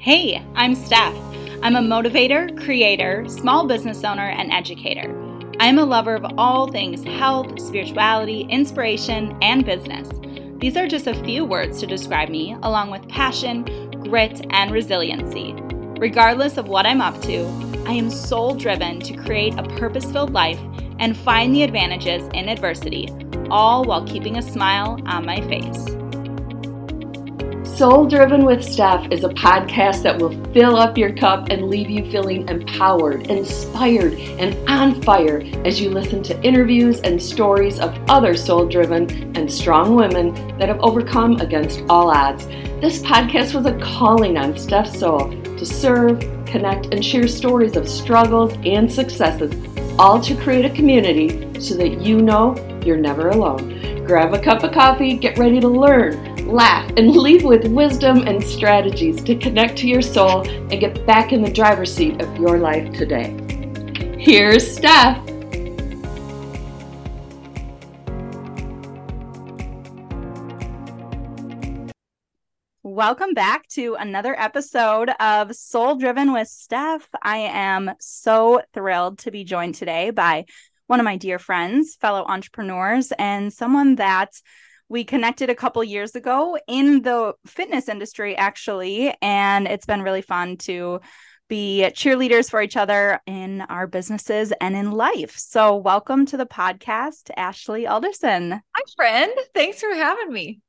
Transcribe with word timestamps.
Hey, 0.00 0.42
I'm 0.54 0.74
Steph. 0.74 1.14
I'm 1.62 1.76
a 1.76 1.80
motivator, 1.80 2.58
creator, 2.64 3.28
small 3.28 3.66
business 3.66 4.02
owner, 4.02 4.30
and 4.30 4.50
educator. 4.50 5.14
I 5.60 5.66
am 5.66 5.78
a 5.78 5.84
lover 5.84 6.14
of 6.14 6.24
all 6.38 6.68
things 6.68 7.04
health, 7.04 7.60
spirituality, 7.60 8.46
inspiration, 8.48 9.36
and 9.42 9.62
business. 9.62 10.08
These 10.58 10.78
are 10.78 10.86
just 10.86 11.06
a 11.06 11.22
few 11.22 11.44
words 11.44 11.80
to 11.80 11.86
describe 11.86 12.30
me, 12.30 12.56
along 12.62 12.90
with 12.90 13.06
passion, 13.10 13.90
grit, 14.08 14.40
and 14.48 14.70
resiliency. 14.70 15.52
Regardless 15.98 16.56
of 16.56 16.68
what 16.68 16.86
I'm 16.86 17.02
up 17.02 17.20
to, 17.24 17.44
I 17.86 17.92
am 17.92 18.08
soul 18.08 18.54
driven 18.54 19.00
to 19.00 19.14
create 19.18 19.52
a 19.58 19.64
purpose 19.76 20.10
filled 20.10 20.32
life 20.32 20.60
and 20.98 21.14
find 21.14 21.54
the 21.54 21.62
advantages 21.62 22.22
in 22.32 22.48
adversity, 22.48 23.06
all 23.50 23.84
while 23.84 24.06
keeping 24.06 24.38
a 24.38 24.42
smile 24.42 24.98
on 25.04 25.26
my 25.26 25.42
face. 25.42 25.99
Soul 27.80 28.04
Driven 28.04 28.44
with 28.44 28.62
Steph 28.62 29.10
is 29.10 29.24
a 29.24 29.30
podcast 29.30 30.02
that 30.02 30.18
will 30.18 30.38
fill 30.52 30.76
up 30.76 30.98
your 30.98 31.14
cup 31.14 31.48
and 31.48 31.70
leave 31.70 31.88
you 31.88 32.04
feeling 32.10 32.46
empowered, 32.46 33.28
inspired, 33.28 34.12
and 34.12 34.54
on 34.68 35.00
fire 35.00 35.42
as 35.64 35.80
you 35.80 35.88
listen 35.88 36.22
to 36.24 36.38
interviews 36.42 37.00
and 37.00 37.22
stories 37.22 37.80
of 37.80 37.98
other 38.10 38.36
soul 38.36 38.68
driven 38.68 39.34
and 39.34 39.50
strong 39.50 39.94
women 39.94 40.34
that 40.58 40.68
have 40.68 40.78
overcome 40.80 41.40
against 41.40 41.80
all 41.88 42.10
odds. 42.10 42.46
This 42.82 43.00
podcast 43.00 43.54
was 43.54 43.64
a 43.64 43.78
calling 43.78 44.36
on 44.36 44.58
Steph's 44.58 44.98
soul 44.98 45.30
to 45.42 45.64
serve, 45.64 46.20
connect, 46.44 46.92
and 46.92 47.02
share 47.02 47.26
stories 47.26 47.76
of 47.76 47.88
struggles 47.88 48.52
and 48.62 48.92
successes, 48.92 49.54
all 49.98 50.20
to 50.20 50.36
create 50.36 50.66
a 50.66 50.76
community 50.76 51.58
so 51.58 51.76
that 51.76 52.02
you 52.02 52.20
know 52.20 52.54
you're 52.84 52.98
never 52.98 53.30
alone. 53.30 54.04
Grab 54.04 54.34
a 54.34 54.38
cup 54.38 54.64
of 54.64 54.72
coffee, 54.72 55.16
get 55.16 55.38
ready 55.38 55.60
to 55.60 55.68
learn 55.68 56.29
laugh, 56.50 56.90
and 56.96 57.10
leave 57.16 57.44
with 57.44 57.66
wisdom 57.68 58.26
and 58.26 58.42
strategies 58.42 59.22
to 59.22 59.36
connect 59.36 59.78
to 59.78 59.86
your 59.88 60.02
soul 60.02 60.46
and 60.48 60.80
get 60.80 61.06
back 61.06 61.32
in 61.32 61.42
the 61.42 61.50
driver's 61.50 61.94
seat 61.94 62.20
of 62.20 62.36
your 62.36 62.58
life 62.58 62.92
today. 62.92 63.36
Here's 64.18 64.76
Steph. 64.76 65.24
Welcome 72.82 73.32
back 73.32 73.66
to 73.68 73.94
another 73.94 74.38
episode 74.38 75.10
of 75.20 75.54
Soul 75.54 75.94
Driven 75.94 76.32
with 76.32 76.48
Steph. 76.48 77.08
I 77.22 77.38
am 77.38 77.92
so 77.98 78.60
thrilled 78.74 79.20
to 79.20 79.30
be 79.30 79.44
joined 79.44 79.76
today 79.76 80.10
by 80.10 80.44
one 80.86 81.00
of 81.00 81.04
my 81.04 81.16
dear 81.16 81.38
friends, 81.38 81.94
fellow 81.94 82.24
entrepreneurs, 82.26 83.12
and 83.12 83.52
someone 83.52 83.94
that 83.94 84.32
we 84.90 85.04
connected 85.04 85.48
a 85.48 85.54
couple 85.54 85.82
years 85.82 86.14
ago 86.14 86.58
in 86.66 87.00
the 87.02 87.32
fitness 87.46 87.88
industry 87.88 88.36
actually 88.36 89.14
and 89.22 89.66
it's 89.66 89.86
been 89.86 90.02
really 90.02 90.20
fun 90.20 90.56
to 90.58 91.00
be 91.48 91.88
cheerleaders 91.94 92.50
for 92.50 92.60
each 92.60 92.76
other 92.76 93.20
in 93.26 93.62
our 93.62 93.86
businesses 93.86 94.52
and 94.60 94.76
in 94.76 94.92
life. 94.92 95.36
So, 95.36 95.76
welcome 95.76 96.24
to 96.26 96.36
the 96.36 96.46
podcast, 96.46 97.30
Ashley 97.36 97.88
Alderson. 97.88 98.52
Hi, 98.52 98.82
friend. 98.94 99.32
Thanks 99.52 99.80
for 99.80 99.92
having 99.92 100.32
me. 100.32 100.60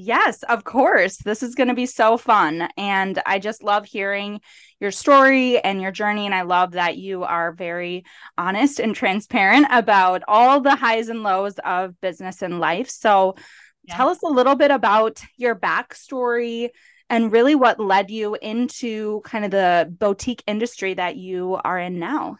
Yes, 0.00 0.44
of 0.44 0.62
course. 0.62 1.16
This 1.16 1.42
is 1.42 1.56
going 1.56 1.66
to 1.66 1.74
be 1.74 1.86
so 1.86 2.16
fun. 2.16 2.68
And 2.76 3.20
I 3.26 3.40
just 3.40 3.64
love 3.64 3.84
hearing 3.84 4.40
your 4.78 4.92
story 4.92 5.58
and 5.58 5.82
your 5.82 5.90
journey. 5.90 6.24
And 6.24 6.32
I 6.32 6.42
love 6.42 6.70
that 6.72 6.96
you 6.96 7.24
are 7.24 7.50
very 7.50 8.04
honest 8.38 8.78
and 8.78 8.94
transparent 8.94 9.66
about 9.72 10.22
all 10.28 10.60
the 10.60 10.76
highs 10.76 11.08
and 11.08 11.24
lows 11.24 11.58
of 11.64 12.00
business 12.00 12.42
and 12.42 12.60
life. 12.60 12.88
So 12.88 13.34
yeah. 13.82 13.96
tell 13.96 14.08
us 14.08 14.22
a 14.22 14.28
little 14.28 14.54
bit 14.54 14.70
about 14.70 15.20
your 15.36 15.56
backstory 15.56 16.68
and 17.10 17.32
really 17.32 17.56
what 17.56 17.80
led 17.80 18.08
you 18.08 18.36
into 18.40 19.20
kind 19.24 19.44
of 19.44 19.50
the 19.50 19.92
boutique 19.98 20.44
industry 20.46 20.94
that 20.94 21.16
you 21.16 21.58
are 21.64 21.76
in 21.76 21.98
now. 21.98 22.36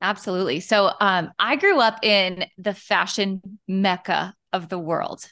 Absolutely. 0.00 0.60
So 0.60 0.92
um, 1.00 1.32
I 1.36 1.56
grew 1.56 1.80
up 1.80 2.04
in 2.04 2.44
the 2.58 2.74
fashion 2.74 3.58
mecca 3.66 4.36
of 4.52 4.68
the 4.68 4.78
world. 4.78 5.28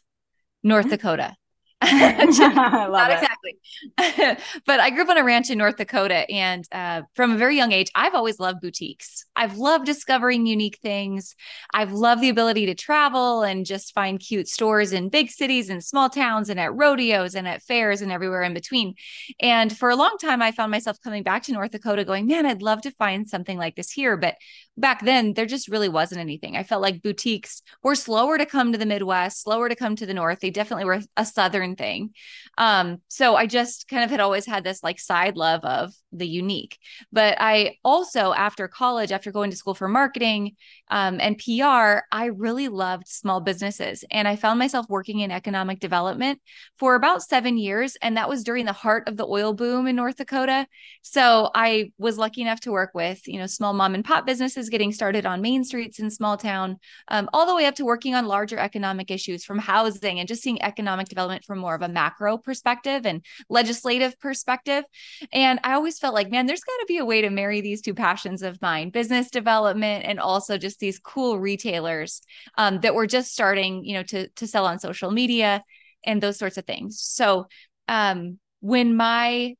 North 0.66 0.90
Dakota. 0.90 1.36
Not 1.82 3.10
exactly. 3.10 3.58
but 4.66 4.80
I 4.80 4.90
grew 4.90 5.02
up 5.02 5.10
on 5.10 5.18
a 5.18 5.24
ranch 5.24 5.50
in 5.50 5.58
North 5.58 5.76
Dakota. 5.76 6.28
And 6.30 6.64
uh, 6.72 7.02
from 7.14 7.32
a 7.32 7.36
very 7.36 7.54
young 7.54 7.70
age, 7.70 7.90
I've 7.94 8.14
always 8.14 8.40
loved 8.40 8.62
boutiques. 8.62 9.24
I've 9.36 9.58
loved 9.58 9.86
discovering 9.86 10.46
unique 10.46 10.78
things. 10.82 11.36
I've 11.72 11.92
loved 11.92 12.22
the 12.22 12.30
ability 12.30 12.66
to 12.66 12.74
travel 12.74 13.42
and 13.42 13.66
just 13.66 13.94
find 13.94 14.18
cute 14.18 14.48
stores 14.48 14.92
in 14.92 15.10
big 15.10 15.30
cities 15.30 15.68
and 15.68 15.84
small 15.84 16.08
towns 16.08 16.48
and 16.48 16.58
at 16.58 16.74
rodeos 16.74 17.34
and 17.34 17.46
at 17.46 17.62
fairs 17.62 18.00
and 18.00 18.10
everywhere 18.10 18.42
in 18.42 18.54
between. 18.54 18.94
And 19.40 19.76
for 19.76 19.90
a 19.90 19.96
long 19.96 20.16
time, 20.20 20.42
I 20.42 20.52
found 20.52 20.70
myself 20.70 20.96
coming 21.04 21.22
back 21.22 21.42
to 21.44 21.52
North 21.52 21.70
Dakota 21.70 22.04
going, 22.04 22.26
man, 22.26 22.46
I'd 22.46 22.62
love 22.62 22.80
to 22.82 22.90
find 22.92 23.28
something 23.28 23.58
like 23.58 23.76
this 23.76 23.92
here. 23.92 24.16
But 24.16 24.36
back 24.76 25.04
then, 25.04 25.32
there 25.32 25.46
just 25.46 25.68
really 25.68 25.88
wasn't 25.88 26.20
anything. 26.20 26.56
I 26.56 26.62
felt 26.62 26.82
like 26.82 27.02
boutiques 27.02 27.62
were 27.82 27.94
slower 27.94 28.36
to 28.36 28.46
come 28.46 28.72
to 28.72 28.78
the 28.78 28.86
Midwest, 28.86 29.42
slower 29.42 29.68
to 29.68 29.76
come 29.76 29.96
to 29.96 30.06
the 30.06 30.14
North. 30.14 30.40
They 30.40 30.50
definitely 30.50 30.84
were 30.84 31.00
a 31.16 31.24
Southern 31.24 31.76
thing. 31.76 32.10
Um, 32.58 33.00
so 33.08 33.36
I 33.36 33.46
just 33.46 33.88
kind 33.88 34.04
of 34.04 34.10
had 34.10 34.20
always 34.20 34.46
had 34.46 34.64
this 34.64 34.82
like 34.82 34.98
side 34.98 35.36
love 35.36 35.64
of 35.64 35.92
the 36.12 36.26
unique. 36.26 36.78
But 37.12 37.36
I 37.40 37.76
also, 37.84 38.32
after 38.32 38.68
college, 38.68 39.12
after 39.12 39.32
going 39.32 39.50
to 39.50 39.56
school 39.56 39.74
for 39.74 39.88
marketing 39.88 40.56
um, 40.88 41.20
and 41.20 41.38
PR, 41.38 42.04
I 42.12 42.26
really 42.34 42.68
loved 42.68 43.08
small 43.08 43.40
businesses. 43.40 44.04
And 44.10 44.26
I 44.28 44.36
found 44.36 44.58
myself 44.58 44.86
working 44.88 45.20
in 45.20 45.30
economic 45.30 45.80
development 45.80 46.40
for 46.78 46.94
about 46.94 47.22
seven 47.22 47.58
years. 47.58 47.96
And 48.02 48.16
that 48.16 48.28
was 48.28 48.44
during 48.44 48.66
the 48.66 48.72
heart 48.72 49.08
of 49.08 49.16
the 49.16 49.26
oil 49.26 49.52
boom 49.52 49.86
in 49.86 49.96
North 49.96 50.16
Dakota. 50.16 50.66
So 51.02 51.50
I 51.54 51.92
was 51.98 52.18
lucky 52.18 52.42
enough 52.42 52.60
to 52.60 52.72
work 52.72 52.90
with, 52.94 53.26
you 53.26 53.38
know, 53.38 53.46
small 53.46 53.72
mom 53.72 53.94
and 53.94 54.04
pop 54.04 54.26
businesses 54.26 54.65
getting 54.68 54.92
started 54.92 55.26
on 55.26 55.40
main 55.40 55.64
streets 55.64 55.98
in 55.98 56.10
small 56.10 56.36
town, 56.36 56.78
um, 57.08 57.28
all 57.32 57.46
the 57.46 57.54
way 57.54 57.66
up 57.66 57.74
to 57.76 57.84
working 57.84 58.14
on 58.14 58.26
larger 58.26 58.58
economic 58.58 59.10
issues 59.10 59.44
from 59.44 59.58
housing 59.58 60.18
and 60.18 60.28
just 60.28 60.42
seeing 60.42 60.60
economic 60.62 61.08
development 61.08 61.44
from 61.44 61.58
more 61.58 61.74
of 61.74 61.82
a 61.82 61.88
macro 61.88 62.36
perspective 62.38 63.06
and 63.06 63.24
legislative 63.48 64.18
perspective. 64.18 64.84
And 65.32 65.60
I 65.64 65.74
always 65.74 65.98
felt 65.98 66.14
like, 66.14 66.30
man, 66.30 66.46
there's 66.46 66.64
got 66.64 66.78
to 66.78 66.86
be 66.86 66.98
a 66.98 67.04
way 67.04 67.22
to 67.22 67.30
marry 67.30 67.60
these 67.60 67.82
two 67.82 67.94
passions 67.94 68.42
of 68.42 68.60
mine 68.60 68.90
business 68.90 69.30
development 69.30 70.04
and 70.06 70.20
also 70.20 70.58
just 70.58 70.80
these 70.80 70.98
cool 70.98 71.38
retailers 71.38 72.22
um, 72.58 72.80
that 72.80 72.94
were 72.94 73.06
just 73.06 73.32
starting, 73.32 73.84
you 73.84 73.94
know, 73.94 74.02
to, 74.02 74.28
to 74.28 74.46
sell 74.46 74.66
on 74.66 74.78
social 74.78 75.10
media 75.10 75.62
and 76.04 76.22
those 76.22 76.38
sorts 76.38 76.56
of 76.56 76.64
things. 76.64 77.00
So, 77.00 77.46
um, 77.88 78.38
when 78.60 78.96
my 78.96 79.54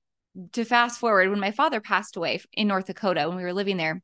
to 0.53 0.65
fast 0.65 1.01
forward, 1.01 1.31
when 1.31 1.41
my 1.41 1.51
father 1.51 1.81
passed 1.81 2.17
away 2.17 2.41
in 2.53 2.69
North 2.69 2.87
Dakota, 2.87 3.29
when 3.29 3.37
we 3.37 3.43
were 3.43 3.53
living 3.53 3.77
there, 3.77 4.03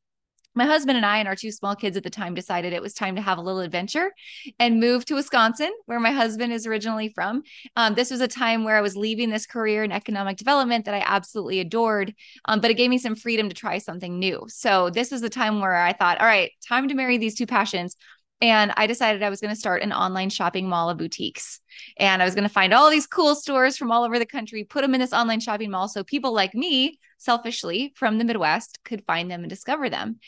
my 0.55 0.67
husband 0.67 0.97
and 0.97 1.07
I 1.07 1.19
and 1.19 1.29
our 1.29 1.37
two 1.37 1.51
small 1.51 1.75
kids 1.75 1.97
at 1.97 2.03
the 2.03 2.11
time 2.11 2.35
decided 2.35 2.73
it 2.73 2.83
was 2.83 2.95
time 2.95 3.17
to 3.17 3.23
have 3.23 3.39
a 3.39 3.43
little 3.43 3.61
adventure 3.61 4.13
and 4.59 4.81
move 4.81 5.05
to 5.07 5.15
Wisconsin, 5.15 5.73
where 5.87 6.01
my 6.01 6.11
husband 6.11 6.53
is 6.53 6.67
originally 6.67 7.09
from. 7.09 7.43
Um, 7.77 7.95
this 7.95 8.11
was 8.11 8.21
a 8.21 8.29
time 8.29 8.65
where 8.65 8.77
I 8.77 8.83
was 8.83 8.97
leaving 8.97 9.31
this 9.31 9.47
career 9.47 9.83
in 9.85 9.93
economic 9.93 10.37
development 10.37 10.85
that 10.85 10.95
I 10.95 11.03
absolutely 11.07 11.61
adored, 11.61 12.15
um, 12.45 12.61
but 12.61 12.71
it 12.71 12.75
gave 12.75 12.91
me 12.91 12.99
some 12.99 13.15
freedom 13.15 13.49
to 13.49 13.55
try 13.55 13.79
something 13.79 14.19
new. 14.19 14.45
So 14.49 14.91
this 14.91 15.11
was 15.11 15.21
the 15.21 15.31
time 15.31 15.61
where 15.61 15.77
I 15.77 15.93
thought, 15.93 16.21
all 16.21 16.27
right, 16.27 16.51
time 16.67 16.89
to 16.89 16.95
marry 16.95 17.19
these 17.19 17.35
two 17.35 17.47
passions. 17.47 17.97
And 18.43 18.73
I 18.77 18.89
decided 18.89 19.23
I 19.23 19.31
was 19.31 19.41
going 19.41 19.55
to 19.55 19.59
start 19.59 19.83
an 19.83 19.93
online 19.93 20.29
shopping 20.29 20.69
mall 20.69 20.91
of 20.91 20.99
boutiques. 20.99 21.61
And 21.97 22.21
I 22.21 22.25
was 22.25 22.35
going 22.35 22.43
to 22.43 22.53
find 22.53 22.75
all 22.75 22.91
these 22.91 23.07
cool 23.07 23.37
stores 23.37 23.77
from 23.77 23.93
all 23.93 24.03
over 24.03 24.19
the 24.19 24.27
country, 24.27 24.65
put 24.65 24.83
them 24.83 24.95
in 24.95 25.01
this 25.01 25.13
online 25.13 25.39
shopping 25.39 25.71
mall. 25.71 25.87
So 25.87 26.03
people 26.03 26.35
like 26.35 26.53
me 26.53 26.99
selfishly 27.23 27.93
from 27.95 28.19
the 28.19 28.25
Midwest 28.25 28.81
could 28.85 29.05
find 29.07 29.31
them 29.31 29.43
and 29.43 29.51
discover 29.51 29.89
them. 29.89 30.19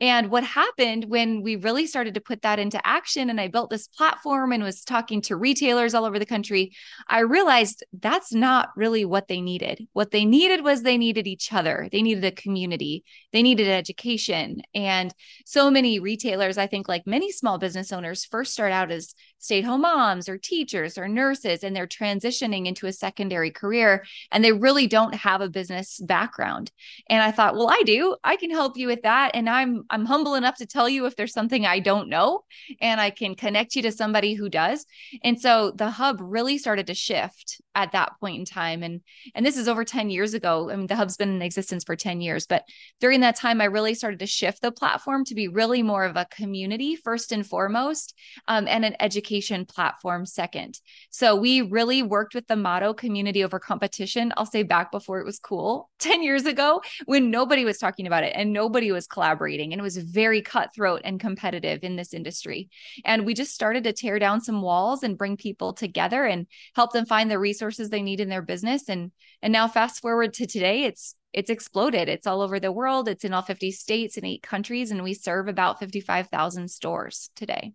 And 0.00 0.30
what 0.30 0.44
happened 0.44 1.06
when 1.08 1.42
we 1.42 1.56
really 1.56 1.86
started 1.86 2.14
to 2.14 2.20
put 2.20 2.42
that 2.42 2.58
into 2.58 2.84
action 2.86 3.28
and 3.28 3.40
I 3.40 3.48
built 3.48 3.70
this 3.70 3.88
platform 3.88 4.52
and 4.52 4.62
was 4.62 4.84
talking 4.84 5.20
to 5.22 5.36
retailers 5.36 5.94
all 5.94 6.04
over 6.04 6.18
the 6.18 6.26
country, 6.26 6.72
I 7.08 7.20
realized 7.20 7.84
that's 7.92 8.32
not 8.32 8.68
really 8.76 9.04
what 9.04 9.26
they 9.26 9.40
needed. 9.40 9.88
What 9.92 10.12
they 10.12 10.24
needed 10.24 10.62
was 10.62 10.82
they 10.82 10.96
needed 10.96 11.26
each 11.26 11.52
other, 11.52 11.88
they 11.90 12.02
needed 12.02 12.24
a 12.24 12.30
community, 12.30 13.04
they 13.32 13.42
needed 13.42 13.68
education. 13.68 14.62
And 14.74 15.12
so 15.44 15.70
many 15.70 15.98
retailers, 15.98 16.56
I 16.56 16.68
think, 16.68 16.88
like 16.88 17.06
many 17.06 17.32
small 17.32 17.58
business 17.58 17.92
owners, 17.92 18.24
first 18.24 18.52
start 18.52 18.72
out 18.72 18.92
as 18.92 19.14
stay 19.38 19.58
at 19.58 19.64
home 19.64 19.82
moms 19.82 20.28
or 20.28 20.38
teachers 20.38 20.96
or 20.96 21.08
nurses, 21.08 21.64
and 21.64 21.74
they're 21.74 21.86
transitioning 21.86 22.66
into 22.66 22.86
a 22.86 22.92
secondary 22.92 23.50
career 23.50 24.04
and 24.30 24.44
they 24.44 24.52
really 24.52 24.86
don't 24.86 25.14
have 25.14 25.40
a 25.40 25.48
business 25.48 26.00
background 26.00 26.43
background. 26.44 26.70
And 27.08 27.22
I 27.22 27.30
thought, 27.30 27.54
well, 27.54 27.68
I 27.70 27.82
do. 27.84 28.16
I 28.22 28.36
can 28.36 28.50
help 28.50 28.76
you 28.76 28.86
with 28.86 29.02
that. 29.02 29.32
And 29.34 29.48
I'm 29.48 29.84
I'm 29.90 30.04
humble 30.04 30.34
enough 30.34 30.56
to 30.56 30.66
tell 30.66 30.88
you 30.88 31.06
if 31.06 31.16
there's 31.16 31.32
something 31.32 31.66
I 31.66 31.80
don't 31.80 32.08
know 32.08 32.44
and 32.80 33.00
I 33.00 33.10
can 33.10 33.34
connect 33.34 33.76
you 33.76 33.82
to 33.82 33.92
somebody 33.92 34.34
who 34.34 34.48
does. 34.48 34.86
And 35.22 35.40
so 35.40 35.72
the 35.74 35.90
hub 35.90 36.18
really 36.20 36.58
started 36.58 36.86
to 36.88 36.94
shift 36.94 37.60
at 37.74 37.92
that 37.92 38.12
point 38.20 38.38
in 38.38 38.44
time. 38.44 38.82
And 38.82 39.00
and 39.34 39.44
this 39.44 39.56
is 39.56 39.68
over 39.68 39.84
10 39.84 40.10
years 40.10 40.34
ago. 40.34 40.70
I 40.70 40.76
mean, 40.76 40.86
the 40.86 40.96
hub's 40.96 41.16
been 41.16 41.34
in 41.34 41.42
existence 41.42 41.84
for 41.84 41.96
10 41.96 42.20
years, 42.20 42.46
but 42.46 42.64
during 43.00 43.20
that 43.20 43.36
time, 43.36 43.60
I 43.60 43.64
really 43.64 43.94
started 43.94 44.20
to 44.20 44.26
shift 44.26 44.62
the 44.62 44.72
platform 44.72 45.24
to 45.24 45.34
be 45.34 45.48
really 45.48 45.82
more 45.82 46.04
of 46.04 46.16
a 46.16 46.26
community 46.30 46.96
first 46.96 47.32
and 47.32 47.46
foremost, 47.46 48.14
um, 48.48 48.66
and 48.68 48.84
an 48.84 48.96
education 49.00 49.64
platform 49.66 50.26
second. 50.26 50.80
So 51.10 51.36
we 51.36 51.62
really 51.62 52.02
worked 52.02 52.34
with 52.34 52.46
the 52.46 52.56
motto 52.56 52.94
community 52.94 53.44
over 53.44 53.58
competition. 53.58 54.32
I'll 54.36 54.46
say 54.46 54.62
back 54.62 54.92
before 54.92 55.20
it 55.20 55.26
was 55.26 55.38
cool 55.38 55.90
10 55.98 56.22
years 56.22 56.33
ago 56.42 56.82
when 57.06 57.30
nobody 57.30 57.64
was 57.64 57.78
talking 57.78 58.06
about 58.06 58.24
it 58.24 58.32
and 58.34 58.52
nobody 58.52 58.90
was 58.90 59.06
collaborating. 59.06 59.72
And 59.72 59.80
it 59.80 59.82
was 59.82 59.96
very 59.96 60.42
cutthroat 60.42 61.02
and 61.04 61.20
competitive 61.20 61.84
in 61.84 61.96
this 61.96 62.12
industry. 62.12 62.68
And 63.04 63.24
we 63.24 63.34
just 63.34 63.54
started 63.54 63.84
to 63.84 63.92
tear 63.92 64.18
down 64.18 64.40
some 64.40 64.60
walls 64.60 65.02
and 65.02 65.16
bring 65.16 65.36
people 65.36 65.72
together 65.72 66.24
and 66.24 66.46
help 66.74 66.92
them 66.92 67.06
find 67.06 67.30
the 67.30 67.38
resources 67.38 67.88
they 67.90 68.02
need 68.02 68.20
in 68.20 68.28
their 68.28 68.42
business. 68.42 68.88
And 68.88 69.12
and 69.40 69.52
now 69.52 69.68
fast 69.68 70.02
forward 70.02 70.34
to 70.34 70.46
today, 70.46 70.84
it's 70.84 71.14
it's 71.32 71.50
exploded. 71.50 72.08
It's 72.08 72.26
all 72.26 72.40
over 72.40 72.60
the 72.60 72.72
world. 72.72 73.08
It's 73.08 73.24
in 73.24 73.34
all 73.34 73.42
50 73.42 73.72
states 73.72 74.16
and 74.16 74.24
eight 74.24 74.42
countries, 74.42 74.90
and 74.90 75.02
we 75.02 75.14
serve 75.14 75.48
about 75.48 75.80
55,000 75.80 76.68
stores 76.68 77.30
today. 77.34 77.72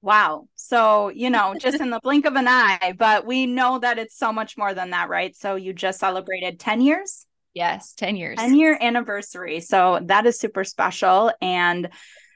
Wow. 0.00 0.46
So, 0.54 1.08
you 1.08 1.30
know, 1.30 1.56
just 1.58 1.80
in 1.80 1.90
the 1.90 1.98
blink 2.00 2.26
of 2.26 2.36
an 2.36 2.46
eye, 2.46 2.94
but 2.96 3.26
we 3.26 3.46
know 3.46 3.80
that 3.80 3.98
it's 3.98 4.16
so 4.16 4.32
much 4.32 4.56
more 4.56 4.72
than 4.72 4.90
that, 4.90 5.08
right? 5.08 5.34
So, 5.34 5.56
you 5.56 5.72
just 5.72 5.98
celebrated 5.98 6.60
10 6.60 6.80
years? 6.80 7.26
Yes, 7.56 7.94
10 7.94 8.16
years. 8.16 8.36
10 8.38 8.54
year 8.54 8.76
anniversary. 8.78 9.60
So, 9.60 9.98
that 10.04 10.26
is 10.26 10.38
super 10.38 10.62
special. 10.62 11.32
And, 11.40 11.88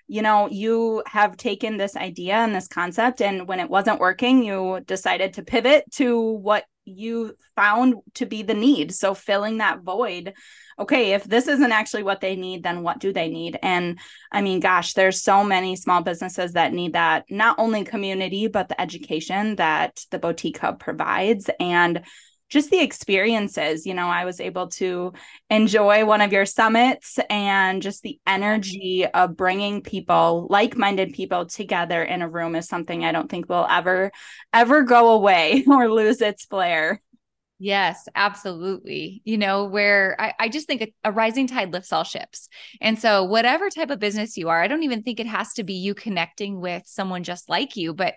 you 0.09 0.23
know, 0.23 0.49
you 0.49 1.03
have 1.07 1.37
taken 1.37 1.77
this 1.77 1.95
idea 1.95 2.37
and 2.37 2.55
this 2.55 2.69
concept, 2.69 3.21
and 3.21 3.47
when 3.47 3.61
it 3.61 3.69
wasn't 3.69 4.01
working, 4.01 4.43
you 4.43 4.81
decided 4.87 5.35
to 5.35 5.43
pivot 5.43 5.85
to 5.97 6.19
what 6.19 6.65
you 6.87 7.37
found 7.55 7.97
to 8.15 8.25
be 8.25 8.43
the 8.43 8.55
need. 8.55 8.95
So, 8.95 9.13
filling 9.13 9.59
that 9.59 9.83
void 9.83 10.33
okay, 10.81 11.13
if 11.13 11.25
this 11.25 11.47
isn't 11.47 11.73
actually 11.73 12.03
what 12.03 12.23
they 12.23 12.37
need, 12.37 12.63
then 12.63 12.83
what 12.83 12.99
do 12.99 13.13
they 13.13 13.29
need? 13.29 13.59
And 13.63 13.99
I 14.33 14.41
mean, 14.41 14.61
gosh, 14.61 14.95
there's 14.95 15.23
so 15.23 15.45
many 15.45 15.77
small 15.77 16.03
businesses 16.03 16.55
that 16.55 16.73
need 16.73 16.95
that, 16.95 17.27
not 17.29 17.59
only 17.59 17.85
community, 17.85 18.49
but 18.49 18.69
the 18.71 18.81
education 18.81 19.57
that 19.57 20.03
the 20.11 20.19
Boutique 20.19 20.57
Hub 20.59 20.81
provides. 20.81 21.51
And 21.61 22.01
just 22.51 22.71
the 22.71 22.81
experiences. 22.81 23.87
You 23.87 23.95
know, 23.95 24.09
I 24.09 24.25
was 24.25 24.41
able 24.41 24.69
to 24.69 25.13
enjoy 25.49 26.05
one 26.05 26.21
of 26.21 26.33
your 26.33 26.45
summits 26.45 27.19
and 27.31 27.81
just 27.81 28.03
the 28.03 28.19
energy 28.27 29.07
of 29.07 29.37
bringing 29.37 29.83
people, 29.83 30.49
like 30.51 30.77
minded 30.77 31.15
people 31.15 31.47
together 31.47 32.03
in 32.03 32.23
a 32.23 32.29
room 32.29 32.57
is 32.57 32.69
something 32.69 33.05
I 33.05 33.13
don't 33.13 33.31
think 33.31 33.49
will 33.49 33.67
ever, 33.71 34.11
ever 34.53 34.83
go 34.83 35.13
away 35.13 35.65
or 35.69 35.91
lose 35.91 36.21
its 36.21 36.45
flair. 36.45 37.01
Yes, 37.63 38.09
absolutely. 38.15 39.21
You 39.27 39.37
know, 39.37 39.67
where 39.67 40.17
I, 40.19 40.33
I 40.41 40.49
just 40.49 40.67
think 40.67 40.81
a, 40.81 40.95
a, 41.05 41.13
rising 41.13 41.47
tide 41.47 41.75
lifts 41.75 41.93
all 41.93 42.05
ships. 42.05 42.49
And 42.81 42.99
so, 42.99 43.25
whatever 43.25 43.69
type 43.69 43.91
of 43.91 43.99
business 43.99 44.39
you 44.39 44.49
are, 44.49 44.63
I 44.63 44.67
don't 44.67 44.83
even 44.83 45.03
think 45.03 45.21
it 45.21 45.27
has 45.27 45.53
to 45.55 45.63
be 45.63 45.75
you 45.75 45.95
connecting 45.95 46.59
with 46.59 46.85
someone 46.87 47.23
just 47.23 47.51
like 47.51 47.77
you, 47.77 47.93
but 47.93 48.15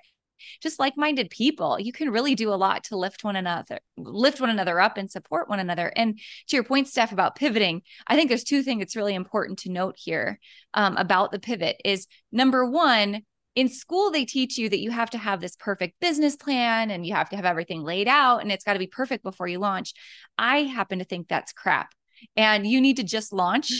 just 0.62 0.80
like-minded 0.80 1.30
people 1.30 1.80
you 1.80 1.92
can 1.92 2.10
really 2.10 2.36
do 2.36 2.54
a 2.54 2.56
lot 2.56 2.84
to 2.84 2.98
lift 2.98 3.24
one 3.24 3.36
another 3.36 3.80
lift 3.98 4.42
one 4.42 4.50
another 4.50 4.80
up 4.80 4.98
and 4.98 5.12
support 5.12 5.50
one 5.50 5.60
another. 5.60 5.92
And 5.96 6.20
to 6.48 6.56
your 6.56 6.64
point 6.64 6.88
steph 6.88 7.12
about 7.12 7.36
pivoting 7.36 7.82
i 8.08 8.16
think 8.16 8.30
there's 8.30 8.44
two 8.44 8.64
things 8.64 8.80
that's 8.80 8.96
really 8.96 9.16
important 9.16 9.60
to 9.60 9.72
note 9.72 9.96
here 9.98 10.40
um, 10.74 10.98
about 10.98 11.32
the 11.32 11.40
pivot 11.40 11.78
is 11.84 12.08
number 12.32 12.66
one 12.66 13.24
in 13.56 13.70
school 13.70 14.10
they 14.10 14.26
teach 14.26 14.58
you 14.58 14.70
that 14.70 14.80
you 14.80 14.92
have 14.92 15.10
to 15.12 15.18
have 15.18 15.40
this 15.40 15.56
perfect 15.56 16.00
business 16.00 16.36
plan 16.36 16.90
and 16.90 17.06
you 17.06 17.14
have 17.14 17.30
to 17.30 17.36
have 17.36 17.46
everything 17.46 17.84
laid 17.84 18.08
out 18.08 18.42
and 18.42 18.52
it's 18.52 18.64
got 18.64 18.74
to 18.74 18.80
be 18.80 18.88
perfect 18.88 19.24
before 19.24 19.48
you 19.48 19.60
launch. 19.60 19.94
I 20.38 20.64
happen 20.64 21.00
to 21.00 21.06
think 21.06 21.28
that's 21.28 21.54
crap 21.54 21.94
and 22.36 22.66
you 22.66 22.82
need 22.82 22.98
to 22.98 23.04
just 23.04 23.34
launch 23.34 23.72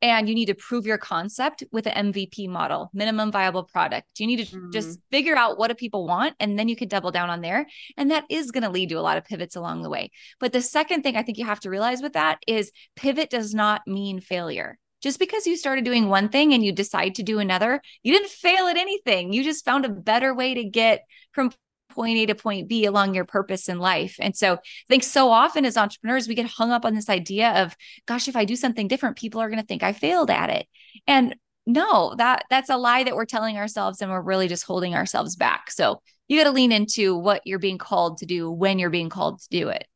and 0.00 0.28
you 0.28 0.34
need 0.34 0.46
to 0.46 0.54
prove 0.54 0.86
your 0.86 0.98
concept 0.98 1.64
with 1.72 1.86
an 1.86 2.12
mvp 2.12 2.48
model 2.48 2.90
minimum 2.92 3.32
viable 3.32 3.64
product. 3.64 4.06
You 4.18 4.26
need 4.26 4.46
to 4.46 4.56
mm-hmm. 4.56 4.70
just 4.70 5.00
figure 5.10 5.36
out 5.36 5.58
what 5.58 5.68
do 5.68 5.74
people 5.74 6.06
want 6.06 6.34
and 6.40 6.58
then 6.58 6.68
you 6.68 6.76
can 6.76 6.88
double 6.88 7.10
down 7.10 7.30
on 7.30 7.40
there. 7.40 7.66
And 7.96 8.10
that 8.10 8.24
is 8.30 8.50
going 8.50 8.64
to 8.64 8.70
lead 8.70 8.90
to 8.90 8.98
a 8.98 9.00
lot 9.00 9.18
of 9.18 9.24
pivots 9.24 9.56
along 9.56 9.82
the 9.82 9.90
way. 9.90 10.10
But 10.40 10.52
the 10.52 10.62
second 10.62 11.02
thing 11.02 11.16
i 11.16 11.22
think 11.22 11.38
you 11.38 11.44
have 11.44 11.60
to 11.60 11.70
realize 11.70 12.02
with 12.02 12.12
that 12.12 12.38
is 12.46 12.72
pivot 12.96 13.30
does 13.30 13.54
not 13.54 13.82
mean 13.86 14.20
failure. 14.20 14.78
Just 15.00 15.20
because 15.20 15.46
you 15.46 15.56
started 15.56 15.84
doing 15.84 16.08
one 16.08 16.28
thing 16.28 16.52
and 16.52 16.64
you 16.64 16.72
decide 16.72 17.14
to 17.16 17.22
do 17.22 17.38
another, 17.38 17.80
you 18.02 18.12
didn't 18.12 18.30
fail 18.30 18.66
at 18.66 18.76
anything. 18.76 19.32
You 19.32 19.44
just 19.44 19.64
found 19.64 19.84
a 19.84 19.88
better 19.88 20.34
way 20.34 20.54
to 20.54 20.64
get 20.64 21.04
from 21.32 21.52
point 21.98 22.16
A 22.16 22.26
to 22.26 22.34
point 22.36 22.68
B 22.68 22.84
along 22.84 23.14
your 23.14 23.24
purpose 23.24 23.68
in 23.68 23.80
life. 23.80 24.14
And 24.20 24.36
so 24.36 24.54
I 24.54 24.58
think 24.88 25.02
so 25.02 25.30
often 25.32 25.64
as 25.64 25.76
entrepreneurs, 25.76 26.28
we 26.28 26.36
get 26.36 26.46
hung 26.46 26.70
up 26.70 26.84
on 26.84 26.94
this 26.94 27.08
idea 27.08 27.50
of, 27.64 27.76
gosh, 28.06 28.28
if 28.28 28.36
I 28.36 28.44
do 28.44 28.54
something 28.54 28.86
different, 28.86 29.16
people 29.16 29.40
are 29.40 29.48
going 29.48 29.60
to 29.60 29.66
think 29.66 29.82
I 29.82 29.92
failed 29.92 30.30
at 30.30 30.48
it. 30.48 30.68
And 31.08 31.34
no, 31.66 32.14
that 32.18 32.44
that's 32.50 32.70
a 32.70 32.76
lie 32.76 33.02
that 33.02 33.16
we're 33.16 33.24
telling 33.24 33.56
ourselves 33.56 34.00
and 34.00 34.12
we're 34.12 34.20
really 34.20 34.46
just 34.46 34.64
holding 34.64 34.94
ourselves 34.94 35.34
back. 35.34 35.72
So 35.72 36.00
you 36.28 36.38
got 36.38 36.44
to 36.44 36.52
lean 36.52 36.70
into 36.70 37.16
what 37.16 37.42
you're 37.44 37.58
being 37.58 37.78
called 37.78 38.18
to 38.18 38.26
do 38.26 38.48
when 38.48 38.78
you're 38.78 38.90
being 38.90 39.08
called 39.08 39.40
to 39.40 39.48
do 39.50 39.68
it. 39.70 39.88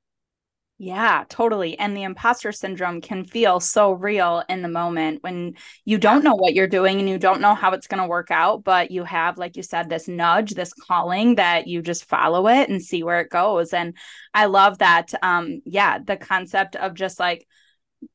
Yeah, 0.84 1.22
totally. 1.28 1.78
And 1.78 1.96
the 1.96 2.02
imposter 2.02 2.50
syndrome 2.50 3.00
can 3.00 3.24
feel 3.24 3.60
so 3.60 3.92
real 3.92 4.42
in 4.48 4.62
the 4.62 4.68
moment 4.68 5.22
when 5.22 5.54
you 5.84 5.96
don't 5.96 6.24
know 6.24 6.34
what 6.34 6.54
you're 6.54 6.66
doing 6.66 6.98
and 6.98 7.08
you 7.08 7.18
don't 7.20 7.40
know 7.40 7.54
how 7.54 7.70
it's 7.70 7.86
going 7.86 8.02
to 8.02 8.08
work 8.08 8.32
out, 8.32 8.64
but 8.64 8.90
you 8.90 9.04
have, 9.04 9.38
like 9.38 9.56
you 9.56 9.62
said, 9.62 9.88
this 9.88 10.08
nudge, 10.08 10.54
this 10.54 10.72
calling 10.72 11.36
that 11.36 11.68
you 11.68 11.82
just 11.82 12.06
follow 12.06 12.48
it 12.48 12.68
and 12.68 12.82
see 12.82 13.04
where 13.04 13.20
it 13.20 13.30
goes. 13.30 13.72
And 13.72 13.96
I 14.34 14.46
love 14.46 14.78
that. 14.78 15.12
Um, 15.22 15.60
yeah, 15.64 16.00
the 16.00 16.16
concept 16.16 16.74
of 16.74 16.94
just 16.94 17.20
like, 17.20 17.46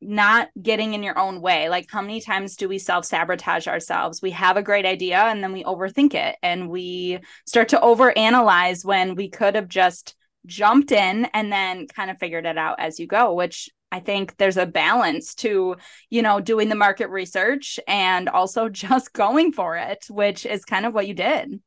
not 0.02 0.50
getting 0.62 0.94
in 0.94 1.04
your 1.04 1.18
own 1.18 1.40
way. 1.42 1.70
Like, 1.70 1.88
how 1.90 2.02
many 2.02 2.20
times 2.22 2.58
do 2.58 2.68
we 2.68 2.80
self 2.80 3.06
sabotage 3.06 3.68
ourselves? 3.68 4.22
We 4.22 4.32
have 4.32 4.58
a 4.58 4.62
great 4.64 4.86
idea 4.86 5.20
and 5.20 5.42
then 5.42 5.54
we 5.54 5.64
overthink 5.64 6.14
it 6.14 6.36
and 6.44 6.70
we 6.70 7.20
start 7.46 7.70
to 7.70 7.80
overanalyze 7.80 8.84
when 8.84 9.16
we 9.16 9.30
could 9.30 9.56
have 9.56 9.70
just 9.70 10.17
jumped 10.46 10.92
in 10.92 11.26
and 11.34 11.52
then 11.52 11.88
kind 11.88 12.10
of 12.10 12.20
figured 12.20 12.46
it 12.46 12.58
out 12.58 12.80
as 12.80 13.00
you 13.00 13.08
go, 13.08 13.34
which 13.34 13.70
I 13.92 14.00
think 14.00 14.38
there's 14.38 14.58
a 14.58 14.66
balance 14.66 15.34
to, 15.36 15.78
you 16.10 16.22
know, 16.22 16.40
doing 16.40 16.70
the 16.70 16.76
market 16.76 17.10
research 17.10 17.80
and 17.88 18.30
also 18.30 18.70
just 18.70 19.14
going 19.14 19.52
for 19.52 19.78
it, 19.78 20.06
which 20.10 20.46
is 20.46 20.66
kind 20.66 20.86
of 20.86 20.94
what 20.94 21.08
you 21.08 21.14
did. 21.14 21.62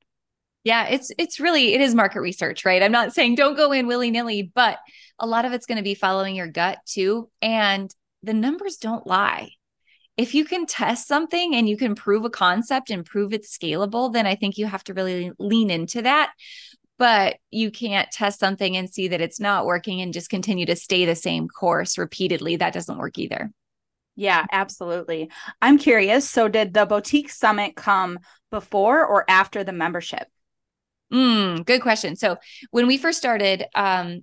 Yeah, 0.62 0.88
it's 0.88 1.10
it's 1.16 1.40
really 1.40 1.72
it 1.72 1.80
is 1.80 1.94
market 1.94 2.20
research, 2.20 2.66
right? 2.66 2.82
I'm 2.82 2.92
not 2.92 3.14
saying 3.14 3.36
don't 3.36 3.56
go 3.56 3.72
in 3.72 3.86
willy-nilly, 3.86 4.52
but 4.54 4.78
a 5.18 5.26
lot 5.26 5.46
of 5.46 5.52
it's 5.52 5.64
going 5.64 5.78
to 5.78 5.82
be 5.82 5.94
following 5.94 6.34
your 6.34 6.48
gut 6.48 6.78
too 6.84 7.30
and 7.40 7.92
the 8.22 8.34
numbers 8.34 8.76
don't 8.76 9.06
lie. 9.06 9.52
If 10.18 10.34
you 10.34 10.44
can 10.44 10.66
test 10.66 11.08
something 11.08 11.54
and 11.54 11.66
you 11.66 11.78
can 11.78 11.94
prove 11.94 12.26
a 12.26 12.30
concept 12.30 12.90
and 12.90 13.06
prove 13.06 13.32
it's 13.32 13.56
scalable, 13.56 14.12
then 14.12 14.26
I 14.26 14.34
think 14.34 14.58
you 14.58 14.66
have 14.66 14.84
to 14.84 14.94
really 14.94 15.32
lean 15.38 15.70
into 15.70 16.02
that 16.02 16.32
but 17.00 17.38
you 17.50 17.70
can't 17.70 18.10
test 18.10 18.38
something 18.38 18.76
and 18.76 18.90
see 18.90 19.08
that 19.08 19.22
it's 19.22 19.40
not 19.40 19.64
working 19.64 20.02
and 20.02 20.12
just 20.12 20.28
continue 20.28 20.66
to 20.66 20.76
stay 20.76 21.06
the 21.06 21.16
same 21.16 21.48
course 21.48 21.96
repeatedly. 21.96 22.56
That 22.56 22.74
doesn't 22.74 22.98
work 22.98 23.18
either. 23.18 23.50
Yeah, 24.16 24.44
absolutely. 24.52 25.30
I'm 25.62 25.78
curious. 25.78 26.28
So, 26.28 26.46
did 26.46 26.74
the 26.74 26.84
boutique 26.84 27.30
summit 27.30 27.74
come 27.74 28.18
before 28.50 29.02
or 29.02 29.24
after 29.30 29.64
the 29.64 29.72
membership? 29.72 30.28
Mm, 31.10 31.64
good 31.64 31.80
question. 31.80 32.16
So, 32.16 32.36
when 32.70 32.86
we 32.86 32.98
first 32.98 33.16
started, 33.16 33.64
um, 33.74 34.22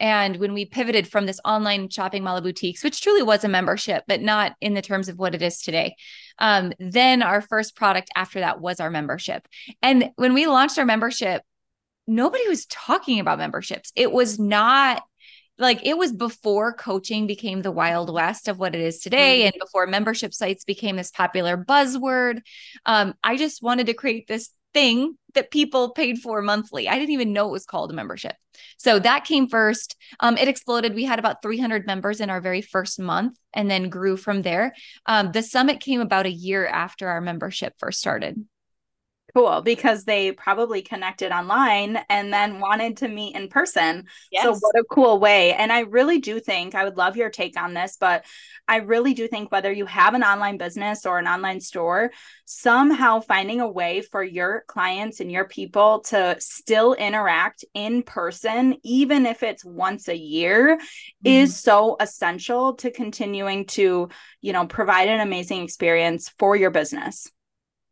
and 0.00 0.36
when 0.38 0.52
we 0.52 0.64
pivoted 0.64 1.06
from 1.06 1.26
this 1.26 1.40
online 1.44 1.88
shopping 1.90 2.24
mall 2.24 2.38
of 2.38 2.42
boutiques, 2.42 2.82
which 2.82 3.02
truly 3.02 3.22
was 3.22 3.44
a 3.44 3.48
membership, 3.48 4.02
but 4.08 4.20
not 4.20 4.54
in 4.60 4.74
the 4.74 4.82
terms 4.82 5.08
of 5.08 5.16
what 5.16 5.36
it 5.36 5.42
is 5.42 5.62
today, 5.62 5.94
um, 6.40 6.72
then 6.80 7.22
our 7.22 7.40
first 7.40 7.76
product 7.76 8.10
after 8.16 8.40
that 8.40 8.60
was 8.60 8.80
our 8.80 8.90
membership. 8.90 9.46
And 9.80 10.10
when 10.16 10.34
we 10.34 10.48
launched 10.48 10.76
our 10.76 10.84
membership, 10.84 11.42
nobody 12.06 12.46
was 12.48 12.66
talking 12.66 13.20
about 13.20 13.38
memberships. 13.38 13.92
It 13.96 14.12
was 14.12 14.38
not 14.38 15.02
like 15.58 15.86
it 15.86 15.96
was 15.96 16.12
before 16.12 16.74
coaching 16.74 17.26
became 17.26 17.62
the 17.62 17.72
wild 17.72 18.12
west 18.12 18.48
of 18.48 18.58
what 18.58 18.74
it 18.74 18.80
is 18.80 19.00
today 19.00 19.40
mm-hmm. 19.40 19.46
and 19.46 19.56
before 19.58 19.86
membership 19.86 20.34
sites 20.34 20.64
became 20.64 20.96
this 20.96 21.10
popular 21.10 21.56
buzzword. 21.56 22.40
Um, 22.84 23.14
i 23.24 23.36
just 23.36 23.62
wanted 23.62 23.86
to 23.86 23.94
create 23.94 24.26
this 24.28 24.50
thing 24.74 25.16
that 25.32 25.50
people 25.50 25.92
paid 25.92 26.18
for 26.18 26.42
monthly. 26.42 26.88
I 26.88 26.98
didn't 26.98 27.12
even 27.12 27.32
know 27.32 27.48
it 27.48 27.52
was 27.52 27.64
called 27.64 27.90
a 27.90 27.94
membership. 27.94 28.34
So 28.76 28.98
that 28.98 29.24
came 29.24 29.48
first. 29.48 29.96
Um, 30.20 30.36
it 30.36 30.48
exploded. 30.48 30.94
We 30.94 31.04
had 31.04 31.18
about 31.18 31.40
300 31.40 31.86
members 31.86 32.20
in 32.20 32.28
our 32.28 32.42
very 32.42 32.60
first 32.60 33.00
month 33.00 33.38
and 33.54 33.70
then 33.70 33.88
grew 33.88 34.18
from 34.18 34.42
there. 34.42 34.74
Um, 35.06 35.32
the 35.32 35.42
summit 35.42 35.80
came 35.80 36.00
about 36.00 36.26
a 36.26 36.30
year 36.30 36.66
after 36.66 37.08
our 37.08 37.22
membership 37.22 37.74
first 37.78 38.00
started 38.00 38.44
cool 39.36 39.60
because 39.60 40.04
they 40.04 40.32
probably 40.32 40.80
connected 40.80 41.30
online 41.30 41.98
and 42.08 42.32
then 42.32 42.58
wanted 42.58 42.96
to 42.96 43.06
meet 43.06 43.36
in 43.36 43.48
person. 43.48 44.06
Yes. 44.32 44.44
So 44.44 44.54
what 44.54 44.78
a 44.78 44.84
cool 44.90 45.18
way. 45.20 45.52
And 45.52 45.70
I 45.70 45.80
really 45.80 46.20
do 46.20 46.40
think 46.40 46.74
I 46.74 46.84
would 46.84 46.96
love 46.96 47.18
your 47.18 47.28
take 47.28 47.60
on 47.60 47.74
this, 47.74 47.98
but 48.00 48.24
I 48.66 48.76
really 48.76 49.12
do 49.12 49.28
think 49.28 49.52
whether 49.52 49.70
you 49.70 49.84
have 49.84 50.14
an 50.14 50.24
online 50.24 50.56
business 50.56 51.04
or 51.04 51.18
an 51.18 51.28
online 51.28 51.60
store, 51.60 52.12
somehow 52.46 53.20
finding 53.20 53.60
a 53.60 53.70
way 53.70 54.00
for 54.00 54.24
your 54.24 54.64
clients 54.68 55.20
and 55.20 55.30
your 55.30 55.46
people 55.46 56.00
to 56.06 56.36
still 56.40 56.94
interact 56.94 57.62
in 57.74 58.04
person, 58.04 58.76
even 58.84 59.26
if 59.26 59.42
it's 59.42 59.66
once 59.66 60.08
a 60.08 60.16
year, 60.16 60.76
mm-hmm. 60.78 61.26
is 61.26 61.60
so 61.60 61.96
essential 62.00 62.72
to 62.76 62.90
continuing 62.90 63.66
to, 63.66 64.08
you 64.40 64.52
know, 64.54 64.66
provide 64.66 65.08
an 65.08 65.20
amazing 65.20 65.62
experience 65.62 66.32
for 66.38 66.56
your 66.56 66.70
business. 66.70 67.30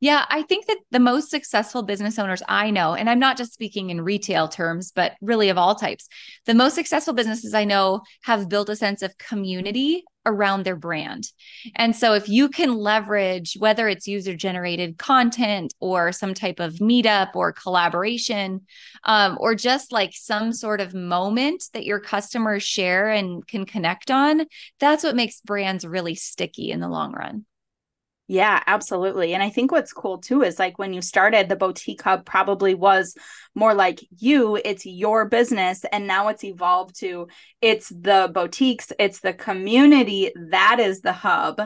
Yeah, 0.05 0.27
I 0.29 0.43
think 0.43 0.67
that 0.67 0.77
the 0.91 1.01
most 1.01 1.31
successful 1.31 1.83
business 1.83 2.19
owners 2.19 2.43
I 2.47 2.71
know, 2.71 2.93
and 2.93 3.09
I'm 3.09 3.19
not 3.19 3.39
just 3.39 3.55
speaking 3.55 3.89
in 3.89 4.03
retail 4.03 4.49
terms, 4.49 4.93
but 4.95 5.15
really 5.23 5.49
of 5.49 5.57
all 5.57 5.75
types, 5.75 6.09
the 6.45 6.53
most 6.53 6.75
successful 6.75 7.15
businesses 7.15 7.55
I 7.55 7.65
know 7.65 8.03
have 8.25 8.51
built 8.51 8.69
a 8.69 8.77
sense 8.77 9.01
of 9.01 9.17
community 9.17 10.05
around 10.27 10.65
their 10.65 10.77
brand. 10.77 11.31
And 11.75 11.97
so 11.97 12.13
if 12.13 12.29
you 12.29 12.51
can 12.51 12.77
leverage 12.77 13.57
whether 13.59 13.89
it's 13.89 14.07
user 14.07 14.37
generated 14.37 14.99
content 14.99 15.73
or 15.81 16.13
some 16.13 16.35
type 16.35 16.61
of 16.61 16.75
meetup 16.75 17.31
or 17.35 17.55
collaboration, 17.55 18.61
um, 19.05 19.39
or 19.41 19.55
just 19.55 19.91
like 19.91 20.11
some 20.13 20.53
sort 20.53 20.83
of 20.83 20.93
moment 20.93 21.65
that 21.73 21.87
your 21.87 21.99
customers 21.99 22.63
share 22.63 23.09
and 23.09 23.47
can 23.47 23.65
connect 23.65 24.11
on, 24.11 24.45
that's 24.81 25.03
what 25.03 25.17
makes 25.17 25.41
brands 25.41 25.87
really 25.87 26.15
sticky 26.15 26.71
in 26.71 26.81
the 26.81 26.89
long 26.89 27.13
run. 27.15 27.47
Yeah, 28.27 28.63
absolutely. 28.67 29.35
And 29.35 29.43
I 29.43 29.51
think 29.51 29.71
what's 29.71 29.93
cool 29.93 30.19
too 30.19 30.43
is 30.43 30.59
like 30.59 30.79
when 30.79 30.95
you 30.95 31.03
started, 31.03 31.49
the 31.49 31.57
boutique 31.57 32.03
hub 32.03 32.25
probably 32.25 32.75
was 32.75 33.15
more 33.55 33.75
like 33.75 34.01
you, 34.19 34.57
it's 34.57 34.87
your 34.87 35.27
business. 35.29 35.85
And 35.93 36.07
now 36.07 36.29
it's 36.29 36.43
evolved 36.43 36.99
to 37.01 37.29
it's 37.61 37.91
the 37.91 38.31
boutiques, 38.33 38.93
it's 38.99 39.21
the 39.21 39.35
community 39.35 40.33
that 40.51 40.81
is 40.81 41.03
the 41.03 41.13
hub. 41.13 41.61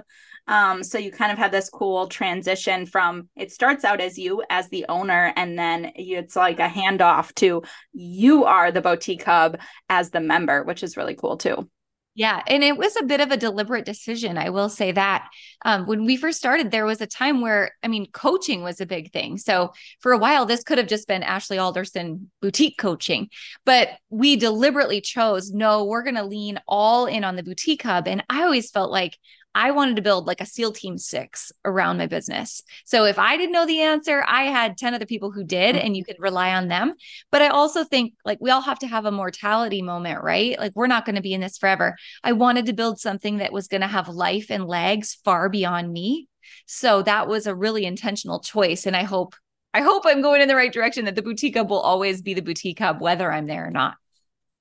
Um, 0.48 0.82
so 0.82 0.98
you 0.98 1.12
kind 1.12 1.30
of 1.30 1.38
have 1.38 1.52
this 1.52 1.68
cool 1.70 2.08
transition 2.08 2.86
from 2.86 3.28
it 3.36 3.52
starts 3.52 3.84
out 3.84 4.00
as 4.00 4.18
you 4.18 4.42
as 4.48 4.68
the 4.70 4.86
owner, 4.88 5.30
and 5.36 5.58
then 5.58 5.92
it's 5.94 6.34
like 6.36 6.58
a 6.58 6.68
handoff 6.68 7.34
to 7.34 7.62
you 7.92 8.44
are 8.46 8.72
the 8.72 8.80
boutique 8.80 9.24
hub 9.24 9.58
as 9.90 10.08
the 10.10 10.20
member, 10.20 10.64
which 10.64 10.82
is 10.82 10.96
really 10.96 11.14
cool 11.14 11.36
too. 11.36 11.68
Yeah. 12.18 12.42
And 12.48 12.64
it 12.64 12.76
was 12.76 12.96
a 12.96 13.04
bit 13.04 13.20
of 13.20 13.30
a 13.30 13.36
deliberate 13.36 13.84
decision. 13.84 14.38
I 14.38 14.50
will 14.50 14.68
say 14.68 14.90
that. 14.90 15.28
Um, 15.64 15.86
when 15.86 16.04
we 16.04 16.16
first 16.16 16.36
started, 16.36 16.72
there 16.72 16.84
was 16.84 17.00
a 17.00 17.06
time 17.06 17.40
where, 17.40 17.70
I 17.84 17.86
mean, 17.86 18.10
coaching 18.10 18.64
was 18.64 18.80
a 18.80 18.86
big 18.86 19.12
thing. 19.12 19.38
So 19.38 19.72
for 20.00 20.10
a 20.10 20.18
while, 20.18 20.44
this 20.44 20.64
could 20.64 20.78
have 20.78 20.88
just 20.88 21.06
been 21.06 21.22
Ashley 21.22 21.58
Alderson 21.58 22.28
boutique 22.42 22.76
coaching, 22.76 23.28
but 23.64 23.90
we 24.10 24.34
deliberately 24.34 25.00
chose 25.00 25.52
no, 25.52 25.84
we're 25.84 26.02
going 26.02 26.16
to 26.16 26.24
lean 26.24 26.58
all 26.66 27.06
in 27.06 27.22
on 27.22 27.36
the 27.36 27.44
boutique 27.44 27.84
hub. 27.84 28.08
And 28.08 28.24
I 28.28 28.42
always 28.42 28.68
felt 28.68 28.90
like 28.90 29.16
I 29.58 29.72
wanted 29.72 29.96
to 29.96 30.02
build 30.02 30.28
like 30.28 30.40
a 30.40 30.46
SEAL 30.46 30.70
Team 30.70 30.98
Six 30.98 31.50
around 31.64 31.98
my 31.98 32.06
business. 32.06 32.62
So 32.84 33.04
if 33.06 33.18
I 33.18 33.36
didn't 33.36 33.50
know 33.50 33.66
the 33.66 33.80
answer, 33.80 34.24
I 34.24 34.44
had 34.44 34.78
10 34.78 34.94
other 34.94 35.04
people 35.04 35.32
who 35.32 35.42
did, 35.42 35.74
mm-hmm. 35.74 35.84
and 35.84 35.96
you 35.96 36.04
could 36.04 36.14
rely 36.20 36.54
on 36.54 36.68
them. 36.68 36.94
But 37.32 37.42
I 37.42 37.48
also 37.48 37.82
think 37.82 38.14
like 38.24 38.38
we 38.40 38.50
all 38.50 38.60
have 38.60 38.78
to 38.78 38.86
have 38.86 39.04
a 39.04 39.10
mortality 39.10 39.82
moment, 39.82 40.22
right? 40.22 40.56
Like 40.56 40.70
we're 40.76 40.86
not 40.86 41.04
going 41.04 41.16
to 41.16 41.22
be 41.22 41.34
in 41.34 41.40
this 41.40 41.58
forever. 41.58 41.96
I 42.22 42.34
wanted 42.34 42.66
to 42.66 42.72
build 42.72 43.00
something 43.00 43.38
that 43.38 43.52
was 43.52 43.66
going 43.66 43.80
to 43.80 43.88
have 43.88 44.08
life 44.08 44.46
and 44.48 44.64
legs 44.64 45.18
far 45.24 45.48
beyond 45.48 45.92
me. 45.92 46.28
So 46.66 47.02
that 47.02 47.26
was 47.26 47.48
a 47.48 47.54
really 47.54 47.84
intentional 47.84 48.38
choice. 48.38 48.86
And 48.86 48.94
I 48.94 49.02
hope 49.02 49.34
I 49.74 49.82
hope 49.82 50.04
I'm 50.06 50.22
going 50.22 50.40
in 50.40 50.46
the 50.46 50.54
right 50.54 50.72
direction 50.72 51.04
that 51.06 51.16
the 51.16 51.22
boutique 51.22 51.56
hub 51.56 51.68
will 51.68 51.80
always 51.80 52.22
be 52.22 52.32
the 52.32 52.42
boutique 52.42 52.78
hub, 52.78 53.00
whether 53.00 53.30
I'm 53.30 53.46
there 53.46 53.66
or 53.66 53.70
not. 53.70 53.96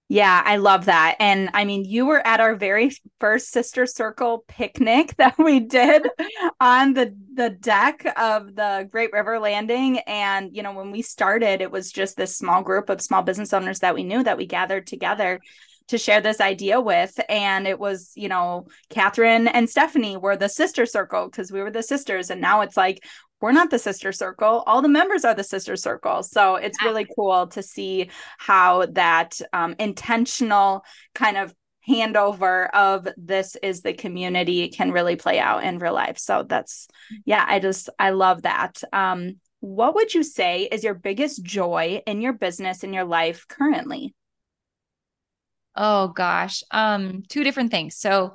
Yeah, 0.09 0.41
I 0.45 0.55
love 0.55 0.85
that. 0.85 1.17
And 1.19 1.49
I 1.53 1.65
mean, 1.65 1.83
you 1.83 2.05
were 2.05 2.25
at 2.25 2.39
our 2.39 2.55
very 2.55 2.91
first 3.19 3.51
Sister 3.51 3.85
Circle 3.85 4.45
picnic 4.47 5.15
that 5.17 5.37
we 5.37 5.59
did 5.59 6.07
on 6.61 6.93
the 6.93 7.15
the 7.33 7.49
deck 7.49 8.05
of 8.17 8.55
the 8.55 8.87
Great 8.89 9.11
River 9.11 9.37
Landing 9.39 9.99
and 10.07 10.55
you 10.55 10.63
know, 10.63 10.73
when 10.73 10.91
we 10.91 11.01
started, 11.01 11.61
it 11.61 11.71
was 11.71 11.91
just 11.91 12.15
this 12.15 12.37
small 12.37 12.61
group 12.63 12.89
of 12.89 13.01
small 13.01 13.21
business 13.21 13.53
owners 13.53 13.79
that 13.79 13.95
we 13.95 14.03
knew 14.03 14.23
that 14.23 14.37
we 14.37 14.45
gathered 14.45 14.87
together 14.87 15.41
to 15.89 15.97
share 15.97 16.19
this 16.21 16.41
idea 16.41 16.81
with. 16.81 17.17
And 17.29 17.65
it 17.67 17.79
was, 17.79 18.11
you 18.15 18.27
know, 18.27 18.67
Catherine 18.89 19.47
and 19.47 19.69
Stephanie 19.69 20.17
were 20.17 20.35
the 20.35 20.49
sister 20.49 20.85
circle 20.85 21.29
because 21.29 21.51
we 21.51 21.61
were 21.61 21.71
the 21.71 21.83
sisters. 21.83 22.29
And 22.29 22.41
now 22.41 22.61
it's 22.61 22.75
like 22.75 23.03
we're 23.39 23.51
not 23.51 23.69
the 23.69 23.79
sister 23.79 24.11
circle. 24.11 24.63
All 24.65 24.81
the 24.81 24.89
members 24.89 25.23
are 25.23 25.35
the 25.35 25.43
sister 25.43 25.75
circle. 25.75 26.23
So 26.23 26.55
it's 26.55 26.83
really 26.83 27.05
cool 27.15 27.47
to 27.47 27.61
see 27.61 28.09
how 28.37 28.87
that 28.87 29.39
um, 29.53 29.75
intentional 29.77 30.83
kind 31.13 31.37
of 31.37 31.53
handover 31.87 32.69
of 32.71 33.07
this 33.15 33.55
is 33.63 33.81
the 33.81 33.93
community 33.93 34.67
can 34.69 34.91
really 34.91 35.15
play 35.15 35.39
out 35.39 35.63
in 35.63 35.79
real 35.79 35.93
life. 35.93 36.17
So 36.17 36.43
that's 36.43 36.87
yeah 37.25 37.45
i 37.47 37.59
just 37.59 37.89
i 37.97 38.09
love 38.09 38.41
that. 38.41 38.81
Um, 38.91 39.39
what 39.59 39.95
would 39.95 40.13
you 40.13 40.23
say 40.23 40.63
is 40.63 40.83
your 40.83 40.93
biggest 40.93 41.43
joy 41.43 42.01
in 42.05 42.21
your 42.21 42.33
business 42.33 42.83
in 42.83 42.93
your 42.93 43.05
life 43.05 43.47
currently? 43.47 44.13
Oh 45.75 46.09
gosh. 46.09 46.63
Um 46.71 47.23
two 47.29 47.43
different 47.43 47.71
things. 47.71 47.95
So 47.95 48.33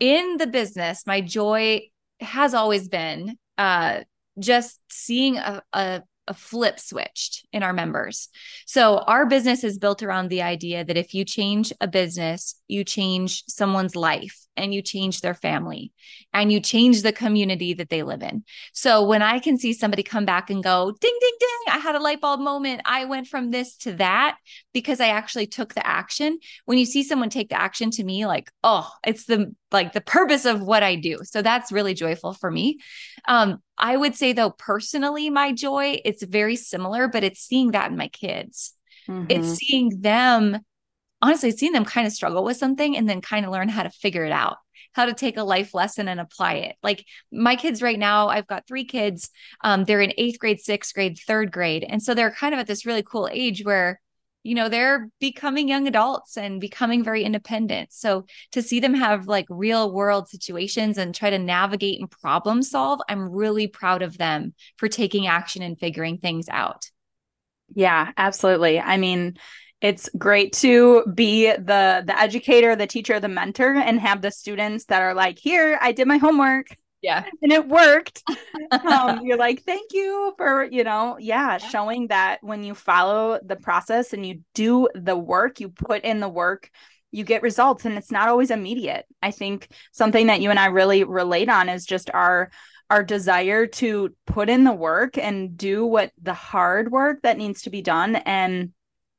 in 0.00 0.36
the 0.36 0.46
business 0.46 1.06
my 1.06 1.20
joy 1.20 1.82
has 2.20 2.52
always 2.52 2.88
been 2.88 3.38
uh 3.58 4.00
just 4.38 4.80
seeing 4.90 5.36
a, 5.38 5.62
a, 5.72 6.02
a 6.26 6.34
flip 6.34 6.78
switched 6.78 7.46
in 7.52 7.62
our 7.62 7.72
members. 7.72 8.28
So 8.66 8.98
our 8.98 9.26
business 9.26 9.64
is 9.64 9.78
built 9.78 10.02
around 10.02 10.28
the 10.28 10.42
idea 10.42 10.84
that 10.84 10.96
if 10.96 11.14
you 11.14 11.24
change 11.24 11.72
a 11.80 11.88
business, 11.88 12.54
you 12.68 12.84
change 12.84 13.44
someone's 13.46 13.96
life 13.96 14.47
and 14.58 14.74
you 14.74 14.82
change 14.82 15.20
their 15.20 15.34
family 15.34 15.92
and 16.34 16.52
you 16.52 16.60
change 16.60 17.02
the 17.02 17.12
community 17.12 17.72
that 17.74 17.88
they 17.88 18.02
live 18.02 18.22
in. 18.22 18.44
So 18.72 19.04
when 19.04 19.22
I 19.22 19.38
can 19.38 19.56
see 19.56 19.72
somebody 19.72 20.02
come 20.02 20.24
back 20.24 20.50
and 20.50 20.62
go, 20.62 20.92
ding, 21.00 21.18
ding, 21.20 21.36
ding, 21.40 21.74
I 21.74 21.78
had 21.78 21.94
a 21.94 22.00
light 22.00 22.20
bulb 22.20 22.40
moment. 22.40 22.82
I 22.84 23.06
went 23.06 23.28
from 23.28 23.50
this 23.50 23.76
to 23.78 23.94
that 23.94 24.36
because 24.74 25.00
I 25.00 25.08
actually 25.08 25.46
took 25.46 25.74
the 25.74 25.86
action. 25.86 26.38
When 26.64 26.76
you 26.76 26.84
see 26.84 27.02
someone 27.02 27.30
take 27.30 27.48
the 27.48 27.60
action 27.60 27.90
to 27.92 28.04
me, 28.04 28.26
like, 28.26 28.50
oh, 28.62 28.90
it's 29.06 29.24
the 29.24 29.54
like 29.70 29.92
the 29.92 30.00
purpose 30.00 30.44
of 30.44 30.62
what 30.62 30.82
I 30.82 30.96
do. 30.96 31.18
So 31.24 31.42
that's 31.42 31.72
really 31.72 31.94
joyful 31.94 32.32
for 32.32 32.50
me. 32.50 32.78
Um, 33.26 33.62
I 33.76 33.96
would 33.96 34.16
say 34.16 34.32
though, 34.32 34.50
personally, 34.50 35.30
my 35.30 35.52
joy, 35.52 36.00
it's 36.04 36.22
very 36.22 36.56
similar, 36.56 37.06
but 37.06 37.22
it's 37.22 37.40
seeing 37.40 37.72
that 37.72 37.90
in 37.90 37.96
my 37.96 38.08
kids. 38.08 38.74
Mm-hmm. 39.08 39.26
It's 39.28 39.48
seeing 39.54 40.00
them 40.00 40.60
honestly 41.20 41.50
seeing 41.50 41.72
them 41.72 41.84
kind 41.84 42.06
of 42.06 42.12
struggle 42.12 42.44
with 42.44 42.56
something 42.56 42.96
and 42.96 43.08
then 43.08 43.20
kind 43.20 43.44
of 43.44 43.52
learn 43.52 43.68
how 43.68 43.82
to 43.82 43.90
figure 43.90 44.24
it 44.24 44.32
out 44.32 44.56
how 44.92 45.04
to 45.04 45.14
take 45.14 45.36
a 45.36 45.42
life 45.44 45.74
lesson 45.74 46.08
and 46.08 46.18
apply 46.18 46.54
it. 46.54 46.76
Like 46.82 47.04
my 47.30 47.56
kids 47.56 47.82
right 47.82 47.98
now 47.98 48.28
i've 48.28 48.46
got 48.46 48.66
three 48.66 48.84
kids 48.84 49.30
um, 49.62 49.84
they're 49.84 50.00
in 50.00 50.12
eighth 50.18 50.38
grade 50.38 50.60
sixth 50.60 50.94
grade 50.94 51.18
third 51.26 51.52
grade 51.52 51.84
and 51.88 52.02
so 52.02 52.14
they're 52.14 52.30
kind 52.30 52.54
of 52.54 52.60
at 52.60 52.66
this 52.66 52.86
really 52.86 53.02
cool 53.02 53.28
age 53.30 53.64
where 53.64 54.00
you 54.44 54.54
know 54.54 54.68
they're 54.68 55.10
becoming 55.20 55.68
young 55.68 55.86
adults 55.86 56.36
and 56.36 56.60
becoming 56.60 57.04
very 57.04 57.22
independent. 57.22 57.92
So 57.92 58.24
to 58.52 58.62
see 58.62 58.80
them 58.80 58.94
have 58.94 59.26
like 59.26 59.46
real 59.48 59.92
world 59.92 60.28
situations 60.28 60.96
and 60.96 61.14
try 61.14 61.30
to 61.30 61.38
navigate 61.38 62.00
and 62.00 62.10
problem 62.10 62.62
solve 62.62 63.00
i'm 63.08 63.28
really 63.28 63.66
proud 63.66 64.02
of 64.02 64.16
them 64.16 64.54
for 64.76 64.88
taking 64.88 65.26
action 65.26 65.62
and 65.62 65.78
figuring 65.78 66.18
things 66.18 66.48
out. 66.48 66.86
Yeah 67.74 68.12
absolutely. 68.16 68.80
I 68.80 68.96
mean 68.96 69.36
it's 69.80 70.10
great 70.18 70.52
to 70.52 71.04
be 71.14 71.52
the 71.52 72.02
the 72.04 72.18
educator 72.18 72.74
the 72.74 72.86
teacher 72.86 73.20
the 73.20 73.28
mentor 73.28 73.74
and 73.74 74.00
have 74.00 74.22
the 74.22 74.30
students 74.30 74.86
that 74.86 75.02
are 75.02 75.14
like 75.14 75.38
here 75.38 75.78
i 75.80 75.92
did 75.92 76.06
my 76.06 76.18
homework. 76.18 76.66
Yeah. 77.00 77.24
And 77.42 77.52
it 77.52 77.68
worked. 77.68 78.24
Um, 78.72 79.20
you're 79.24 79.36
like 79.36 79.62
thank 79.62 79.92
you 79.92 80.34
for 80.36 80.64
you 80.64 80.82
know 80.82 81.16
yeah, 81.20 81.52
yeah. 81.52 81.58
showing 81.58 82.08
that 82.08 82.38
when 82.42 82.64
you 82.64 82.74
follow 82.74 83.38
the 83.44 83.56
process 83.56 84.12
and 84.12 84.26
you 84.26 84.40
do 84.54 84.88
the 84.94 85.16
work 85.16 85.60
you 85.60 85.68
put 85.68 86.02
in 86.02 86.20
the 86.20 86.28
work 86.28 86.70
you 87.10 87.24
get 87.24 87.42
results 87.42 87.84
and 87.84 87.96
it's 87.96 88.10
not 88.10 88.28
always 88.28 88.50
immediate. 88.50 89.06
I 89.22 89.30
think 89.30 89.68
something 89.92 90.26
that 90.26 90.40
you 90.40 90.50
and 90.50 90.58
i 90.58 90.66
really 90.66 91.04
relate 91.04 91.48
on 91.48 91.68
is 91.68 91.86
just 91.86 92.10
our 92.12 92.50
our 92.90 93.02
desire 93.02 93.66
to 93.66 94.14
put 94.26 94.48
in 94.48 94.64
the 94.64 94.72
work 94.72 95.18
and 95.18 95.56
do 95.56 95.86
what 95.86 96.10
the 96.20 96.34
hard 96.34 96.90
work 96.90 97.22
that 97.22 97.36
needs 97.36 97.62
to 97.62 97.70
be 97.70 97.82
done 97.82 98.16
and 98.16 98.72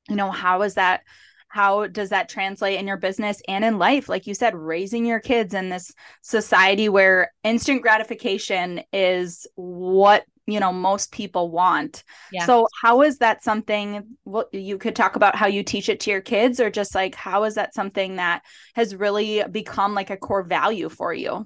you 0.08 0.16
know 0.16 0.32
how 0.32 0.62
is 0.62 0.76
that 0.76 1.02
how 1.50 1.88
does 1.88 2.10
that 2.10 2.30
translate 2.30 2.80
in 2.80 2.88
your 2.88 2.98
business 2.98 3.42
and 3.48 3.66
in 3.66 3.80
life? 3.80 4.08
Like 4.08 4.28
you 4.28 4.36
said 4.36 4.56
raising 4.56 5.06
your 5.06 5.20
kids 5.20 5.56
in 5.56 5.70
this 5.70 5.92
society 6.22 6.90
where 6.90 7.32
instant 7.44 7.82
gratification 7.82 8.82
is 8.94 9.48
what 9.56 10.24
you 10.46 10.60
know 10.60 10.72
most 10.72 11.12
people 11.12 11.50
want. 11.52 12.04
Yeah. 12.32 12.46
so 12.46 12.68
how 12.82 13.02
is 13.02 13.18
that 13.18 13.44
something 13.44 14.16
what 14.24 14.54
you 14.54 14.78
could 14.78 14.96
talk 14.96 15.16
about 15.16 15.36
how 15.36 15.48
you 15.48 15.64
teach 15.64 15.90
it 15.90 16.00
to 16.02 16.12
your 16.12 16.22
kids 16.22 16.60
or 16.60 16.70
just 16.70 16.96
like 16.96 17.16
how 17.16 17.44
is 17.44 17.56
that 17.56 17.74
something 17.74 18.16
that 18.16 18.44
has 18.76 18.96
really 18.96 19.44
become 19.52 19.94
like 19.94 20.10
a 20.12 20.18
core 20.18 20.44
value 20.44 20.90
for 20.90 21.14
you? 21.14 21.46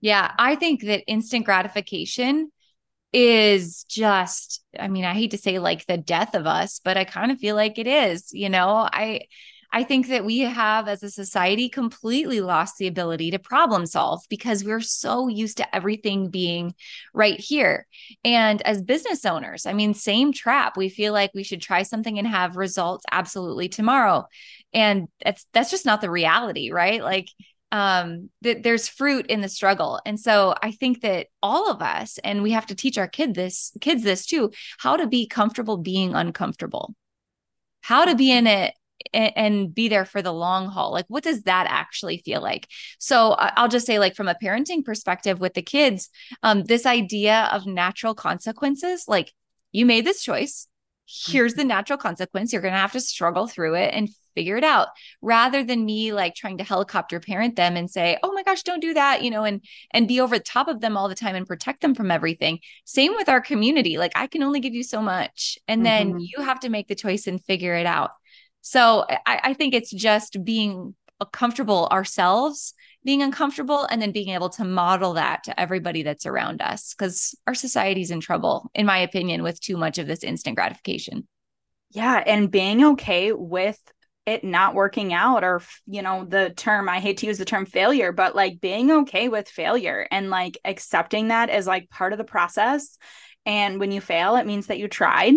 Yeah 0.00 0.32
i 0.38 0.56
think 0.56 0.82
that 0.82 1.04
instant 1.06 1.44
gratification 1.44 2.50
is 3.12 3.84
just 3.84 4.62
i 4.78 4.88
mean 4.88 5.04
i 5.04 5.12
hate 5.12 5.32
to 5.32 5.38
say 5.38 5.58
like 5.58 5.86
the 5.86 5.98
death 5.98 6.34
of 6.34 6.46
us 6.46 6.80
but 6.84 6.96
i 6.96 7.04
kind 7.04 7.30
of 7.30 7.38
feel 7.38 7.54
like 7.54 7.78
it 7.78 7.86
is 7.86 8.32
you 8.32 8.48
know 8.48 8.88
i 8.92 9.20
I 9.74 9.84
think 9.84 10.08
that 10.08 10.24
we 10.24 10.40
have, 10.40 10.86
as 10.86 11.02
a 11.02 11.10
society, 11.10 11.70
completely 11.70 12.42
lost 12.42 12.76
the 12.76 12.86
ability 12.86 13.30
to 13.30 13.38
problem 13.38 13.86
solve 13.86 14.20
because 14.28 14.62
we're 14.62 14.80
so 14.80 15.28
used 15.28 15.56
to 15.56 15.74
everything 15.74 16.28
being 16.28 16.74
right 17.14 17.40
here. 17.40 17.86
And 18.22 18.60
as 18.62 18.82
business 18.82 19.24
owners, 19.24 19.64
I 19.64 19.72
mean, 19.72 19.94
same 19.94 20.32
trap. 20.32 20.76
We 20.76 20.90
feel 20.90 21.14
like 21.14 21.30
we 21.34 21.42
should 21.42 21.62
try 21.62 21.84
something 21.84 22.18
and 22.18 22.28
have 22.28 22.56
results 22.56 23.04
absolutely 23.10 23.70
tomorrow. 23.70 24.26
And 24.74 25.08
that's 25.24 25.46
that's 25.54 25.70
just 25.70 25.86
not 25.86 26.02
the 26.02 26.10
reality, 26.10 26.70
right? 26.70 27.02
Like 27.02 27.28
um 27.72 28.30
that 28.42 28.62
there's 28.62 28.86
fruit 28.86 29.26
in 29.26 29.40
the 29.40 29.48
struggle. 29.48 30.00
And 30.06 30.20
so 30.20 30.54
i 30.62 30.70
think 30.70 31.00
that 31.00 31.26
all 31.42 31.70
of 31.70 31.82
us 31.82 32.18
and 32.22 32.42
we 32.42 32.52
have 32.52 32.66
to 32.66 32.74
teach 32.74 32.98
our 32.98 33.08
kid 33.08 33.34
this 33.34 33.72
kids 33.80 34.02
this 34.02 34.26
too 34.26 34.52
how 34.78 34.96
to 34.96 35.06
be 35.06 35.26
comfortable 35.26 35.78
being 35.78 36.14
uncomfortable. 36.14 36.94
How 37.80 38.04
to 38.04 38.14
be 38.14 38.30
in 38.30 38.46
it 38.46 38.74
and, 39.12 39.32
and 39.36 39.74
be 39.74 39.88
there 39.88 40.04
for 40.04 40.22
the 40.22 40.32
long 40.32 40.68
haul. 40.68 40.92
Like 40.92 41.06
what 41.08 41.24
does 41.24 41.42
that 41.44 41.66
actually 41.68 42.18
feel 42.24 42.42
like? 42.42 42.68
So 42.98 43.34
i'll 43.38 43.68
just 43.68 43.86
say 43.86 43.98
like 43.98 44.14
from 44.14 44.28
a 44.28 44.36
parenting 44.40 44.84
perspective 44.84 45.40
with 45.40 45.54
the 45.54 45.62
kids 45.62 46.10
um 46.42 46.64
this 46.64 46.86
idea 46.86 47.48
of 47.52 47.66
natural 47.66 48.14
consequences 48.14 49.04
like 49.08 49.32
you 49.72 49.86
made 49.86 50.04
this 50.04 50.22
choice. 50.22 50.68
Here's 51.06 51.54
the 51.54 51.64
natural 51.64 51.98
consequence. 51.98 52.52
You're 52.52 52.62
going 52.62 52.74
to 52.74 52.78
have 52.78 52.92
to 52.92 53.00
struggle 53.00 53.46
through 53.46 53.74
it 53.74 53.92
and 53.92 54.08
figure 54.34 54.56
it 54.56 54.64
out 54.64 54.88
rather 55.20 55.64
than 55.64 55.84
me 55.84 56.12
like 56.12 56.34
trying 56.34 56.58
to 56.58 56.64
helicopter 56.64 57.20
parent 57.20 57.56
them 57.56 57.76
and 57.76 57.90
say 57.90 58.18
oh 58.22 58.32
my 58.32 58.42
gosh 58.42 58.62
don't 58.62 58.80
do 58.80 58.94
that 58.94 59.22
you 59.22 59.30
know 59.30 59.44
and 59.44 59.64
and 59.92 60.08
be 60.08 60.20
over 60.20 60.38
the 60.38 60.44
top 60.44 60.68
of 60.68 60.80
them 60.80 60.96
all 60.96 61.08
the 61.08 61.14
time 61.14 61.34
and 61.34 61.46
protect 61.46 61.80
them 61.80 61.94
from 61.94 62.10
everything. 62.10 62.58
Same 62.84 63.14
with 63.14 63.28
our 63.28 63.40
community 63.40 63.98
like 63.98 64.12
i 64.16 64.26
can 64.26 64.42
only 64.42 64.60
give 64.60 64.74
you 64.74 64.82
so 64.82 65.00
much 65.02 65.58
and 65.68 65.84
then 65.84 66.10
mm-hmm. 66.10 66.18
you 66.18 66.44
have 66.44 66.60
to 66.60 66.68
make 66.68 66.88
the 66.88 66.94
choice 66.94 67.26
and 67.26 67.42
figure 67.44 67.74
it 67.74 67.86
out. 67.86 68.10
So 68.60 69.04
I, 69.08 69.40
I 69.44 69.54
think 69.54 69.74
it's 69.74 69.90
just 69.90 70.44
being 70.44 70.94
comfortable 71.32 71.88
ourselves 71.92 72.74
being 73.04 73.22
uncomfortable 73.22 73.84
and 73.84 74.00
then 74.00 74.12
being 74.12 74.30
able 74.30 74.48
to 74.48 74.64
model 74.64 75.14
that 75.14 75.44
to 75.44 75.60
everybody 75.60 76.02
that's 76.02 76.26
around 76.26 76.62
us 76.62 76.94
because 76.94 77.34
our 77.46 77.54
society's 77.54 78.10
in 78.10 78.20
trouble 78.20 78.70
in 78.74 78.86
my 78.86 78.98
opinion 78.98 79.42
with 79.42 79.60
too 79.60 79.76
much 79.76 79.98
of 79.98 80.06
this 80.06 80.22
instant 80.22 80.56
gratification. 80.56 81.26
Yeah 81.90 82.22
and 82.24 82.50
being 82.50 82.84
okay 82.84 83.32
with 83.32 83.78
it 84.24 84.44
not 84.44 84.74
working 84.74 85.12
out 85.12 85.42
or 85.42 85.60
you 85.86 86.00
know 86.00 86.24
the 86.24 86.50
term 86.56 86.88
i 86.88 87.00
hate 87.00 87.18
to 87.18 87.26
use 87.26 87.38
the 87.38 87.44
term 87.44 87.66
failure 87.66 88.12
but 88.12 88.36
like 88.36 88.60
being 88.60 88.90
okay 88.90 89.28
with 89.28 89.48
failure 89.48 90.06
and 90.10 90.30
like 90.30 90.58
accepting 90.64 91.28
that 91.28 91.50
as 91.50 91.66
like 91.66 91.90
part 91.90 92.12
of 92.12 92.18
the 92.18 92.24
process. 92.24 92.98
And 93.44 93.80
when 93.80 93.90
you 93.90 94.00
fail 94.00 94.36
it 94.36 94.46
means 94.46 94.68
that 94.68 94.78
you 94.78 94.88
tried. 94.88 95.34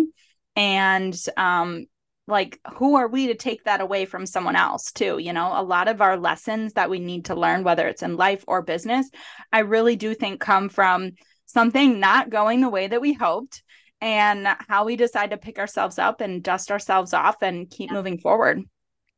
And 0.54 1.16
um 1.36 1.86
like 2.28 2.60
who 2.74 2.96
are 2.96 3.08
we 3.08 3.28
to 3.28 3.34
take 3.34 3.64
that 3.64 3.80
away 3.80 4.04
from 4.04 4.26
someone 4.26 4.56
else 4.56 4.92
too? 4.92 5.18
You 5.18 5.32
know 5.32 5.52
a 5.54 5.62
lot 5.62 5.88
of 5.88 6.00
our 6.00 6.16
lessons 6.16 6.74
that 6.74 6.90
we 6.90 7.00
need 7.00 7.26
to 7.26 7.34
learn 7.34 7.64
whether 7.64 7.88
it's 7.88 8.02
in 8.02 8.16
life 8.16 8.44
or 8.46 8.62
business 8.62 9.10
i 9.52 9.60
really 9.60 9.96
do 9.96 10.14
think 10.14 10.40
come 10.40 10.68
from 10.68 11.12
something 11.46 12.00
not 12.00 12.30
going 12.30 12.60
the 12.60 12.68
way 12.68 12.86
that 12.86 13.00
we 13.00 13.12
hoped 13.12 13.62
and 14.00 14.46
how 14.68 14.84
we 14.84 14.96
decide 14.96 15.30
to 15.30 15.36
pick 15.36 15.58
ourselves 15.58 15.98
up 15.98 16.20
and 16.20 16.42
dust 16.42 16.70
ourselves 16.70 17.14
off 17.14 17.42
and 17.42 17.70
keep 17.70 17.90
yeah. 17.90 17.96
moving 17.96 18.18
forward 18.18 18.62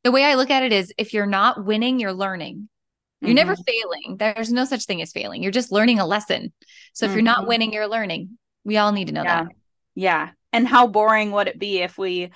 the 0.08 0.12
way 0.12 0.24
i 0.24 0.34
look 0.34 0.50
at 0.50 0.62
it 0.62 0.72
is 0.72 0.92
if 0.96 1.12
you're 1.12 1.26
not 1.26 1.64
winning 1.64 2.00
you're 2.00 2.12
learning 2.12 2.68
you're 3.20 3.28
mm-hmm. 3.28 3.34
never 3.36 3.56
failing 3.56 4.16
there's 4.18 4.52
no 4.52 4.64
such 4.64 4.84
thing 4.84 5.02
as 5.02 5.12
failing 5.12 5.42
you're 5.42 5.52
just 5.52 5.72
learning 5.72 5.98
a 5.98 6.06
lesson 6.06 6.52
so 6.92 7.04
if 7.04 7.10
mm-hmm. 7.10 7.18
you're 7.18 7.24
not 7.24 7.40
mm-hmm. 7.40 7.48
winning 7.48 7.72
you're 7.72 7.88
learning 7.88 8.38
we 8.64 8.76
all 8.76 8.92
need 8.92 9.08
to 9.08 9.12
know 9.12 9.22
yeah. 9.22 9.44
that 9.44 9.52
yeah 9.94 10.30
and 10.52 10.66
how 10.66 10.86
boring 10.86 11.30
would 11.32 11.48
it 11.48 11.58
be 11.58 11.78
if 11.78 11.98
we 11.98 12.30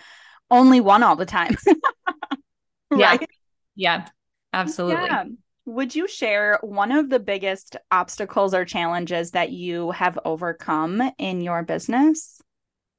only 0.53 0.81
won 0.81 1.03
all 1.03 1.17
the 1.17 1.27
time. 1.27 1.57
right? 2.91 3.21
Yeah. 3.21 3.27
Yeah. 3.75 4.07
Absolutely. 4.53 5.07
Yeah. 5.07 5.25
Would 5.65 5.95
you 5.95 6.07
share 6.07 6.59
one 6.61 6.93
of 6.93 7.09
the 7.09 7.21
biggest 7.21 7.77
obstacles 7.91 8.53
or 8.53 8.65
challenges 8.65 9.31
that 9.31 9.51
you 9.51 9.93
have 9.93 10.19
overcome 10.25 11.03
in 11.19 11.41
your 11.41 11.63
business? 11.63 12.42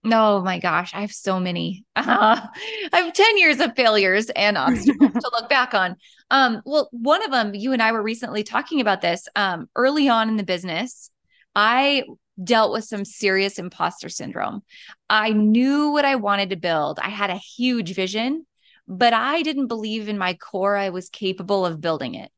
Oh 0.06 0.42
my 0.42 0.60
gosh, 0.60 0.94
I 0.94 1.02
have 1.02 1.14
so 1.14 1.40
many. 1.40 1.86
Uh, 1.96 2.48
I 2.92 3.00
have 3.00 3.14
10 3.14 3.38
years 3.38 3.60
of 3.60 3.76
failures 3.76 4.30
and 4.36 4.58
obstacles 4.58 5.14
to 5.14 5.32
look 5.32 5.50
back 5.50 5.74
on. 5.74 5.96
Um, 6.30 6.62
well, 6.66 6.90
one 6.92 7.24
of 7.24 7.32
them, 7.32 7.56
you 7.56 7.72
and 7.72 7.82
I 7.82 7.92
were 7.92 8.04
recently 8.04 8.44
talking 8.44 8.82
about 8.82 9.02
this. 9.02 9.28
Um, 9.36 9.70
early 9.76 10.10
on 10.10 10.28
in 10.28 10.36
the 10.36 10.44
business, 10.44 11.10
I 11.56 12.04
dealt 12.44 12.74
with 12.74 12.84
some 12.84 13.06
serious 13.06 13.58
imposter 13.58 14.10
syndrome. 14.10 14.64
I 15.10 15.32
knew 15.32 15.92
what 15.92 16.04
I 16.06 16.16
wanted 16.16 16.50
to 16.50 16.56
build, 16.58 17.00
I 17.00 17.10
had 17.10 17.30
a 17.30 17.36
huge 17.38 17.96
vision, 17.96 18.46
but 18.88 19.14
I 19.14 19.42
didn't 19.44 19.68
believe 19.68 20.10
in 20.10 20.18
my 20.18 20.34
core 20.34 20.76
I 20.76 20.90
was 20.90 21.10
capable 21.10 21.66
of 21.66 21.82
building 21.82 22.16
it. 22.16 22.32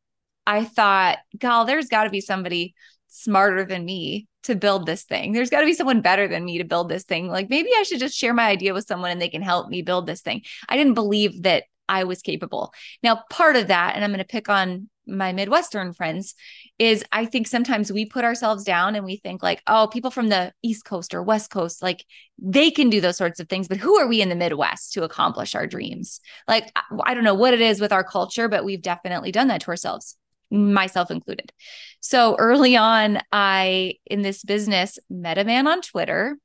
I 0.46 0.64
thought, 0.64 1.18
Gal, 1.38 1.66
there's 1.66 1.88
got 1.88 2.04
to 2.04 2.10
be 2.10 2.22
somebody 2.22 2.76
smarter 3.08 3.66
than 3.66 3.84
me 3.86 4.28
to 4.46 4.56
build 4.56 4.86
this 4.86 5.04
thing. 5.04 5.32
There's 5.32 5.50
got 5.50 5.62
to 5.62 5.66
be 5.66 5.74
someone 5.74 6.02
better 6.02 6.28
than 6.28 6.46
me 6.46 6.58
to 6.58 6.64
build 6.64 6.90
this 6.90 7.04
thing. 7.04 7.28
Like 7.28 7.50
maybe 7.50 7.70
I 7.76 7.84
should 7.84 8.00
just 8.00 8.18
share 8.18 8.34
my 8.34 8.48
idea 8.48 8.74
with 8.74 8.88
someone 8.88 9.12
and 9.12 9.22
they 9.22 9.30
can 9.30 9.42
help 9.42 9.70
me 9.70 9.82
build 9.82 10.08
this 10.08 10.22
thing. 10.22 10.42
I 10.68 10.78
didn't 10.78 10.94
believe 10.94 11.44
that 11.44 11.64
I 11.88 12.04
was 12.06 12.22
capable. 12.22 12.74
Now, 13.04 13.24
part 13.30 13.56
of 13.56 13.68
that, 13.68 13.96
and 13.96 14.04
I'm 14.04 14.10
going 14.10 14.20
to 14.20 14.26
pick 14.26 14.50
on 14.50 14.90
my 15.08 15.34
Midwestern 15.34 15.94
friends 15.94 16.34
is 16.80 17.04
I 17.12 17.26
think 17.26 17.48
sometimes 17.48 17.92
we 17.92 18.06
put 18.06 18.26
ourselves 18.26 18.64
down 18.64 18.96
and 18.96 19.06
we 19.06 19.18
think 19.18 19.44
like, 19.44 19.62
oh, 19.68 19.88
people 19.92 20.10
from 20.10 20.30
the 20.30 20.52
East 20.64 20.84
Coast 20.84 21.14
or 21.14 21.22
West 21.22 21.52
Coast, 21.52 21.84
like 21.84 22.04
they 22.40 22.72
can 22.72 22.90
do 22.90 23.02
those 23.02 23.18
sorts 23.18 23.40
of 23.40 23.48
things, 23.48 23.68
but 23.68 23.78
who 23.78 23.98
are 23.98 24.08
we 24.08 24.22
in 24.22 24.30
the 24.30 24.36
Midwest 24.36 24.94
to 24.94 25.04
accomplish 25.04 25.54
our 25.54 25.68
dreams? 25.68 26.22
Like, 26.48 26.72
I 27.04 27.14
don't 27.14 27.24
know 27.24 27.36
what 27.36 27.54
it 27.54 27.62
is 27.62 27.80
with 27.80 27.94
our 27.94 28.04
culture, 28.04 28.50
but 28.50 28.66
we've 28.66 28.82
definitely 28.82 29.32
done 29.32 29.48
that 29.50 29.62
to 29.62 29.68
ourselves, 29.68 30.18
myself 30.52 31.12
included. 31.12 31.52
So 32.00 32.36
early 32.38 32.78
on, 32.78 33.20
I, 33.32 33.96
in 34.06 34.22
this 34.22 34.44
business, 34.44 35.00
met 35.10 35.38
a 35.38 35.44
man 35.44 35.68
on 35.68 35.82
Twitter 35.82 36.38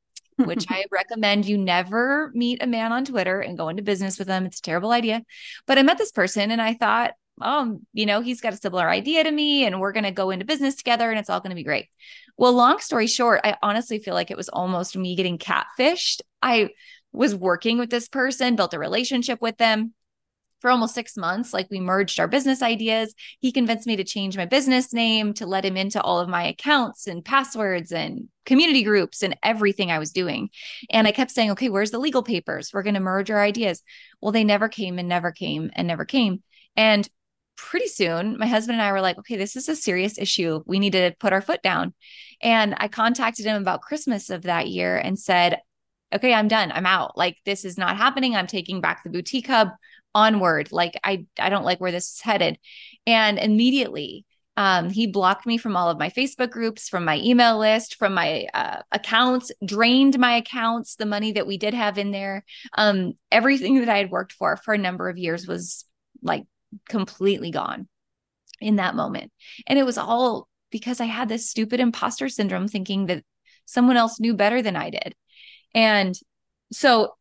which 0.45 0.67
I 0.71 0.85
recommend 0.91 1.47
you 1.47 1.59
never 1.59 2.31
meet 2.35 2.63
a 2.63 2.67
man 2.67 2.93
on 2.93 3.05
Twitter 3.05 3.41
and 3.41 3.59
go 3.59 3.69
into 3.69 3.83
business 3.83 4.19
with 4.19 4.29
them. 4.29 4.47
It's 4.47 4.59
a 4.59 4.63
terrible 4.63 4.93
idea. 4.93 5.23
But 5.67 5.79
I 5.79 5.83
met 5.83 5.99
this 5.99 6.13
person 6.13 6.51
and 6.51 6.61
I 6.61 6.75
thought, 6.75 7.13
oh, 7.43 7.81
you 7.93 8.07
know, 8.07 8.21
he's 8.21 8.41
got 8.41 8.53
a 8.53 8.59
similar 8.59 8.89
idea 8.89 9.25
to 9.25 9.31
me 9.31 9.65
and 9.65 9.81
we're 9.81 9.93
going 9.93 10.05
to 10.05 10.11
go 10.11 10.31
into 10.31 10.45
business 10.45 10.77
together 10.77 11.11
and 11.11 11.19
it's 11.19 11.31
all 11.31 11.41
going 11.41 11.51
to 11.51 11.57
be 11.57 11.65
great. 11.65 11.89
Well, 12.37 12.53
long 12.53 12.79
story 12.81 13.07
short, 13.07 13.41
I 13.45 13.57
honestly 13.63 13.99
feel 13.99 14.15
like 14.15 14.31
it 14.31 14.37
was 14.37 14.49
almost 14.49 14.97
me 14.97 15.17
getting 15.17 15.39
catfished. 15.39 16.21
I 16.43 16.71
was 17.13 17.35
working 17.35 17.79
with 17.79 17.91
this 17.91 18.09
person, 18.09 18.57
built 18.57 18.75
a 18.75 18.79
relationship 18.79 19.41
with 19.41 19.57
them 19.57 19.95
for 20.61 20.71
almost 20.71 20.95
six 20.95 21.17
months. 21.17 21.53
Like 21.53 21.69
we 21.71 21.81
merged 21.81 22.21
our 22.21 22.29
business 22.29 22.63
ideas. 22.63 23.15
He 23.41 23.53
convinced 23.53 23.87
me 23.87 23.97
to 23.97 24.05
change 24.05 24.37
my 24.37 24.47
business 24.47 24.93
name 24.93 25.35
to 25.35 25.47
let 25.47 25.65
him 25.65 25.77
into 25.77 26.01
all 26.01 26.21
of 26.21 26.29
my 26.29 26.47
accounts 26.47 27.07
and 27.07 27.25
passwords 27.25 27.93
and 27.93 28.29
community 28.47 28.83
groups 28.83 29.23
and 29.23 29.37
everything 29.43 29.91
I 29.91 29.99
was 29.99 30.13
doing. 30.13 30.51
And 30.91 31.07
I 31.07 31.13
kept 31.13 31.31
saying, 31.31 31.53
okay, 31.53 31.69
where's 31.69 31.91
the 31.91 31.99
legal 31.99 32.23
papers? 32.23 32.71
We're 32.73 32.83
going 32.83 32.95
to 32.95 33.01
merge 33.01 33.31
our 33.31 33.43
ideas. 33.43 33.83
Well, 34.21 34.33
they 34.33 34.45
never 34.45 34.69
came 34.69 34.99
and 34.99 35.09
never 35.09 35.33
came 35.33 35.71
and 35.75 35.89
never 35.89 36.05
came. 36.05 36.43
And 36.77 37.09
pretty 37.57 37.89
soon 37.89 38.39
my 38.39 38.47
husband 38.47 38.79
and 38.79 38.83
I 38.83 38.93
were 38.93 39.01
like, 39.01 39.19
okay, 39.19 39.37
this 39.37 39.57
is 39.57 39.69
a 39.69 39.77
serious 39.77 40.19
issue. 40.19 40.63
We 40.67 40.79
need 40.79 40.93
to 40.93 41.15
put 41.19 41.33
our 41.33 41.43
foot 41.43 41.63
down. 41.63 41.95
And 42.43 42.75
I 42.79 42.89
contacted 42.89 43.45
him 43.45 43.61
about 43.61 43.83
Christmas 43.83 44.31
of 44.31 44.43
that 44.43 44.69
year 44.69 44.97
and 44.97 45.19
said, 45.19 45.61
okay, 46.15 46.35
I'm 46.35 46.49
done. 46.49 46.73
I'm 46.73 46.87
out. 46.87 47.17
Like 47.17 47.37
this 47.45 47.65
is 47.65 47.79
not 47.79 47.97
happening. 47.97 48.35
I'm 48.35 48.47
taking 48.47 48.81
back 48.81 49.05
the 49.05 49.11
boutique 49.11 49.47
hub 49.47 49.69
onward. 50.15 50.73
Like 50.73 50.99
I 51.05 51.27
I 51.39 51.49
don't 51.49 51.65
like 51.65 51.81
where 51.81 51.93
this 51.93 52.15
is 52.15 52.21
headed. 52.21 52.59
And 53.07 53.39
immediately 53.39 54.25
um, 54.57 54.91
he 54.91 55.07
blocked 55.07 55.47
me 55.47 55.57
from 55.57 55.77
all 55.77 55.89
of 55.89 55.99
my 55.99 56.11
Facebook 56.11 56.51
groups, 56.51 56.89
from 56.89 57.05
my 57.05 57.19
email 57.19 57.59
list, 57.59 57.95
from 57.95 58.13
my 58.13 58.47
uh, 58.53 58.83
accounts, 58.93 59.51
drained 59.65 60.19
my 60.19 60.37
accounts. 60.37 60.97
The 60.97 61.07
money 61.07 61.33
that 61.33 61.47
we 61.47 61.57
did 61.57 61.73
have 61.73 61.97
in 61.97 62.11
there, 62.11 62.45
um, 62.77 63.15
everything 63.33 63.77
that 63.81 63.89
I 63.89 63.99
had 63.99 64.11
worked 64.11 64.33
for 64.33 64.57
for 64.57 64.75
a 64.75 64.79
number 64.79 65.09
of 65.09 65.19
years 65.19 65.47
was 65.47 65.85
like 66.23 66.45
completely 66.89 67.51
gone 67.51 67.89
in 68.61 68.77
that 68.77 68.95
moment. 68.95 69.33
And 69.67 69.79
it 69.79 69.87
was 69.87 69.97
all 69.97 70.49
because 70.71 71.01
I 71.01 71.07
had 71.07 71.29
this 71.29 71.49
stupid 71.49 71.81
imposter 71.81 72.29
syndrome 72.29 72.69
thinking 72.69 73.07
that 73.07 73.25
someone 73.65 73.97
else 73.97 74.21
knew 74.21 74.35
better 74.35 74.63
than 74.63 74.77
I 74.77 74.91
did. 74.91 75.15
And 75.75 76.15
so 76.73 77.15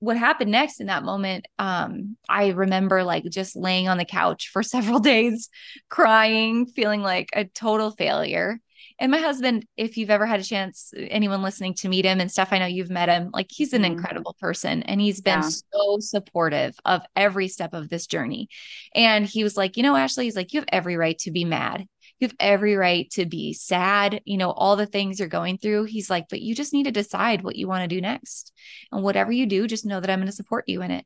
what 0.00 0.16
happened 0.16 0.50
next 0.50 0.80
in 0.80 0.86
that 0.86 1.04
moment 1.04 1.46
um 1.58 2.16
i 2.28 2.48
remember 2.48 3.02
like 3.02 3.24
just 3.24 3.56
laying 3.56 3.88
on 3.88 3.98
the 3.98 4.04
couch 4.04 4.50
for 4.52 4.62
several 4.74 4.98
days 4.98 5.48
crying 5.88 6.66
feeling 6.66 7.02
like 7.02 7.28
a 7.34 7.44
total 7.44 7.90
failure 7.90 8.58
and 9.00 9.10
my 9.10 9.18
husband, 9.18 9.66
if 9.76 9.96
you've 9.96 10.10
ever 10.10 10.24
had 10.24 10.40
a 10.40 10.44
chance, 10.44 10.92
anyone 10.96 11.42
listening 11.42 11.74
to 11.74 11.88
meet 11.88 12.04
him 12.04 12.20
and 12.20 12.30
Steph, 12.30 12.52
I 12.52 12.58
know 12.58 12.66
you've 12.66 12.90
met 12.90 13.08
him. 13.08 13.30
Like 13.32 13.48
he's 13.50 13.72
an 13.72 13.82
mm. 13.82 13.86
incredible 13.86 14.36
person 14.38 14.82
and 14.84 15.00
he's 15.00 15.20
been 15.20 15.42
yeah. 15.42 15.48
so 15.48 15.98
supportive 15.98 16.76
of 16.84 17.02
every 17.16 17.48
step 17.48 17.74
of 17.74 17.88
this 17.88 18.06
journey. 18.06 18.48
And 18.94 19.26
he 19.26 19.42
was 19.42 19.56
like, 19.56 19.76
you 19.76 19.82
know, 19.82 19.96
Ashley, 19.96 20.24
he's 20.24 20.36
like, 20.36 20.52
you 20.52 20.60
have 20.60 20.68
every 20.70 20.96
right 20.96 21.18
to 21.20 21.32
be 21.32 21.44
mad. 21.44 21.86
You 22.24 22.28
have 22.28 22.36
every 22.40 22.74
right 22.74 23.10
to 23.10 23.26
be 23.26 23.52
sad, 23.52 24.22
you 24.24 24.38
know, 24.38 24.50
all 24.50 24.76
the 24.76 24.86
things 24.86 25.18
you're 25.18 25.28
going 25.28 25.58
through. 25.58 25.84
He's 25.84 26.08
like, 26.08 26.28
but 26.30 26.40
you 26.40 26.54
just 26.54 26.72
need 26.72 26.84
to 26.84 26.90
decide 26.90 27.44
what 27.44 27.56
you 27.56 27.68
want 27.68 27.82
to 27.82 27.94
do 27.94 28.00
next. 28.00 28.50
And 28.90 29.02
whatever 29.02 29.30
you 29.30 29.44
do, 29.44 29.66
just 29.66 29.84
know 29.84 30.00
that 30.00 30.08
I'm 30.08 30.20
going 30.20 30.26
to 30.26 30.32
support 30.32 30.64
you 30.66 30.80
in 30.80 30.90
it. 30.90 31.04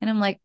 And 0.00 0.08
I'm 0.08 0.20
like, 0.20 0.40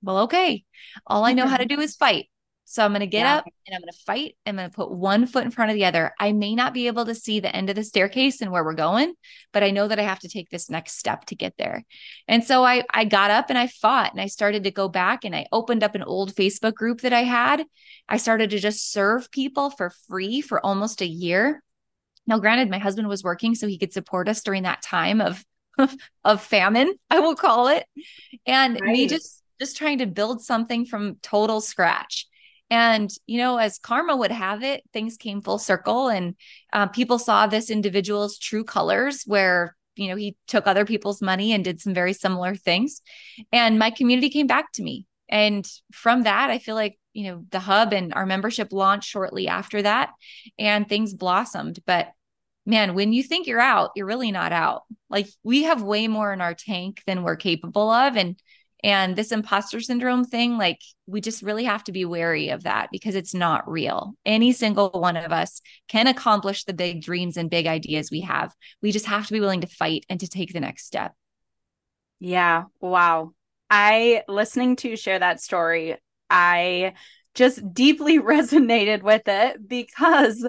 well, 0.00 0.18
okay. 0.18 0.64
All 1.08 1.24
I 1.24 1.32
know 1.32 1.48
how 1.48 1.56
to 1.56 1.64
do 1.64 1.80
is 1.80 1.96
fight. 1.96 2.26
So 2.70 2.84
I'm 2.84 2.90
going 2.90 3.00
to 3.00 3.06
get 3.06 3.20
yeah. 3.20 3.36
up 3.36 3.46
and 3.66 3.74
I'm 3.74 3.80
going 3.80 3.90
to 3.90 3.98
fight. 4.04 4.36
I'm 4.44 4.56
going 4.56 4.68
to 4.68 4.76
put 4.76 4.90
one 4.90 5.26
foot 5.26 5.42
in 5.42 5.50
front 5.50 5.70
of 5.70 5.74
the 5.74 5.86
other. 5.86 6.12
I 6.20 6.32
may 6.32 6.54
not 6.54 6.74
be 6.74 6.86
able 6.86 7.06
to 7.06 7.14
see 7.14 7.40
the 7.40 7.54
end 7.54 7.70
of 7.70 7.76
the 7.76 7.82
staircase 7.82 8.42
and 8.42 8.52
where 8.52 8.62
we're 8.62 8.74
going, 8.74 9.14
but 9.54 9.62
I 9.62 9.70
know 9.70 9.88
that 9.88 9.98
I 9.98 10.02
have 10.02 10.18
to 10.18 10.28
take 10.28 10.50
this 10.50 10.68
next 10.68 10.98
step 10.98 11.24
to 11.26 11.34
get 11.34 11.54
there. 11.56 11.86
And 12.28 12.44
so 12.44 12.66
I 12.66 12.84
I 12.90 13.06
got 13.06 13.30
up 13.30 13.48
and 13.48 13.56
I 13.56 13.68
fought 13.68 14.12
and 14.12 14.20
I 14.20 14.26
started 14.26 14.64
to 14.64 14.70
go 14.70 14.86
back 14.86 15.24
and 15.24 15.34
I 15.34 15.46
opened 15.50 15.82
up 15.82 15.94
an 15.94 16.02
old 16.02 16.34
Facebook 16.34 16.74
group 16.74 17.00
that 17.00 17.14
I 17.14 17.22
had. 17.22 17.64
I 18.06 18.18
started 18.18 18.50
to 18.50 18.58
just 18.58 18.92
serve 18.92 19.30
people 19.30 19.70
for 19.70 19.90
free 20.06 20.42
for 20.42 20.64
almost 20.64 21.00
a 21.00 21.06
year. 21.06 21.62
Now 22.26 22.38
granted 22.38 22.68
my 22.68 22.78
husband 22.78 23.08
was 23.08 23.24
working 23.24 23.54
so 23.54 23.66
he 23.66 23.78
could 23.78 23.94
support 23.94 24.28
us 24.28 24.42
during 24.42 24.64
that 24.64 24.82
time 24.82 25.22
of 25.22 25.42
of 26.24 26.42
famine, 26.42 26.92
I 27.10 27.20
will 27.20 27.34
call 27.34 27.68
it. 27.68 27.86
And 28.46 28.78
me 28.78 29.08
just 29.08 29.42
just 29.58 29.78
trying 29.78 29.98
to 29.98 30.06
build 30.06 30.42
something 30.42 30.84
from 30.84 31.16
total 31.22 31.62
scratch. 31.62 32.26
And, 32.70 33.10
you 33.26 33.38
know, 33.38 33.56
as 33.56 33.78
karma 33.78 34.16
would 34.16 34.30
have 34.30 34.62
it, 34.62 34.82
things 34.92 35.16
came 35.16 35.40
full 35.40 35.58
circle 35.58 36.08
and 36.08 36.34
uh, 36.72 36.88
people 36.88 37.18
saw 37.18 37.46
this 37.46 37.70
individual's 37.70 38.38
true 38.38 38.64
colors 38.64 39.22
where, 39.26 39.74
you 39.96 40.08
know, 40.08 40.16
he 40.16 40.36
took 40.46 40.66
other 40.66 40.84
people's 40.84 41.22
money 41.22 41.52
and 41.52 41.64
did 41.64 41.80
some 41.80 41.94
very 41.94 42.12
similar 42.12 42.54
things. 42.54 43.00
And 43.52 43.78
my 43.78 43.90
community 43.90 44.28
came 44.30 44.46
back 44.46 44.72
to 44.72 44.82
me. 44.82 45.06
And 45.28 45.70
from 45.92 46.22
that, 46.22 46.50
I 46.50 46.58
feel 46.58 46.74
like, 46.74 46.98
you 47.12 47.24
know, 47.24 47.44
the 47.50 47.58
hub 47.60 47.92
and 47.92 48.14
our 48.14 48.26
membership 48.26 48.72
launched 48.72 49.08
shortly 49.08 49.48
after 49.48 49.82
that 49.82 50.10
and 50.58 50.88
things 50.88 51.14
blossomed. 51.14 51.80
But 51.86 52.12
man, 52.64 52.94
when 52.94 53.14
you 53.14 53.22
think 53.22 53.46
you're 53.46 53.60
out, 53.60 53.92
you're 53.96 54.06
really 54.06 54.30
not 54.30 54.52
out. 54.52 54.82
Like 55.08 55.26
we 55.42 55.64
have 55.64 55.82
way 55.82 56.06
more 56.06 56.32
in 56.32 56.40
our 56.42 56.54
tank 56.54 57.02
than 57.06 57.22
we're 57.22 57.36
capable 57.36 57.90
of. 57.90 58.16
And 58.16 58.40
and 58.84 59.16
this 59.16 59.32
imposter 59.32 59.80
syndrome 59.80 60.24
thing, 60.24 60.56
like 60.56 60.80
we 61.06 61.20
just 61.20 61.42
really 61.42 61.64
have 61.64 61.82
to 61.84 61.92
be 61.92 62.04
wary 62.04 62.50
of 62.50 62.62
that 62.62 62.88
because 62.92 63.14
it's 63.14 63.34
not 63.34 63.68
real. 63.68 64.14
Any 64.24 64.52
single 64.52 64.90
one 64.90 65.16
of 65.16 65.32
us 65.32 65.60
can 65.88 66.06
accomplish 66.06 66.64
the 66.64 66.74
big 66.74 67.02
dreams 67.02 67.36
and 67.36 67.50
big 67.50 67.66
ideas 67.66 68.10
we 68.10 68.20
have. 68.20 68.54
We 68.80 68.92
just 68.92 69.06
have 69.06 69.26
to 69.26 69.32
be 69.32 69.40
willing 69.40 69.62
to 69.62 69.66
fight 69.66 70.04
and 70.08 70.20
to 70.20 70.28
take 70.28 70.52
the 70.52 70.60
next 70.60 70.86
step. 70.86 71.12
Yeah. 72.20 72.64
Wow. 72.80 73.32
I 73.70 74.22
listening 74.28 74.76
to 74.76 74.96
share 74.96 75.18
that 75.18 75.40
story, 75.40 75.96
I 76.30 76.94
just 77.38 77.72
deeply 77.72 78.18
resonated 78.34 79.02
with 79.02 79.22
it 79.26 79.66
because 79.66 80.46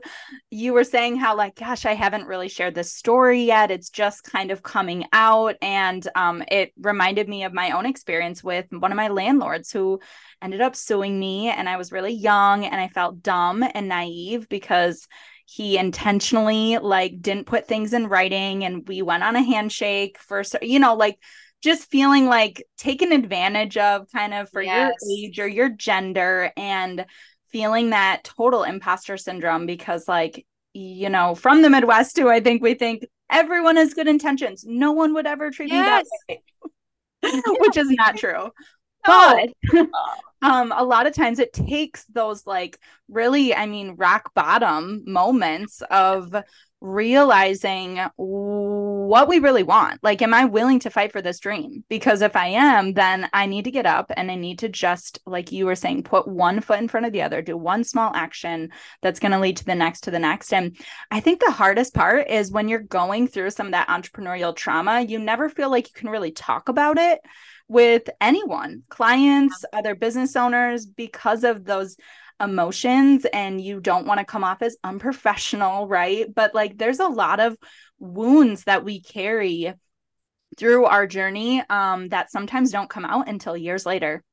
you 0.49 0.73
were 0.73 0.84
saying 0.84 1.15
how 1.15 1.38
like 1.38 1.56
gosh 1.56 1.86
i 1.86 1.93
haven't 1.93 2.28
really 2.28 2.49
shared 2.49 2.75
this 2.75 2.91
story 2.91 3.43
yet. 3.43 3.71
It's 3.71 3.89
just 3.89 4.23
kind 4.23 4.52
of 4.52 4.63
coming 4.63 5.06
out. 5.13 5.56
And 5.62 6.08
um, 6.15 6.43
it 6.49 6.73
reminded 6.80 7.30
me 7.30 7.43
of 7.43 7.54
my 7.54 7.71
own 7.71 7.86
experience 7.86 8.43
with 8.43 8.65
one 8.71 8.91
of 8.91 8.95
my 8.95 9.08
landlords 9.08 9.71
who 9.71 9.99
ended 10.41 10.62
up 10.62 10.75
suing 10.75 11.19
me 11.19 11.49
and 11.49 11.67
i 11.67 11.78
was 11.78 11.91
really 11.91 12.13
young 12.13 12.65
and 12.65 12.80
i 12.80 12.88
felt 12.88 13.21
dumb 13.21 13.63
and 13.73 13.89
naive 13.89 14.47
because 14.47 15.08
he 15.45 15.78
intentionally 15.78 16.78
like 16.78 17.21
didn't 17.21 17.47
put 17.47 17.67
things 17.67 17.93
in 17.93 18.08
writing 18.08 18.63
and 18.63 18.88
we 18.88 19.02
went 19.02 19.23
on 19.23 19.36
a 19.36 19.43
handshake 19.43 20.17
for 20.19 20.43
you 20.62 20.80
know 20.80 20.95
like 20.95 21.17
just 21.62 21.89
feeling 21.89 22.26
like 22.26 22.65
taken 22.78 23.12
advantage 23.12 23.78
of 23.78 24.08
kind 24.12 24.34
of 24.34 24.50
for 24.50 24.62
yes. 24.62 24.93
your 25.02 25.17
age 25.17 25.39
or 25.39 25.48
your 25.48 25.69
gender 25.69 26.52
and 26.56 27.06
feeling 27.52 27.89
that 27.89 28.24
total 28.24 28.63
imposter 28.63 29.17
syndrome 29.17 29.65
because 29.65 30.08
like 30.08 30.45
you 30.74 31.10
know 31.10 31.36
from 31.36 31.62
the 31.62 31.69
midwest 31.69 32.15
too 32.15 32.30
i 32.30 32.39
think 32.39 32.62
we 32.62 32.74
think 32.74 33.06
everyone 33.30 33.76
has 33.76 33.93
good 33.93 34.08
intentions 34.08 34.63
no 34.67 34.91
one 34.91 35.13
would 35.13 35.26
ever 35.26 35.50
treat 35.50 35.69
yes. 35.69 36.06
me 36.28 36.36
that 36.36 36.72
way 37.24 37.41
which 37.60 37.78
is 37.78 37.89
not 37.89 38.15
true 38.15 38.50
but 39.06 39.50
um 40.41 40.72
a 40.76 40.84
lot 40.84 41.08
of 41.08 41.13
times 41.13 41.39
it 41.39 41.52
takes 41.52 42.06
those 42.06 42.45
like 42.45 42.80
really 43.08 43.54
i 43.56 43.65
mean 43.65 43.95
rock 43.95 44.34
bottom 44.36 45.04
moments 45.06 45.82
of 45.89 46.36
realizing 46.81 47.97
what 48.15 49.27
we 49.27 49.39
really 49.39 49.63
want. 49.63 50.01
Like, 50.01 50.21
am 50.21 50.33
I 50.33 50.45
willing 50.45 50.79
to 50.79 50.89
fight 50.89 51.11
for 51.11 51.21
this 51.21 51.39
dream? 51.39 51.83
Because 51.89 52.21
if 52.21 52.35
I 52.35 52.47
am, 52.47 52.93
then 52.93 53.29
I 53.33 53.47
need 53.47 53.65
to 53.65 53.71
get 53.71 53.85
up 53.85 54.11
and 54.15 54.31
I 54.31 54.35
need 54.35 54.59
to 54.59 54.69
just, 54.69 55.19
like 55.25 55.51
you 55.51 55.65
were 55.65 55.75
saying, 55.75 56.03
put 56.03 56.27
one 56.27 56.61
foot 56.61 56.79
in 56.79 56.87
front 56.87 57.05
of 57.05 57.11
the 57.11 57.23
other, 57.23 57.41
do 57.41 57.57
one 57.57 57.83
small 57.83 58.11
action 58.15 58.69
that's 59.01 59.19
going 59.19 59.33
to 59.33 59.39
lead 59.39 59.57
to 59.57 59.65
the 59.65 59.75
next, 59.75 60.01
to 60.01 60.11
the 60.11 60.19
next. 60.19 60.53
And 60.53 60.77
I 61.11 61.19
think 61.19 61.41
the 61.41 61.51
hardest 61.51 61.93
part 61.93 62.29
is 62.29 62.51
when 62.51 62.69
you're 62.69 62.79
going 62.79 63.27
through 63.27 63.49
some 63.49 63.67
of 63.67 63.73
that 63.73 63.89
entrepreneurial 63.89 64.55
trauma, 64.55 65.01
you 65.01 65.19
never 65.19 65.49
feel 65.49 65.69
like 65.69 65.87
you 65.87 65.93
can 65.93 66.09
really 66.09 66.31
talk 66.31 66.69
about 66.69 66.97
it 66.97 67.19
with 67.67 68.09
anyone, 68.19 68.81
clients, 68.89 69.63
other 69.73 69.93
business 69.93 70.35
owners, 70.35 70.87
because 70.87 71.43
of 71.43 71.65
those 71.65 71.97
emotions 72.39 73.25
and 73.25 73.60
you 73.60 73.80
don't 73.80 74.06
want 74.06 74.19
to 74.19 74.25
come 74.25 74.43
off 74.43 74.62
as 74.62 74.78
unprofessional, 74.84 75.88
right? 75.88 76.34
But 76.34 76.56
like 76.56 76.78
there's 76.78 76.99
a 76.99 77.08
lot 77.08 77.39
of 77.39 77.58
wounds 77.99 78.63
that 78.63 78.84
we 78.84 79.02
carry 79.02 79.73
through 80.58 80.86
our 80.86 81.08
journey 81.08 81.63
um, 81.69 82.10
that 82.10 82.32
sometimes 82.32 82.71
don't 82.71 82.89
come 82.89 83.06
out 83.06 83.28
until 83.28 83.56
years 83.56 83.86
later. 83.86 84.23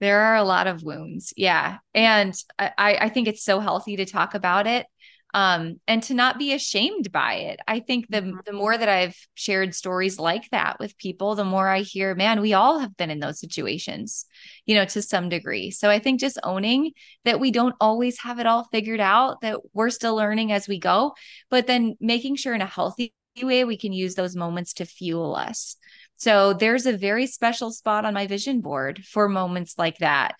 There 0.00 0.20
are 0.20 0.36
a 0.36 0.44
lot 0.44 0.66
of 0.66 0.82
wounds. 0.82 1.34
Yeah. 1.36 1.78
And 1.94 2.34
I, 2.58 2.72
I 2.78 3.08
think 3.10 3.28
it's 3.28 3.44
so 3.44 3.60
healthy 3.60 3.96
to 3.96 4.06
talk 4.06 4.34
about 4.34 4.66
it 4.66 4.86
um, 5.32 5.80
and 5.86 6.02
to 6.04 6.14
not 6.14 6.38
be 6.38 6.52
ashamed 6.52 7.12
by 7.12 7.34
it. 7.34 7.60
I 7.68 7.80
think 7.80 8.08
the 8.08 8.22
mm-hmm. 8.22 8.38
the 8.46 8.52
more 8.52 8.76
that 8.76 8.88
I've 8.88 9.16
shared 9.34 9.74
stories 9.74 10.18
like 10.18 10.48
that 10.50 10.78
with 10.80 10.98
people, 10.98 11.34
the 11.34 11.44
more 11.44 11.68
I 11.68 11.80
hear, 11.80 12.14
man, 12.14 12.40
we 12.40 12.52
all 12.52 12.78
have 12.78 12.96
been 12.96 13.10
in 13.10 13.20
those 13.20 13.40
situations, 13.40 14.26
you 14.66 14.74
know, 14.74 14.84
to 14.86 15.02
some 15.02 15.28
degree. 15.28 15.70
So 15.70 15.90
I 15.90 15.98
think 15.98 16.20
just 16.20 16.38
owning 16.42 16.92
that 17.24 17.40
we 17.40 17.50
don't 17.50 17.74
always 17.80 18.18
have 18.20 18.38
it 18.38 18.46
all 18.46 18.68
figured 18.72 19.00
out, 19.00 19.40
that 19.42 19.60
we're 19.72 19.90
still 19.90 20.16
learning 20.16 20.52
as 20.52 20.66
we 20.66 20.78
go, 20.78 21.14
but 21.50 21.66
then 21.66 21.96
making 22.00 22.36
sure 22.36 22.54
in 22.54 22.62
a 22.62 22.66
healthy 22.66 23.14
way 23.40 23.64
we 23.64 23.76
can 23.76 23.92
use 23.92 24.14
those 24.14 24.36
moments 24.36 24.74
to 24.74 24.84
fuel 24.84 25.34
us. 25.34 25.76
So 26.16 26.52
there's 26.52 26.84
a 26.84 26.96
very 26.96 27.26
special 27.26 27.72
spot 27.72 28.04
on 28.04 28.12
my 28.12 28.26
vision 28.26 28.60
board 28.60 29.04
for 29.04 29.28
moments 29.28 29.76
like 29.78 29.98
that 29.98 30.34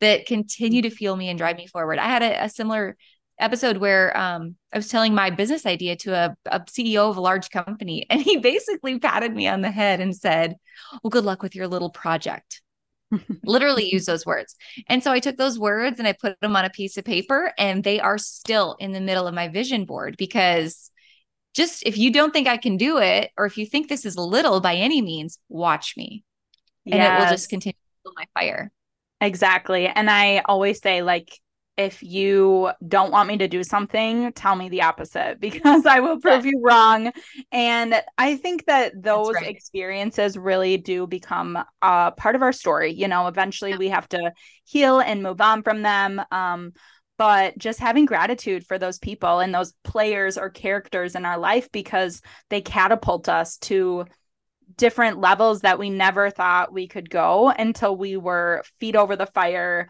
that 0.00 0.26
continue 0.26 0.82
to 0.82 0.90
fuel 0.90 1.16
me 1.16 1.28
and 1.28 1.38
drive 1.38 1.56
me 1.56 1.66
forward. 1.66 1.98
I 1.98 2.06
had 2.06 2.22
a, 2.22 2.44
a 2.44 2.48
similar 2.48 2.96
episode 3.38 3.78
where 3.78 4.16
um, 4.16 4.56
I 4.72 4.78
was 4.78 4.88
telling 4.88 5.14
my 5.14 5.30
business 5.30 5.66
idea 5.66 5.96
to 5.96 6.14
a, 6.14 6.36
a, 6.46 6.60
CEO 6.60 7.10
of 7.10 7.16
a 7.16 7.20
large 7.20 7.50
company, 7.50 8.06
and 8.10 8.20
he 8.20 8.38
basically 8.38 8.98
patted 8.98 9.34
me 9.34 9.46
on 9.46 9.62
the 9.62 9.70
head 9.70 10.00
and 10.00 10.14
said, 10.14 10.56
Well, 11.02 11.10
good 11.10 11.24
luck 11.24 11.42
with 11.42 11.54
your 11.54 11.68
little 11.68 11.90
project. 11.90 12.62
Literally 13.44 13.92
use 13.92 14.06
those 14.06 14.26
words. 14.26 14.56
And 14.88 15.02
so 15.02 15.12
I 15.12 15.20
took 15.20 15.36
those 15.36 15.58
words 15.58 15.98
and 15.98 16.08
I 16.08 16.12
put 16.12 16.40
them 16.40 16.56
on 16.56 16.64
a 16.64 16.70
piece 16.70 16.96
of 16.96 17.04
paper, 17.04 17.52
and 17.58 17.84
they 17.84 18.00
are 18.00 18.18
still 18.18 18.76
in 18.78 18.92
the 18.92 19.00
middle 19.00 19.26
of 19.26 19.34
my 19.34 19.48
vision 19.48 19.84
board 19.84 20.16
because 20.16 20.90
just 21.54 21.82
if 21.86 21.96
you 21.96 22.12
don't 22.12 22.32
think 22.32 22.48
I 22.48 22.58
can 22.58 22.76
do 22.76 22.98
it, 22.98 23.30
or 23.38 23.46
if 23.46 23.56
you 23.56 23.64
think 23.64 23.88
this 23.88 24.04
is 24.04 24.16
little 24.16 24.60
by 24.60 24.74
any 24.74 25.00
means, 25.00 25.38
watch 25.48 25.94
me. 25.96 26.22
And 26.84 26.96
yes. 26.96 27.18
it 27.18 27.24
will 27.24 27.30
just 27.30 27.48
continue 27.48 27.74
to 28.04 28.12
my 28.14 28.26
fire. 28.34 28.70
Exactly. 29.20 29.86
And 29.86 30.10
I 30.10 30.42
always 30.44 30.80
say, 30.80 31.02
like, 31.02 31.30
if 31.76 32.02
you 32.02 32.70
don't 32.86 33.12
want 33.12 33.28
me 33.28 33.36
to 33.38 33.48
do 33.48 33.62
something, 33.62 34.32
tell 34.32 34.56
me 34.56 34.68
the 34.68 34.82
opposite 34.82 35.38
because 35.40 35.84
I 35.86 36.00
will 36.00 36.18
prove 36.20 36.46
you 36.46 36.60
wrong. 36.62 37.12
And 37.52 38.02
I 38.16 38.36
think 38.36 38.66
that 38.66 39.00
those 39.00 39.34
right. 39.34 39.46
experiences 39.46 40.38
really 40.38 40.78
do 40.78 41.06
become 41.06 41.58
a 41.82 42.12
part 42.12 42.34
of 42.34 42.42
our 42.42 42.52
story. 42.52 42.92
You 42.92 43.08
know, 43.08 43.26
eventually 43.26 43.72
yeah. 43.72 43.78
we 43.78 43.88
have 43.88 44.08
to 44.10 44.32
heal 44.64 45.00
and 45.00 45.22
move 45.22 45.40
on 45.40 45.62
from 45.62 45.82
them. 45.82 46.22
Um, 46.30 46.72
but 47.18 47.56
just 47.56 47.80
having 47.80 48.04
gratitude 48.04 48.66
for 48.66 48.78
those 48.78 48.98
people 48.98 49.40
and 49.40 49.54
those 49.54 49.72
players 49.84 50.36
or 50.36 50.50
characters 50.50 51.14
in 51.14 51.24
our 51.24 51.38
life 51.38 51.70
because 51.72 52.20
they 52.50 52.60
catapult 52.60 53.28
us 53.28 53.56
to 53.56 54.04
different 54.76 55.18
levels 55.18 55.62
that 55.62 55.78
we 55.78 55.88
never 55.88 56.30
thought 56.30 56.72
we 56.72 56.88
could 56.88 57.08
go 57.08 57.48
until 57.48 57.96
we 57.96 58.16
were 58.16 58.62
feet 58.78 58.96
over 58.96 59.16
the 59.16 59.26
fire 59.26 59.88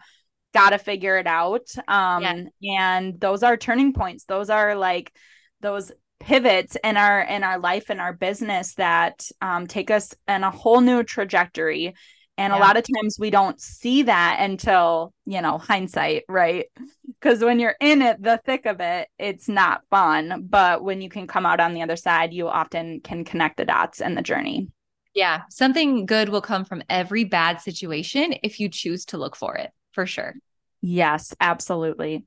got 0.57 0.69
to 0.71 0.77
figure 0.77 1.17
it 1.17 1.27
out. 1.27 1.67
Um, 1.87 2.49
yeah. 2.59 2.79
and 2.79 3.19
those 3.19 3.43
are 3.43 3.57
turning 3.57 3.93
points. 3.93 4.25
Those 4.25 4.49
are 4.49 4.75
like 4.75 5.13
those 5.61 5.91
pivots 6.19 6.75
in 6.83 6.97
our 6.97 7.21
in 7.21 7.43
our 7.43 7.59
life 7.59 7.89
and 7.89 8.01
our 8.01 8.13
business 8.13 8.73
that 8.75 9.29
um, 9.41 9.67
take 9.67 9.91
us 9.91 10.13
in 10.27 10.43
a 10.43 10.51
whole 10.51 10.81
new 10.81 11.03
trajectory. 11.03 11.95
And 12.39 12.53
yeah. 12.53 12.59
a 12.59 12.61
lot 12.61 12.77
of 12.77 12.85
times 12.95 13.17
we 13.19 13.31
don't 13.31 13.59
see 13.59 14.03
that 14.03 14.37
until, 14.39 15.11
you 15.25 15.41
know, 15.41 15.57
hindsight, 15.57 16.23
right? 16.29 16.65
Because 17.19 17.43
when 17.43 17.59
you're 17.59 17.75
in 17.81 18.03
it, 18.03 18.21
the 18.21 18.39
thick 18.45 18.67
of 18.67 18.79
it, 18.79 19.07
it's 19.17 19.49
not 19.49 19.81
fun. 19.89 20.45
But 20.47 20.83
when 20.83 21.01
you 21.01 21.09
can 21.09 21.25
come 21.25 21.47
out 21.47 21.59
on 21.59 21.73
the 21.73 21.81
other 21.81 21.95
side, 21.95 22.31
you 22.31 22.47
often 22.47 23.01
can 23.01 23.25
connect 23.25 23.57
the 23.57 23.65
dots 23.65 24.01
in 24.01 24.13
the 24.13 24.21
journey. 24.21 24.67
Yeah. 25.15 25.41
Something 25.49 26.05
good 26.05 26.29
will 26.29 26.43
come 26.43 26.63
from 26.63 26.83
every 26.91 27.23
bad 27.23 27.59
situation 27.59 28.35
if 28.43 28.59
you 28.59 28.69
choose 28.69 29.05
to 29.05 29.17
look 29.17 29.35
for 29.35 29.55
it, 29.55 29.71
for 29.93 30.05
sure. 30.05 30.35
Yes, 30.81 31.33
absolutely. 31.39 32.25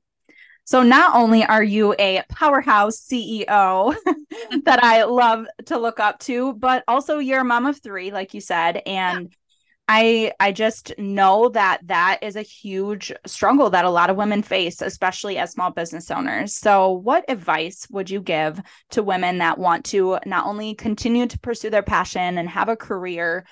So 0.63 0.83
not 0.83 1.15
only 1.15 1.43
are 1.43 1.63
you 1.63 1.95
a 1.97 2.23
powerhouse 2.29 2.99
CEO 2.99 3.95
that 4.63 4.83
I 4.83 5.03
love 5.03 5.47
to 5.65 5.77
look 5.77 5.99
up 5.99 6.19
to, 6.19 6.53
but 6.53 6.83
also 6.87 7.17
you're 7.17 7.41
a 7.41 7.45
mom 7.45 7.65
of 7.65 7.81
3 7.81 8.11
like 8.11 8.33
you 8.33 8.41
said 8.41 8.81
and 8.85 9.23
yeah. 9.23 9.35
I 9.87 10.31
I 10.39 10.51
just 10.53 10.97
know 10.97 11.49
that 11.49 11.85
that 11.87 12.19
is 12.21 12.37
a 12.37 12.41
huge 12.41 13.11
struggle 13.25 13.71
that 13.71 13.83
a 13.83 13.89
lot 13.89 14.09
of 14.09 14.15
women 14.15 14.43
face 14.43 14.81
especially 14.81 15.37
as 15.37 15.51
small 15.51 15.71
business 15.71 16.09
owners. 16.09 16.55
So 16.55 16.91
what 16.91 17.25
advice 17.27 17.87
would 17.89 18.09
you 18.09 18.21
give 18.21 18.61
to 18.91 19.03
women 19.03 19.39
that 19.39 19.57
want 19.57 19.83
to 19.85 20.19
not 20.25 20.45
only 20.45 20.75
continue 20.75 21.25
to 21.27 21.39
pursue 21.39 21.69
their 21.69 21.83
passion 21.83 22.37
and 22.37 22.47
have 22.47 22.69
a 22.69 22.77
career 22.77 23.45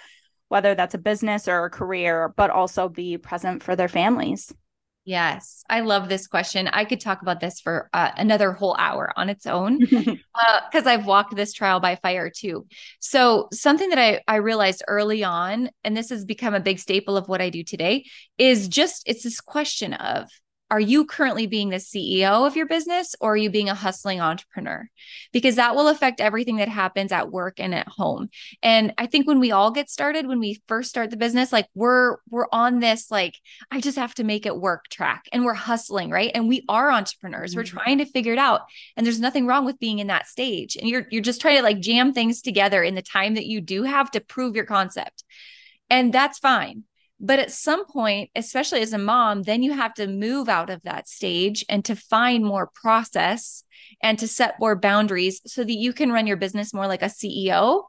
whether 0.47 0.73
that's 0.73 0.95
a 0.95 0.99
business 0.99 1.47
or 1.47 1.65
a 1.65 1.69
career 1.69 2.33
but 2.37 2.49
also 2.49 2.87
be 2.87 3.17
present 3.17 3.61
for 3.61 3.75
their 3.75 3.89
families? 3.89 4.53
Yes, 5.09 5.63
I 5.67 5.79
love 5.79 6.07
this 6.07 6.27
question. 6.27 6.67
I 6.67 6.85
could 6.85 6.99
talk 6.99 7.23
about 7.23 7.39
this 7.39 7.59
for 7.59 7.89
uh, 7.93 8.11
another 8.15 8.51
whole 8.51 8.75
hour 8.77 9.11
on 9.15 9.27
its 9.27 9.47
own 9.47 9.79
because 9.79 10.19
uh, 10.35 10.81
I've 10.85 11.07
walked 11.07 11.35
this 11.35 11.51
trial 11.51 11.79
by 11.79 11.95
fire 11.95 12.29
too. 12.29 12.67
So, 12.99 13.47
something 13.51 13.89
that 13.89 13.97
I, 13.97 14.21
I 14.27 14.35
realized 14.35 14.83
early 14.87 15.23
on, 15.23 15.71
and 15.83 15.97
this 15.97 16.11
has 16.11 16.25
become 16.25 16.53
a 16.53 16.59
big 16.59 16.77
staple 16.77 17.17
of 17.17 17.27
what 17.27 17.41
I 17.41 17.49
do 17.49 17.63
today, 17.63 18.05
is 18.37 18.67
just 18.67 19.01
it's 19.07 19.23
this 19.23 19.41
question 19.41 19.95
of 19.95 20.29
are 20.71 20.79
you 20.79 21.05
currently 21.05 21.47
being 21.47 21.69
the 21.69 21.77
CEO 21.77 22.45
of 22.45 22.55
your 22.55 22.67
business 22.67 23.15
or 23.19 23.33
are 23.33 23.37
you 23.37 23.49
being 23.49 23.69
a 23.69 23.75
hustling 23.75 24.21
entrepreneur? 24.21 24.87
Because 25.33 25.55
that 25.55 25.75
will 25.75 25.87
affect 25.87 26.21
everything 26.21 26.57
that 26.57 26.69
happens 26.69 27.11
at 27.11 27.31
work 27.31 27.59
and 27.59 27.73
at 27.73 27.87
home. 27.87 28.29
And 28.61 28.93
I 28.97 29.07
think 29.07 29.27
when 29.27 29.39
we 29.39 29.51
all 29.51 29.71
get 29.71 29.89
started, 29.89 30.27
when 30.27 30.39
we 30.39 30.61
first 30.67 30.89
start 30.89 31.09
the 31.09 31.17
business, 31.17 31.51
like 31.51 31.67
we're 31.73 32.17
we're 32.29 32.47
on 32.51 32.79
this 32.79 33.09
like 33.09 33.35
I 33.71 33.81
just 33.81 33.97
have 33.97 34.13
to 34.15 34.23
make 34.23 34.45
it 34.45 34.59
work 34.59 34.87
track 34.89 35.25
and 35.33 35.43
we're 35.43 35.53
hustling, 35.53 36.11
right? 36.11 36.31
And 36.35 36.47
we 36.47 36.63
are 36.69 36.91
entrepreneurs. 36.91 37.51
Mm-hmm. 37.51 37.59
We're 37.59 37.63
trying 37.63 37.97
to 37.97 38.05
figure 38.05 38.33
it 38.33 38.39
out. 38.39 38.61
And 38.95 39.05
there's 39.05 39.19
nothing 39.19 39.47
wrong 39.47 39.65
with 39.65 39.79
being 39.79 39.99
in 39.99 40.07
that 40.07 40.27
stage. 40.27 40.75
And 40.75 40.87
you're 40.87 41.07
you're 41.09 41.21
just 41.21 41.41
trying 41.41 41.57
to 41.57 41.63
like 41.63 41.79
jam 41.79 42.13
things 42.13 42.41
together 42.41 42.83
in 42.83 42.95
the 42.95 43.01
time 43.01 43.35
that 43.35 43.47
you 43.47 43.61
do 43.61 43.83
have 43.83 44.11
to 44.11 44.21
prove 44.21 44.55
your 44.55 44.65
concept. 44.65 45.23
And 45.89 46.13
that's 46.13 46.37
fine. 46.37 46.83
But 47.19 47.39
at 47.39 47.51
some 47.51 47.85
point, 47.85 48.29
especially 48.35 48.81
as 48.81 48.93
a 48.93 48.97
mom, 48.97 49.43
then 49.43 49.61
you 49.61 49.73
have 49.73 49.93
to 49.95 50.07
move 50.07 50.47
out 50.47 50.69
of 50.69 50.81
that 50.83 51.09
stage 51.09 51.65
and 51.67 51.83
to 51.85 51.95
find 51.95 52.45
more 52.45 52.71
process 52.73 53.63
and 54.01 54.17
to 54.19 54.27
set 54.27 54.59
more 54.59 54.75
boundaries 54.75 55.41
so 55.45 55.63
that 55.63 55.73
you 55.73 55.91
can 55.91 56.11
run 56.11 56.27
your 56.27 56.37
business 56.37 56.73
more 56.73 56.87
like 56.87 57.01
a 57.01 57.05
CEO, 57.09 57.83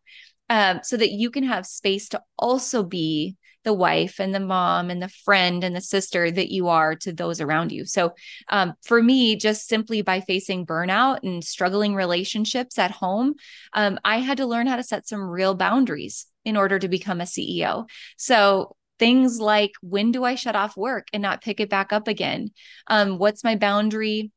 um, 0.48 0.80
so 0.82 0.96
that 0.96 1.12
you 1.12 1.30
can 1.30 1.44
have 1.44 1.64
space 1.64 2.08
to 2.08 2.20
also 2.38 2.82
be 2.82 3.36
the 3.62 3.72
wife 3.72 4.18
and 4.18 4.34
the 4.34 4.40
mom 4.40 4.90
and 4.90 5.02
the 5.02 5.08
friend 5.08 5.64
and 5.64 5.76
the 5.76 5.80
sister 5.80 6.30
that 6.30 6.50
you 6.50 6.68
are 6.68 6.96
to 6.96 7.12
those 7.12 7.40
around 7.40 7.72
you. 7.72 7.84
So, 7.84 8.14
um, 8.48 8.74
for 8.82 9.02
me, 9.02 9.36
just 9.36 9.68
simply 9.68 10.02
by 10.02 10.20
facing 10.20 10.66
burnout 10.66 11.20
and 11.22 11.44
struggling 11.44 11.94
relationships 11.94 12.78
at 12.78 12.90
home, 12.90 13.34
um, 13.74 13.98
I 14.04 14.18
had 14.18 14.38
to 14.38 14.46
learn 14.46 14.66
how 14.66 14.76
to 14.76 14.82
set 14.82 15.06
some 15.06 15.22
real 15.22 15.54
boundaries 15.54 16.26
in 16.44 16.56
order 16.56 16.78
to 16.78 16.88
become 16.88 17.20
a 17.20 17.24
CEO. 17.24 17.86
So, 18.16 18.76
things 19.00 19.40
like 19.40 19.72
when 19.80 20.12
do 20.12 20.22
I 20.24 20.36
shut 20.36 20.54
off 20.54 20.76
work 20.76 21.08
and 21.12 21.22
not 21.22 21.42
pick 21.42 21.58
it 21.58 21.70
back 21.70 21.92
up 21.92 22.06
again? 22.06 22.50
Um, 22.86 23.18
what's 23.18 23.42
my 23.42 23.56
boundary 23.56 24.30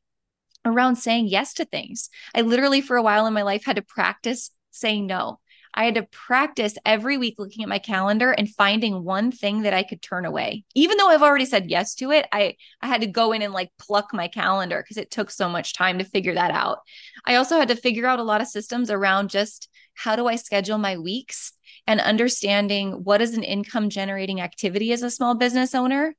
around 0.65 0.95
saying 0.95 1.27
yes 1.27 1.53
to 1.55 1.65
things? 1.65 2.09
I 2.33 2.41
literally, 2.41 2.81
for 2.81 2.95
a 2.95 3.03
while 3.03 3.27
in 3.27 3.33
my 3.33 3.43
life, 3.43 3.65
had 3.65 3.75
to 3.75 3.83
practice 3.83 4.49
saying 4.71 5.05
no. 5.05 5.39
I 5.75 5.85
had 5.85 5.95
to 5.95 6.03
practice 6.03 6.75
every 6.85 7.17
week 7.17 7.35
looking 7.39 7.63
at 7.63 7.69
my 7.69 7.79
calendar 7.79 8.31
and 8.31 8.47
finding 8.47 9.03
one 9.03 9.31
thing 9.31 9.63
that 9.63 9.73
I 9.73 9.83
could 9.83 10.01
turn 10.01 10.23
away. 10.23 10.63
Even 10.75 10.97
though 10.97 11.09
I've 11.09 11.23
already 11.23 11.45
said 11.45 11.69
yes 11.69 11.95
to 11.95 12.11
it, 12.11 12.27
I 12.31 12.55
I 12.79 12.87
had 12.87 13.01
to 13.01 13.07
go 13.07 13.31
in 13.33 13.41
and 13.41 13.53
like 13.53 13.71
pluck 13.79 14.13
my 14.13 14.27
calendar 14.27 14.81
because 14.81 14.97
it 14.97 15.11
took 15.11 15.31
so 15.31 15.49
much 15.49 15.73
time 15.73 15.97
to 15.97 16.05
figure 16.05 16.35
that 16.35 16.51
out. 16.51 16.79
I 17.25 17.35
also 17.35 17.57
had 17.57 17.69
to 17.69 17.75
figure 17.75 18.05
out 18.05 18.19
a 18.19 18.23
lot 18.23 18.39
of 18.39 18.47
systems 18.47 18.91
around 18.91 19.29
just 19.29 19.67
how 19.95 20.15
do 20.15 20.27
I 20.27 20.35
schedule 20.35 20.77
my 20.77 20.97
weeks 20.97 21.53
and 21.87 21.99
understanding 21.99 22.91
what 23.03 23.21
is 23.21 23.35
an 23.35 23.43
income 23.43 23.89
generating 23.89 24.41
activity 24.41 24.91
as 24.91 25.03
a 25.03 25.11
small 25.11 25.35
business 25.35 25.75
owner 25.75 26.15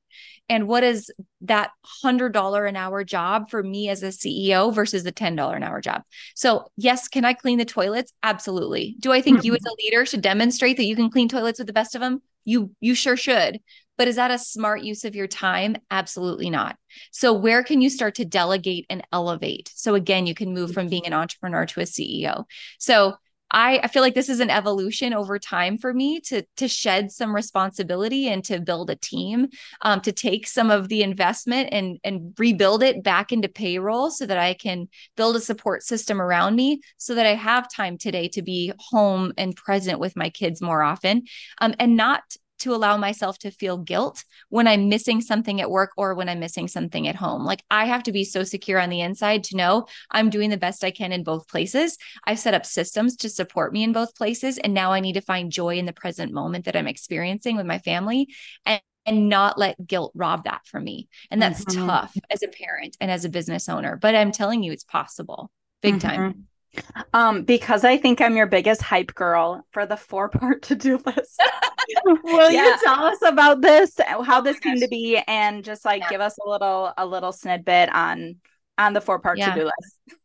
and 0.49 0.69
what 0.69 0.85
is 0.85 1.11
that 1.43 1.71
$100 2.05 2.69
an 2.69 2.77
hour 2.77 3.03
job 3.03 3.49
for 3.49 3.63
me 3.63 3.89
as 3.89 4.03
a 4.03 4.09
CEO 4.09 4.73
versus 4.75 5.03
the 5.03 5.13
$10 5.13 5.57
an 5.57 5.63
hour 5.63 5.81
job. 5.81 6.03
So, 6.35 6.67
yes, 6.77 7.09
can 7.09 7.25
I 7.25 7.33
clean 7.33 7.59
the 7.59 7.65
toilets? 7.65 8.13
Absolutely. 8.23 8.97
Do 8.99 9.11
I 9.13 9.23
think 9.23 9.45
you 9.45 9.55
as 9.55 9.63
a 9.65 9.69
mm-hmm. 9.69 9.75
leader 9.79 10.07
should 10.07 10.21
demonstrate 10.21 10.77
that 10.77 10.85
you 10.85 10.97
can 10.97 11.11
clean 11.11 11.29
toilets 11.29 11.59
with 11.59 11.67
the 11.67 11.73
best 11.73 11.95
of 11.95 12.01
them? 12.01 12.21
You 12.45 12.73
you 12.81 12.95
sure 12.95 13.17
should. 13.17 13.61
But 13.97 14.09
is 14.09 14.17
that 14.17 14.31
a 14.31 14.39
smart 14.39 14.83
use 14.83 15.05
of 15.05 15.15
your 15.15 15.29
time? 15.29 15.77
Absolutely 15.91 16.51
not. 16.51 16.77
So, 17.11 17.33
where 17.33 17.63
can 17.63 17.81
you 17.81 17.89
start 17.89 18.17
to 18.17 18.25
delegate 18.25 18.87
and 18.91 19.07
elevate? 19.13 19.71
So, 19.75 19.95
again, 19.95 20.27
you 20.27 20.35
can 20.35 20.53
move 20.53 20.73
from 20.73 20.89
being 20.89 21.07
an 21.07 21.13
entrepreneur 21.13 21.65
to 21.67 21.81
a 21.81 21.85
CEO. 21.85 22.45
So, 22.79 23.15
I, 23.51 23.81
I 23.83 23.89
feel 23.89 24.03
like 24.03 24.15
this 24.15 24.29
is 24.29 24.41
an 24.41 24.51
evolution 24.51 25.15
over 25.15 25.39
time 25.39 25.79
for 25.79 25.93
me 25.95 26.21
to 26.21 26.43
to 26.57 26.67
shed 26.67 27.13
some 27.13 27.35
responsibility 27.35 28.29
and 28.29 28.45
to 28.45 28.61
build 28.61 28.91
a 28.91 28.97
team, 28.97 29.49
um, 29.83 30.01
to 30.03 30.13
take 30.13 30.47
some 30.47 30.71
of 30.71 30.89
the 30.89 31.03
investment 31.03 31.69
and 31.73 31.99
and 32.05 32.35
rebuild 32.39 32.83
it 32.83 33.03
back 33.03 33.33
into 33.33 33.49
payroll 33.49 34.11
so 34.11 34.27
that 34.27 34.39
I 34.39 34.55
can 34.55 34.89
build 35.17 35.37
a 35.37 35.41
support 35.41 35.83
system 35.83 36.21
around 36.21 36.57
me 36.57 36.81
so 36.97 37.15
that 37.15 37.27
I 37.27 37.35
have 37.35 37.73
time 37.73 37.99
today 37.99 38.29
to 38.29 38.43
be 38.43 38.73
home 38.79 39.33
and 39.39 39.55
present 39.55 40.01
with 40.01 40.17
my 40.17 40.31
kids 40.31 40.61
more 40.61 40.83
often, 40.83 41.25
um, 41.61 41.75
and 41.79 41.97
not 41.97 42.23
to 42.65 42.75
allow 42.75 42.97
myself 42.97 43.39
to 43.39 43.51
feel 43.51 43.79
guilt 43.79 44.25
when 44.49 44.67
I'm 44.67 44.89
missing 44.89 45.21
something 45.21 45.61
at 45.61 45.71
work 45.71 45.93
or 45.97 46.15
when 46.15 46.29
I'm 46.29 46.41
missing 46.41 46.69
something 46.69 47.07
at 47.09 47.17
home. 47.17 47.45
Like 47.45 47.63
I 47.71 47.87
have 47.87 48.03
to 48.05 48.13
be 48.13 48.25
so 48.25 48.43
secure 48.43 48.81
on 48.81 48.91
the 48.91 49.01
inside 49.01 49.45
to 49.45 49.57
know 49.57 49.87
I'm 50.11 50.31
doing 50.31 50.51
the 50.51 50.57
best 50.57 50.85
I 50.85 50.91
can 50.91 51.13
in 51.13 51.25
both 51.25 51.49
places. 51.49 51.97
I've 52.27 52.39
set 52.39 52.55
up 52.55 52.67
systems 52.67 53.17
to 53.19 53.29
support 53.29 53.73
me 53.73 53.83
in 53.83 53.93
both 53.93 54.15
places. 54.15 54.59
And 54.59 54.75
now 54.75 54.93
I 54.93 55.01
need 55.01 55.15
to 55.15 55.21
find 55.21 55.53
joy 55.53 55.79
in 55.79 55.87
the 55.87 55.93
present 55.93 56.33
moment 56.33 56.65
that 56.65 56.77
I'm 56.77 56.89
experiencing 56.89 57.57
with 57.57 57.67
my 57.67 57.79
family 57.79 58.29
and, 58.67 58.83
and 59.07 59.29
not 59.29 59.59
let 59.59 59.87
guilt 59.87 60.13
rob 60.15 60.45
that 60.45 60.67
from 60.67 60.85
me. 60.85 61.09
And 61.31 61.41
that's 61.41 61.65
mm-hmm. 61.65 61.87
tough 61.87 62.17
as 62.31 62.43
a 62.43 62.49
parent 62.49 62.97
and 63.01 63.11
as 63.11 63.25
a 63.25 63.29
business 63.31 63.69
owner. 63.69 63.97
But 63.97 64.15
I'm 64.15 64.33
telling 64.33 64.63
you, 64.63 64.73
it's 64.73 64.85
possible 64.85 65.51
big 65.83 65.97
mm-hmm. 65.97 66.09
time. 66.09 66.47
Um, 67.13 67.45
because 67.45 67.85
I 67.85 67.97
think 67.97 68.21
I'm 68.21 68.37
your 68.37 68.47
biggest 68.47 68.83
hype 68.83 69.15
girl 69.15 69.65
for 69.73 69.87
the 69.87 69.97
four 69.97 70.29
part 70.31 70.63
to 70.63 70.75
do 70.75 70.99
list. 71.05 71.43
Will 72.05 72.51
yeah. 72.51 72.65
you 72.65 72.77
tell 72.83 73.05
us 73.05 73.19
about 73.23 73.61
this, 73.61 73.99
how 74.07 74.41
oh 74.41 74.43
this 74.43 74.59
came 74.59 74.81
to 74.81 74.89
be, 74.89 75.21
and 75.27 75.65
just 75.65 75.85
like 75.85 76.03
yeah. 76.03 76.11
give 76.11 76.21
us 76.21 76.37
a 76.45 76.49
little 76.49 76.93
a 76.97 77.07
little 77.07 77.33
snippet 77.33 77.91
on 77.91 78.37
on 78.79 78.93
the 78.93 79.01
four 79.01 79.19
part 79.19 79.39
yeah. 79.39 79.55
to 79.55 79.61
do 79.61 79.65
list? 79.65 80.19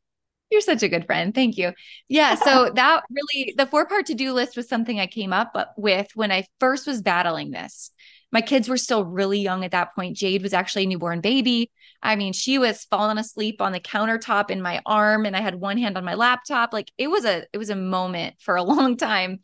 You're 0.50 0.62
such 0.62 0.82
a 0.82 0.90
good 0.90 1.06
friend. 1.06 1.36
Thank 1.36 1.58
you. 1.58 1.74
Yeah. 2.08 2.36
So 2.36 2.72
that 2.76 3.04
really, 3.10 3.54
the 3.56 3.68
four 3.68 3.86
part 3.86 4.08
to 4.08 4.16
do 4.16 4.34
list 4.34 4.58
was 4.58 4.68
something 4.68 5.00
I 5.00 5.08
came 5.08 5.34
up 5.34 5.56
with 5.78 6.08
when 6.16 6.32
I 6.32 6.46
first 6.60 6.88
was 6.88 7.02
battling 7.02 7.52
this 7.52 7.92
my 8.32 8.42
kids 8.42 8.70
were 8.70 8.78
still 8.78 9.06
really 9.06 9.40
young 9.40 9.64
at 9.66 9.72
that 9.72 9.96
point. 9.96 10.18
Jade 10.18 10.44
was 10.44 10.54
actually 10.54 10.84
a 10.84 10.88
newborn 10.88 11.22
baby. 11.22 11.72
I 12.02 12.16
mean, 12.16 12.34
she 12.34 12.58
was 12.58 12.86
falling 12.86 13.18
asleep 13.18 13.62
on 13.62 13.72
the 13.72 13.80
countertop 13.80 14.52
in 14.52 14.62
my 14.62 14.82
arm 14.86 15.26
and 15.26 15.36
I 15.36 15.42
had 15.42 15.56
one 15.56 15.78
hand 15.78 15.98
on 15.98 16.06
my 16.06 16.14
laptop. 16.14 16.74
Like 16.74 16.92
it 16.98 17.08
was 17.08 17.26
a 17.26 17.46
it 17.52 17.58
was 17.58 17.70
a 17.70 17.76
moment 17.76 18.36
for 18.40 18.56
a 18.56 18.64
long 18.64 18.98
time 18.98 19.40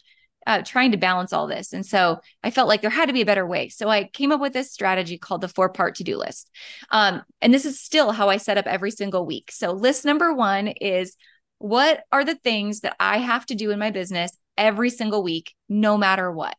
uh, 0.47 0.61
trying 0.63 0.91
to 0.91 0.97
balance 0.97 1.33
all 1.33 1.47
this. 1.47 1.73
And 1.73 1.85
so 1.85 2.19
I 2.43 2.51
felt 2.51 2.67
like 2.67 2.81
there 2.81 2.91
had 2.91 3.07
to 3.07 3.13
be 3.13 3.21
a 3.21 3.25
better 3.25 3.47
way. 3.47 3.69
So 3.69 3.89
I 3.89 4.03
came 4.05 4.31
up 4.31 4.39
with 4.39 4.53
this 4.53 4.71
strategy 4.71 5.17
called 5.17 5.41
the 5.41 5.47
four 5.47 5.69
part 5.69 5.95
to 5.95 6.03
do 6.03 6.17
list. 6.17 6.51
Um, 6.91 7.23
and 7.41 7.53
this 7.53 7.65
is 7.65 7.81
still 7.81 8.11
how 8.11 8.29
I 8.29 8.37
set 8.37 8.57
up 8.57 8.67
every 8.67 8.91
single 8.91 9.25
week. 9.25 9.51
So 9.51 9.71
list 9.71 10.05
number 10.05 10.33
one 10.33 10.67
is 10.67 11.15
what 11.57 12.03
are 12.11 12.23
the 12.23 12.35
things 12.35 12.81
that 12.81 12.95
I 12.99 13.17
have 13.17 13.45
to 13.47 13.55
do 13.55 13.71
in 13.71 13.79
my 13.79 13.89
business 13.89 14.37
every 14.57 14.89
single 14.89 15.23
week, 15.23 15.53
no 15.67 15.97
matter 15.97 16.31
what? 16.31 16.57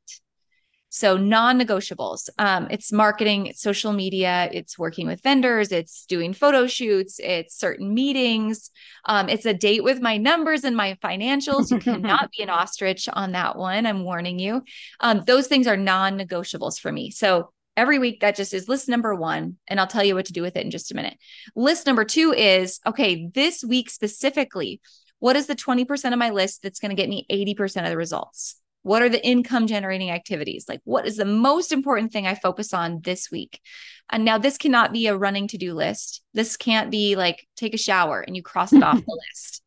So 0.96 1.18
non-negotiables. 1.18 2.30
Um, 2.38 2.68
it's 2.70 2.90
marketing, 2.90 3.48
it's 3.48 3.60
social 3.60 3.92
media, 3.92 4.48
it's 4.50 4.78
working 4.78 5.06
with 5.06 5.22
vendors, 5.22 5.70
it's 5.70 6.06
doing 6.06 6.32
photo 6.32 6.66
shoots, 6.66 7.20
it's 7.22 7.54
certain 7.54 7.92
meetings, 7.92 8.70
um, 9.04 9.28
it's 9.28 9.44
a 9.44 9.52
date 9.52 9.84
with 9.84 10.00
my 10.00 10.16
numbers 10.16 10.64
and 10.64 10.74
my 10.74 10.96
financials. 11.04 11.70
You 11.70 11.80
cannot 11.80 12.30
be 12.36 12.42
an 12.42 12.48
ostrich 12.48 13.10
on 13.12 13.32
that 13.32 13.58
one. 13.58 13.84
I'm 13.84 14.04
warning 14.04 14.38
you. 14.38 14.62
Um, 15.00 15.22
those 15.26 15.48
things 15.48 15.66
are 15.66 15.76
non-negotiables 15.76 16.80
for 16.80 16.90
me. 16.90 17.10
So 17.10 17.52
every 17.76 17.98
week 17.98 18.20
that 18.20 18.34
just 18.34 18.54
is 18.54 18.66
list 18.66 18.88
number 18.88 19.14
one 19.14 19.58
and 19.68 19.78
i'll 19.78 19.86
tell 19.86 20.02
you 20.02 20.14
what 20.14 20.24
to 20.24 20.32
do 20.32 20.40
with 20.40 20.56
it 20.56 20.64
in 20.64 20.70
just 20.70 20.90
a 20.90 20.94
minute 20.94 21.18
list 21.54 21.84
number 21.84 22.06
two 22.06 22.32
is 22.32 22.80
okay 22.86 23.28
this 23.34 23.62
week 23.62 23.90
specifically 23.90 24.80
what 25.18 25.36
is 25.36 25.46
the 25.46 25.54
20% 25.54 26.12
of 26.12 26.18
my 26.18 26.30
list 26.30 26.62
that's 26.62 26.78
going 26.78 26.90
to 26.90 26.94
get 26.94 27.08
me 27.08 27.26
80% 27.30 27.84
of 27.84 27.90
the 27.90 27.96
results 27.98 28.58
what 28.86 29.02
are 29.02 29.08
the 29.08 29.26
income 29.26 29.66
generating 29.66 30.12
activities? 30.12 30.66
Like, 30.68 30.80
what 30.84 31.08
is 31.08 31.16
the 31.16 31.24
most 31.24 31.72
important 31.72 32.12
thing 32.12 32.24
I 32.24 32.36
focus 32.36 32.72
on 32.72 33.00
this 33.00 33.32
week? 33.32 33.60
And 34.10 34.24
now, 34.24 34.38
this 34.38 34.56
cannot 34.56 34.92
be 34.92 35.08
a 35.08 35.16
running 35.16 35.48
to 35.48 35.58
do 35.58 35.74
list. 35.74 36.22
This 36.34 36.56
can't 36.56 36.88
be 36.88 37.16
like 37.16 37.48
take 37.56 37.74
a 37.74 37.78
shower 37.78 38.20
and 38.20 38.36
you 38.36 38.44
cross 38.44 38.72
it 38.72 38.84
off 38.84 38.94
the 39.04 39.20
list. 39.28 39.64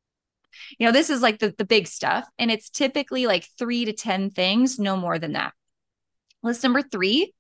You 0.77 0.85
know, 0.85 0.93
this 0.93 1.09
is 1.09 1.21
like 1.21 1.39
the, 1.39 1.53
the 1.57 1.65
big 1.65 1.87
stuff. 1.87 2.29
And 2.37 2.49
it's 2.49 2.69
typically 2.69 3.27
like 3.27 3.45
three 3.57 3.83
to 3.83 3.91
10 3.91 4.29
things, 4.29 4.79
no 4.79 4.95
more 4.95 5.19
than 5.19 5.33
that. 5.33 5.51
List 6.41 6.63
number 6.63 6.81
three 6.81 7.33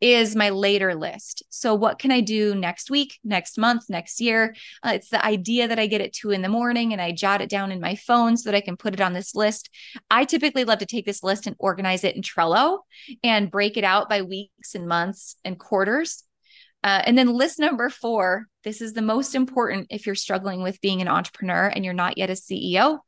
is 0.00 0.36
my 0.36 0.50
later 0.50 0.94
list. 0.94 1.42
So, 1.50 1.74
what 1.74 1.98
can 1.98 2.10
I 2.10 2.20
do 2.20 2.54
next 2.54 2.90
week, 2.90 3.18
next 3.24 3.58
month, 3.58 3.84
next 3.88 4.20
year? 4.20 4.54
Uh, 4.84 4.92
it's 4.94 5.10
the 5.10 5.24
idea 5.24 5.68
that 5.68 5.78
I 5.78 5.86
get 5.86 6.00
at 6.00 6.12
two 6.12 6.30
in 6.30 6.42
the 6.42 6.48
morning 6.48 6.92
and 6.92 7.00
I 7.00 7.12
jot 7.12 7.40
it 7.40 7.50
down 7.50 7.72
in 7.72 7.80
my 7.80 7.94
phone 7.94 8.36
so 8.36 8.50
that 8.50 8.56
I 8.56 8.60
can 8.60 8.76
put 8.76 8.94
it 8.94 9.00
on 9.00 9.12
this 9.12 9.34
list. 9.34 9.70
I 10.10 10.24
typically 10.24 10.64
love 10.64 10.78
to 10.80 10.86
take 10.86 11.06
this 11.06 11.22
list 11.22 11.46
and 11.46 11.56
organize 11.58 12.04
it 12.04 12.16
in 12.16 12.22
Trello 12.22 12.80
and 13.22 13.50
break 13.50 13.76
it 13.76 13.84
out 13.84 14.08
by 14.08 14.22
weeks 14.22 14.74
and 14.74 14.86
months 14.86 15.36
and 15.44 15.58
quarters. 15.58 16.24
Uh, 16.84 17.02
and 17.06 17.16
then 17.16 17.28
list 17.28 17.60
number 17.60 17.88
four 17.88 18.48
this 18.64 18.80
is 18.80 18.92
the 18.92 19.02
most 19.02 19.34
important 19.34 19.88
if 19.90 20.06
you're 20.06 20.14
struggling 20.14 20.62
with 20.62 20.80
being 20.80 21.00
an 21.00 21.08
entrepreneur 21.08 21.66
and 21.66 21.84
you're 21.84 21.94
not 21.94 22.16
yet 22.16 22.30
a 22.30 22.34
CEO. 22.34 22.98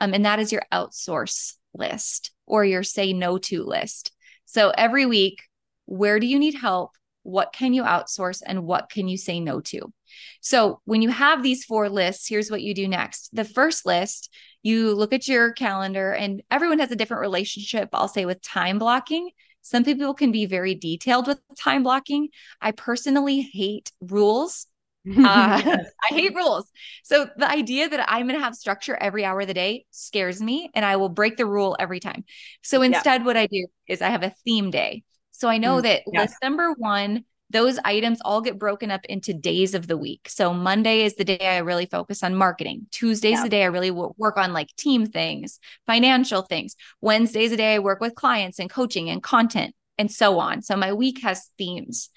Um, 0.00 0.12
and 0.12 0.24
that 0.24 0.40
is 0.40 0.52
your 0.52 0.62
outsource 0.72 1.54
list 1.72 2.32
or 2.46 2.64
your 2.64 2.82
say 2.82 3.12
no 3.12 3.38
to 3.38 3.62
list. 3.62 4.12
So 4.44 4.70
every 4.70 5.06
week, 5.06 5.42
where 5.86 6.18
do 6.20 6.26
you 6.26 6.38
need 6.38 6.54
help? 6.54 6.92
What 7.22 7.52
can 7.52 7.72
you 7.72 7.84
outsource 7.84 8.42
and 8.44 8.64
what 8.64 8.90
can 8.90 9.08
you 9.08 9.16
say 9.16 9.40
no 9.40 9.60
to? 9.60 9.92
So 10.40 10.80
when 10.84 11.02
you 11.02 11.08
have 11.08 11.42
these 11.42 11.64
four 11.64 11.88
lists, 11.88 12.28
here's 12.28 12.50
what 12.50 12.62
you 12.62 12.74
do 12.74 12.86
next. 12.86 13.30
The 13.32 13.44
first 13.44 13.86
list, 13.86 14.32
you 14.62 14.94
look 14.94 15.12
at 15.12 15.26
your 15.26 15.52
calendar, 15.52 16.12
and 16.12 16.42
everyone 16.50 16.78
has 16.80 16.90
a 16.90 16.96
different 16.96 17.22
relationship, 17.22 17.88
I'll 17.92 18.08
say, 18.08 18.26
with 18.26 18.42
time 18.42 18.78
blocking. 18.78 19.30
Some 19.62 19.84
people 19.84 20.12
can 20.12 20.30
be 20.30 20.44
very 20.44 20.74
detailed 20.74 21.26
with 21.26 21.40
time 21.58 21.82
blocking. 21.82 22.28
I 22.60 22.72
personally 22.72 23.40
hate 23.40 23.92
rules. 24.00 24.66
Uh, 25.06 25.60
I 26.10 26.14
hate 26.14 26.34
rules. 26.34 26.66
So 27.02 27.28
the 27.36 27.46
idea 27.46 27.90
that 27.90 28.10
I'm 28.10 28.26
going 28.26 28.40
to 28.40 28.44
have 28.44 28.54
structure 28.54 28.96
every 28.96 29.22
hour 29.22 29.42
of 29.42 29.46
the 29.46 29.52
day 29.52 29.84
scares 29.90 30.40
me 30.40 30.70
and 30.72 30.82
I 30.82 30.96
will 30.96 31.10
break 31.10 31.36
the 31.36 31.44
rule 31.44 31.76
every 31.78 32.00
time. 32.00 32.24
So 32.62 32.80
instead, 32.80 33.20
yeah. 33.20 33.26
what 33.26 33.36
I 33.36 33.46
do 33.46 33.66
is 33.86 34.00
I 34.00 34.08
have 34.08 34.22
a 34.22 34.32
theme 34.46 34.70
day. 34.70 35.02
So 35.34 35.48
I 35.48 35.58
know 35.58 35.78
mm, 35.78 35.82
that 35.82 36.02
list 36.06 36.36
number 36.42 36.72
one, 36.74 37.24
those 37.50 37.78
items 37.84 38.20
all 38.24 38.40
get 38.40 38.58
broken 38.58 38.90
up 38.90 39.04
into 39.06 39.34
days 39.34 39.74
of 39.74 39.88
the 39.88 39.96
week. 39.96 40.28
So 40.28 40.54
Monday 40.54 41.02
is 41.02 41.16
the 41.16 41.24
day 41.24 41.38
I 41.40 41.58
really 41.58 41.86
focus 41.86 42.22
on 42.22 42.36
marketing. 42.36 42.86
Tuesday's 42.92 43.38
yeah. 43.38 43.42
the 43.42 43.48
day 43.48 43.62
I 43.64 43.66
really 43.66 43.90
work 43.90 44.36
on 44.36 44.52
like 44.52 44.74
team 44.76 45.06
things, 45.06 45.58
financial 45.86 46.42
things. 46.42 46.76
Wednesday's 47.00 47.50
the 47.50 47.56
day 47.56 47.74
I 47.74 47.80
work 47.80 48.00
with 48.00 48.14
clients 48.14 48.60
and 48.60 48.70
coaching 48.70 49.10
and 49.10 49.22
content 49.22 49.74
and 49.98 50.10
so 50.10 50.38
on. 50.38 50.62
So 50.62 50.76
my 50.76 50.92
week 50.92 51.22
has 51.22 51.50
themes. 51.58 52.10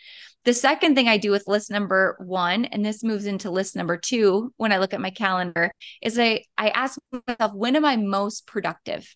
The 0.45 0.53
second 0.53 0.95
thing 0.95 1.07
I 1.07 1.17
do 1.17 1.31
with 1.31 1.47
list 1.47 1.71
number 1.71 2.15
one, 2.19 2.65
and 2.65 2.85
this 2.85 3.03
moves 3.03 3.25
into 3.25 3.49
list 3.49 3.75
number 3.75 3.97
two 3.97 4.53
when 4.57 4.71
I 4.71 4.77
look 4.77 4.93
at 4.93 5.01
my 5.01 5.09
calendar, 5.09 5.71
is 6.01 6.17
I, 6.17 6.43
I 6.57 6.69
ask 6.69 6.97
myself, 7.11 7.53
when 7.53 7.75
am 7.75 7.83
I 7.83 7.97
most 7.97 8.47
productive? 8.47 9.13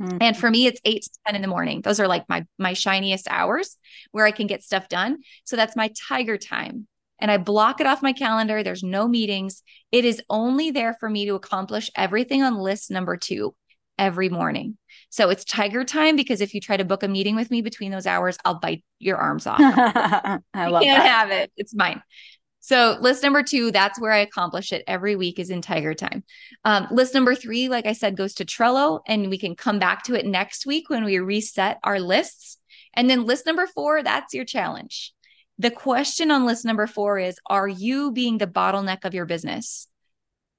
Mm-hmm. 0.00 0.18
And 0.20 0.36
for 0.36 0.50
me, 0.50 0.66
it's 0.66 0.80
eight 0.84 1.04
to 1.04 1.10
10 1.26 1.36
in 1.36 1.42
the 1.42 1.48
morning. 1.48 1.80
Those 1.80 2.00
are 2.00 2.08
like 2.08 2.28
my 2.28 2.44
my 2.58 2.74
shiniest 2.74 3.28
hours 3.30 3.76
where 4.12 4.26
I 4.26 4.30
can 4.30 4.46
get 4.46 4.62
stuff 4.62 4.88
done. 4.88 5.18
So 5.44 5.56
that's 5.56 5.76
my 5.76 5.90
tiger 6.08 6.36
time. 6.36 6.86
And 7.18 7.30
I 7.30 7.38
block 7.38 7.80
it 7.80 7.86
off 7.86 8.02
my 8.02 8.12
calendar. 8.12 8.62
There's 8.62 8.82
no 8.82 9.08
meetings. 9.08 9.62
It 9.90 10.04
is 10.04 10.20
only 10.28 10.70
there 10.70 10.94
for 11.00 11.08
me 11.08 11.24
to 11.26 11.34
accomplish 11.34 11.90
everything 11.96 12.42
on 12.42 12.58
list 12.58 12.90
number 12.90 13.16
two 13.16 13.54
every 13.98 14.28
morning. 14.28 14.76
So 15.08 15.30
it's 15.30 15.44
tiger 15.44 15.84
time 15.84 16.16
because 16.16 16.42
if 16.42 16.52
you 16.52 16.60
try 16.60 16.76
to 16.76 16.84
book 16.84 17.02
a 17.02 17.08
meeting 17.08 17.34
with 17.36 17.50
me 17.50 17.62
between 17.62 17.90
those 17.90 18.06
hours, 18.06 18.36
I'll 18.44 18.58
bite 18.58 18.84
your 18.98 19.16
arms 19.16 19.46
off. 19.46 19.60
I 19.60 20.40
love 20.54 20.82
can't 20.82 21.02
that. 21.02 21.06
have 21.06 21.30
it. 21.30 21.52
It's 21.56 21.74
mine. 21.74 22.02
So 22.66 22.98
list 23.00 23.22
number 23.22 23.44
two, 23.44 23.70
that's 23.70 24.00
where 24.00 24.10
I 24.10 24.18
accomplish 24.18 24.72
it 24.72 24.82
every 24.88 25.14
week 25.14 25.38
is 25.38 25.50
in 25.50 25.62
Tiger 25.62 25.94
Time. 25.94 26.24
Um, 26.64 26.88
list 26.90 27.14
number 27.14 27.36
three, 27.36 27.68
like 27.68 27.86
I 27.86 27.92
said, 27.92 28.16
goes 28.16 28.34
to 28.34 28.44
Trello, 28.44 29.02
and 29.06 29.30
we 29.30 29.38
can 29.38 29.54
come 29.54 29.78
back 29.78 30.02
to 30.06 30.16
it 30.16 30.26
next 30.26 30.66
week 30.66 30.90
when 30.90 31.04
we 31.04 31.20
reset 31.20 31.78
our 31.84 32.00
lists. 32.00 32.58
And 32.92 33.08
then 33.08 33.24
list 33.24 33.46
number 33.46 33.68
four, 33.68 34.02
that's 34.02 34.34
your 34.34 34.44
challenge. 34.44 35.12
The 35.60 35.70
question 35.70 36.32
on 36.32 36.44
list 36.44 36.64
number 36.64 36.88
four 36.88 37.20
is 37.20 37.38
Are 37.46 37.68
you 37.68 38.10
being 38.10 38.38
the 38.38 38.48
bottleneck 38.48 39.04
of 39.04 39.14
your 39.14 39.26
business? 39.26 39.86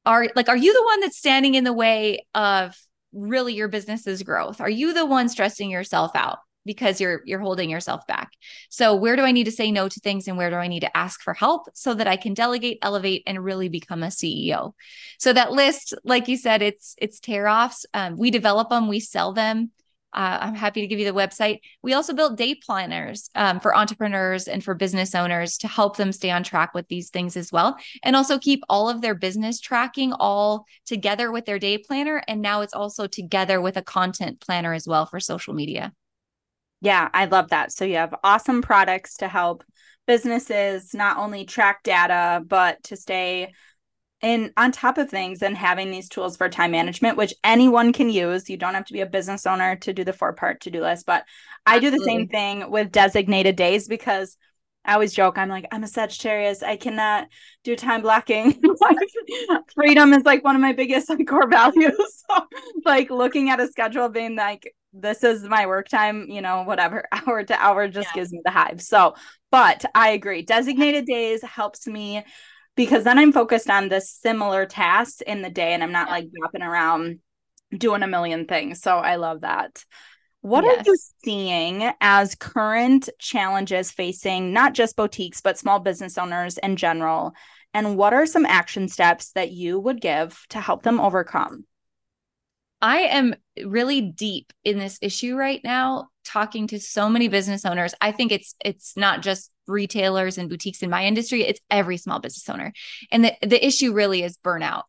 Are 0.06 0.30
like, 0.34 0.48
are 0.48 0.56
you 0.56 0.74
the 0.74 0.86
one 0.86 1.02
that's 1.02 1.18
standing 1.18 1.56
in 1.56 1.66
the 1.66 1.74
way 1.74 2.26
of 2.34 2.74
really 3.12 3.54
your 3.54 3.68
business's 3.68 4.24
growth? 4.24 4.62
Are 4.62 4.70
you 4.70 4.94
the 4.94 5.06
one 5.06 5.28
stressing 5.28 5.70
yourself 5.70 6.12
out 6.16 6.38
because 6.68 7.02
you're 7.02 7.22
you're 7.26 7.40
holding 7.40 7.72
yourself 7.72 8.06
back? 8.06 8.30
So 8.70 8.96
where 8.96 9.16
do 9.16 9.24
I 9.24 9.32
need 9.32 9.46
to 9.46 9.52
say 9.52 9.72
no 9.72 9.90
to 9.90 10.00
things 10.00 10.28
and 10.28 10.38
where 10.38 10.52
do 10.52 10.58
I 10.58 10.68
need 10.68 10.82
to 10.82 10.96
ask 10.96 11.22
for 11.22 11.34
help 11.34 11.70
so 11.74 11.96
that 11.96 12.08
I 12.08 12.18
can 12.18 12.36
delegate, 12.36 12.78
elevate 12.84 13.24
and 13.26 13.44
really 13.44 13.70
become 13.70 14.04
a 14.04 14.08
CEO? 14.08 14.74
So 15.18 15.34
that 15.34 15.52
list 15.52 15.96
like 16.04 16.28
you 16.28 16.38
said 16.38 16.62
it's 16.62 16.94
it's 17.00 17.20
tear 17.20 17.48
offs. 17.48 17.88
Um, 17.96 18.18
we 18.18 18.30
develop 18.30 18.70
them, 18.70 18.88
we 18.88 19.00
sell 19.00 19.34
them. 19.34 19.72
Uh, 20.14 20.38
I'm 20.42 20.56
happy 20.56 20.82
to 20.82 20.88
give 20.88 21.00
you 21.00 21.06
the 21.06 21.12
website. 21.12 21.60
We 21.84 21.94
also 21.94 22.14
built 22.14 22.38
day 22.38 22.56
planners 22.56 23.30
um, 23.36 23.60
for 23.60 23.76
entrepreneurs 23.76 24.48
and 24.48 24.64
for 24.64 24.74
business 24.74 25.14
owners 25.14 25.58
to 25.60 25.68
help 25.68 25.98
them 25.98 26.12
stay 26.12 26.32
on 26.32 26.44
track 26.44 26.74
with 26.74 26.88
these 26.88 27.10
things 27.10 27.38
as 27.38 27.52
well. 27.52 27.78
And 28.04 28.16
also 28.16 28.40
keep 28.40 28.64
all 28.70 28.90
of 28.90 29.02
their 29.02 29.14
business 29.14 29.60
tracking 29.60 30.14
all 30.14 30.66
together 30.86 31.32
with 31.32 31.46
their 31.46 31.60
day 31.60 31.78
planner. 31.78 32.24
And 32.28 32.42
now 32.42 32.62
it's 32.62 32.74
also 32.74 33.06
together 33.06 33.60
with 33.62 33.78
a 33.78 33.84
content 33.84 34.40
planner 34.40 34.74
as 34.74 34.88
well 34.88 35.06
for 35.06 35.20
social 35.20 35.54
media. 35.54 35.94
Yeah, 36.82 37.10
I 37.14 37.26
love 37.26 37.50
that. 37.50 37.72
So 37.72 37.86
you 37.86 37.96
have 37.96 38.16
awesome 38.24 38.62
products 38.62 39.18
to 39.18 39.28
help 39.28 39.64
businesses 40.06 40.94
not 40.94 41.18
only 41.18 41.46
track 41.46 41.84
data, 41.84 42.44
but 42.46 42.82
to 42.84 42.96
stay 42.96 43.54
in 44.22 44.52
on 44.58 44.72
top 44.72 44.98
of 44.98 45.10
things 45.10 45.44
and 45.44 45.56
having 45.56 45.92
these 45.92 46.10
tools 46.10 46.38
for 46.38 46.50
time 46.50 46.72
management 46.72 47.18
which 47.18 47.36
anyone 47.44 47.94
can 47.94 48.10
use 48.10 48.50
you 48.50 48.58
don't 48.58 48.74
have 48.74 48.86
to 48.86 48.94
be 48.94 49.02
a 49.02 49.06
business 49.06 49.46
owner 49.46 49.76
to 49.76 49.94
do 49.94 50.04
the 50.04 50.12
four 50.12 50.34
part 50.34 50.60
to 50.60 50.72
do 50.72 50.82
list 50.82 51.06
but 51.06 51.24
i 51.68 51.78
do 51.78 51.92
the 51.92 52.00
same 52.00 52.28
thing 52.28 52.70
with 52.72 52.92
designated 52.92 53.56
days 53.56 53.88
because 53.88 54.36
i 54.88 54.94
always 54.94 55.14
joke 55.14 55.38
i'm 55.38 55.50
like 55.50 55.68
i'm 55.72 55.84
a 55.84 55.88
sagittarius 55.88 56.64
i 56.64 56.76
cannot 56.76 57.28
do 57.64 57.76
time 57.76 58.02
blocking 58.02 58.60
freedom 59.76 60.14
is 60.14 60.24
like 60.24 60.44
one 60.44 60.56
of 60.56 60.62
my 60.62 60.74
biggest 60.74 61.10
like, 61.10 61.28
core 61.28 61.48
values 61.48 61.94
so, 62.30 62.48
like 62.86 63.10
looking 63.10 63.50
at 63.50 63.60
a 63.60 63.68
schedule 63.68 64.10
being 64.10 64.36
like 64.36 64.74
this 64.94 65.24
is 65.24 65.44
my 65.44 65.68
work 65.68 65.88
time 65.88 66.26
you 66.30 66.42
know 66.42 66.64
whatever 66.64 67.06
hour 67.12 67.44
to 67.44 67.62
hour 67.62 67.88
just 67.88 68.10
yeah. 68.10 68.22
gives 68.22 68.32
me 68.32 68.42
the 68.44 68.52
hive 68.52 68.82
so 68.82 69.14
but 69.52 69.86
i 69.94 70.10
agree 70.10 70.42
designated 70.42 71.06
days 71.06 71.44
helps 71.44 71.86
me 71.86 72.24
because 72.78 73.04
then 73.04 73.18
I'm 73.18 73.34
focused 73.34 73.70
on 73.70 73.90
the 73.90 74.00
similar 74.00 74.66
tasks 74.66 75.22
in 75.22 75.42
the 75.42 75.50
day 75.50 75.74
and 75.74 75.84
I'm 75.84 75.92
not 75.92 76.10
like 76.10 76.28
bopping 76.28 76.66
around 76.66 77.20
doing 77.76 78.04
a 78.04 78.08
million 78.08 78.46
things. 78.46 78.82
So 78.82 78.96
I 78.96 79.16
love 79.18 79.42
that. 79.42 79.84
What 80.48 80.64
yes. 80.64 80.80
are 80.80 80.84
you 80.86 80.98
seeing 81.26 81.92
as 82.00 82.34
current 82.34 83.10
challenges 83.20 83.92
facing 83.92 84.54
not 84.54 84.74
just 84.74 84.96
boutiques, 84.96 85.42
but 85.42 85.58
small 85.58 85.80
business 85.80 86.18
owners 86.18 86.58
in 86.58 86.78
general? 86.78 87.34
And 87.74 87.98
what 87.98 88.14
are 88.14 88.26
some 88.26 88.46
action 88.46 88.88
steps 88.88 89.34
that 89.34 89.52
you 89.52 89.78
would 89.78 90.00
give 90.00 90.42
to 90.52 90.62
help 90.62 90.84
them 90.84 91.02
overcome? 91.02 91.66
I 92.82 93.00
am 93.00 93.36
really 93.62 94.00
deep 94.00 94.54
in 94.64 94.80
this 94.80 94.98
issue 95.02 95.36
right 95.36 95.60
now 95.66 96.08
talking 96.24 96.68
to 96.68 96.80
so 96.80 97.10
many 97.10 97.28
business 97.28 97.66
owners. 97.66 97.94
I 98.00 98.14
think 98.14 98.32
it's 98.32 98.56
it's 98.64 98.96
not 98.96 99.22
just 99.22 99.52
retailers 99.68 100.38
and 100.38 100.48
boutiques 100.50 100.82
in 100.82 100.90
my 100.90 101.04
industry, 101.04 101.44
it's 101.44 101.60
every 101.70 101.98
small 101.98 102.20
business 102.20 102.48
owner. 102.48 102.72
And 103.12 103.26
the, 103.26 103.34
the 103.42 103.66
issue 103.66 103.92
really 103.92 104.24
is 104.24 104.38
burnout. 104.38 104.84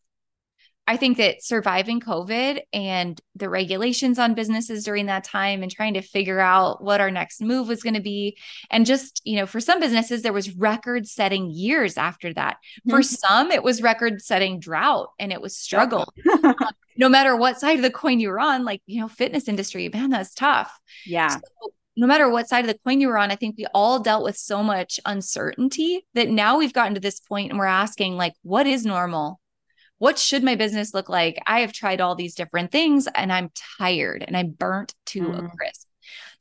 I 0.88 0.96
think 0.96 1.18
that 1.18 1.42
surviving 1.44 2.00
COVID 2.00 2.62
and 2.72 3.20
the 3.36 3.50
regulations 3.50 4.18
on 4.18 4.32
businesses 4.32 4.84
during 4.84 5.04
that 5.06 5.22
time 5.22 5.62
and 5.62 5.70
trying 5.70 5.92
to 5.94 6.00
figure 6.00 6.40
out 6.40 6.82
what 6.82 7.02
our 7.02 7.10
next 7.10 7.42
move 7.42 7.68
was 7.68 7.82
going 7.82 7.94
to 7.94 8.00
be. 8.00 8.38
And 8.70 8.86
just, 8.86 9.20
you 9.22 9.36
know, 9.36 9.44
for 9.44 9.60
some 9.60 9.80
businesses, 9.80 10.22
there 10.22 10.32
was 10.32 10.56
record 10.56 11.06
setting 11.06 11.50
years 11.50 11.98
after 11.98 12.32
that. 12.32 12.56
Mm-hmm. 12.56 12.90
For 12.90 13.02
some, 13.02 13.50
it 13.50 13.62
was 13.62 13.82
record 13.82 14.22
setting 14.22 14.60
drought 14.60 15.10
and 15.18 15.30
it 15.30 15.42
was 15.42 15.54
struggle. 15.54 16.10
um, 16.42 16.54
no 16.96 17.10
matter 17.10 17.36
what 17.36 17.60
side 17.60 17.76
of 17.76 17.82
the 17.82 17.90
coin 17.90 18.18
you 18.18 18.30
were 18.30 18.40
on, 18.40 18.64
like, 18.64 18.80
you 18.86 19.02
know, 19.02 19.08
fitness 19.08 19.46
industry, 19.46 19.90
man, 19.90 20.08
that's 20.08 20.32
tough. 20.32 20.72
Yeah. 21.04 21.28
So, 21.28 21.40
no 21.98 22.06
matter 22.06 22.30
what 22.30 22.48
side 22.48 22.64
of 22.64 22.68
the 22.68 22.78
coin 22.78 23.02
you 23.02 23.08
were 23.08 23.18
on, 23.18 23.30
I 23.30 23.36
think 23.36 23.56
we 23.58 23.66
all 23.74 23.98
dealt 23.98 24.24
with 24.24 24.38
so 24.38 24.62
much 24.62 24.98
uncertainty 25.04 26.06
that 26.14 26.30
now 26.30 26.56
we've 26.56 26.72
gotten 26.72 26.94
to 26.94 27.00
this 27.00 27.20
point 27.20 27.50
and 27.50 27.58
we're 27.58 27.66
asking, 27.66 28.16
like, 28.16 28.32
what 28.42 28.66
is 28.66 28.86
normal? 28.86 29.38
What 29.98 30.18
should 30.18 30.42
my 30.42 30.54
business 30.54 30.94
look 30.94 31.08
like? 31.08 31.40
I 31.46 31.60
have 31.60 31.72
tried 31.72 32.00
all 32.00 32.14
these 32.14 32.34
different 32.34 32.70
things 32.72 33.08
and 33.14 33.32
I'm 33.32 33.50
tired 33.78 34.24
and 34.26 34.36
I'm 34.36 34.50
burnt 34.50 34.94
to 35.06 35.22
mm. 35.22 35.38
a 35.38 35.56
crisp. 35.56 35.86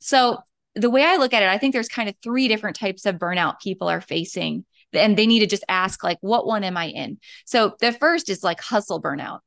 So, 0.00 0.38
the 0.74 0.90
way 0.90 1.02
I 1.02 1.16
look 1.16 1.34
at 1.34 1.42
it, 1.42 1.48
I 1.48 1.58
think 1.58 1.72
there's 1.72 1.88
kind 1.88 2.08
of 2.08 2.14
three 2.22 2.46
different 2.46 2.76
types 2.76 3.04
of 3.04 3.16
burnout 3.16 3.58
people 3.60 3.88
are 3.88 4.00
facing. 4.00 4.64
And 4.92 5.16
they 5.16 5.26
need 5.26 5.40
to 5.40 5.46
just 5.46 5.64
ask, 5.68 6.04
like, 6.04 6.18
what 6.20 6.46
one 6.46 6.62
am 6.62 6.76
I 6.76 6.86
in? 6.86 7.18
So, 7.46 7.74
the 7.80 7.92
first 7.92 8.30
is 8.30 8.44
like 8.44 8.60
hustle 8.60 9.02
burnout. 9.02 9.40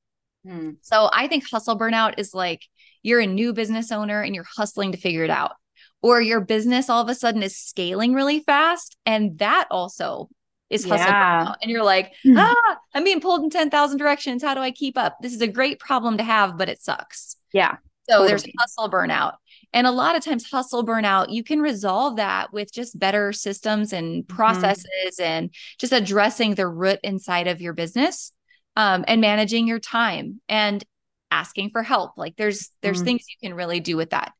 Mm. 0.46 0.78
So, 0.82 1.10
I 1.12 1.28
think 1.28 1.50
hustle 1.50 1.80
burnout 1.80 2.16
is 2.18 2.34
like 2.34 2.66
you're 3.04 3.22
a 3.22 3.28
new 3.28 3.54
business 3.54 3.92
owner 3.92 4.22
and 4.22 4.36
you're 4.36 4.46
hustling 4.58 4.92
to 4.92 4.98
figure 4.98 5.24
it 5.24 5.30
out 5.30 5.54
or 6.02 6.22
your 6.22 6.42
business 6.42 6.90
all 6.90 7.02
of 7.02 7.10
a 7.10 7.16
sudden 7.16 7.44
is 7.44 7.56
scaling 7.56 8.14
really 8.14 8.40
fast 8.42 8.98
and 9.06 9.38
that 9.40 9.68
also 9.72 10.30
is 10.72 10.84
hustle 10.86 11.06
yeah. 11.06 11.46
burnout. 11.46 11.56
And 11.62 11.70
you're 11.70 11.84
like, 11.84 12.14
hmm. 12.24 12.38
ah, 12.38 12.78
I'm 12.94 13.04
being 13.04 13.22
pulled 13.22 13.44
in 13.44 13.50
10,000 13.50 13.98
directions. 13.98 14.42
How 14.42 14.54
do 14.54 14.62
I 14.62 14.72
keep 14.72 14.98
up? 14.98 15.18
This 15.22 15.34
is 15.34 15.42
a 15.42 15.48
great 15.48 15.80
problem 15.80 16.18
to 16.18 16.24
have, 16.24 16.58
but 16.58 16.70
it 16.70 16.82
sucks. 16.82 17.36
Yeah. 17.54 17.78
So 18.10 18.14
totally. 18.14 18.28
there's 18.30 18.46
hustle 18.58 18.90
burnout. 18.90 19.34
And 19.74 19.86
a 19.88 19.92
lot 19.92 20.16
of 20.16 20.24
times, 20.24 20.50
hustle 20.50 20.86
burnout, 20.86 21.32
you 21.32 21.44
can 21.44 21.62
resolve 21.62 22.18
that 22.18 22.52
with 22.52 22.74
just 22.74 22.98
better 22.98 23.32
systems 23.32 23.94
and 23.94 24.24
mm-hmm. 24.24 24.36
processes 24.36 24.86
mm-hmm. 25.20 25.24
and 25.24 25.50
just 25.78 25.94
addressing 25.94 26.56
the 26.56 26.68
root 26.68 27.00
inside 27.04 27.48
of 27.48 27.62
your 27.62 27.74
business 27.74 28.32
um, 28.76 29.06
and 29.08 29.22
managing 29.22 29.68
your 29.68 29.80
time 29.80 30.42
and 30.50 30.84
asking 31.30 31.70
for 31.70 31.84
help. 31.84 32.18
Like 32.18 32.36
there's 32.36 32.70
there's 32.82 32.98
mm-hmm. 32.98 33.06
things 33.06 33.26
you 33.30 33.48
can 33.48 33.56
really 33.56 33.80
do 33.80 33.96
with 33.98 34.10
that. 34.10 34.34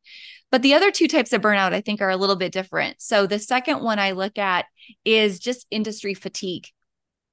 But 0.52 0.62
the 0.62 0.74
other 0.74 0.90
two 0.90 1.08
types 1.08 1.32
of 1.32 1.40
burnout 1.40 1.72
I 1.72 1.80
think 1.80 2.00
are 2.00 2.10
a 2.10 2.16
little 2.16 2.36
bit 2.36 2.52
different. 2.52 3.00
So 3.00 3.26
the 3.26 3.38
second 3.38 3.82
one 3.82 3.98
I 3.98 4.12
look 4.12 4.38
at 4.38 4.66
is 5.04 5.40
just 5.40 5.66
industry 5.70 6.14
fatigue. 6.14 6.68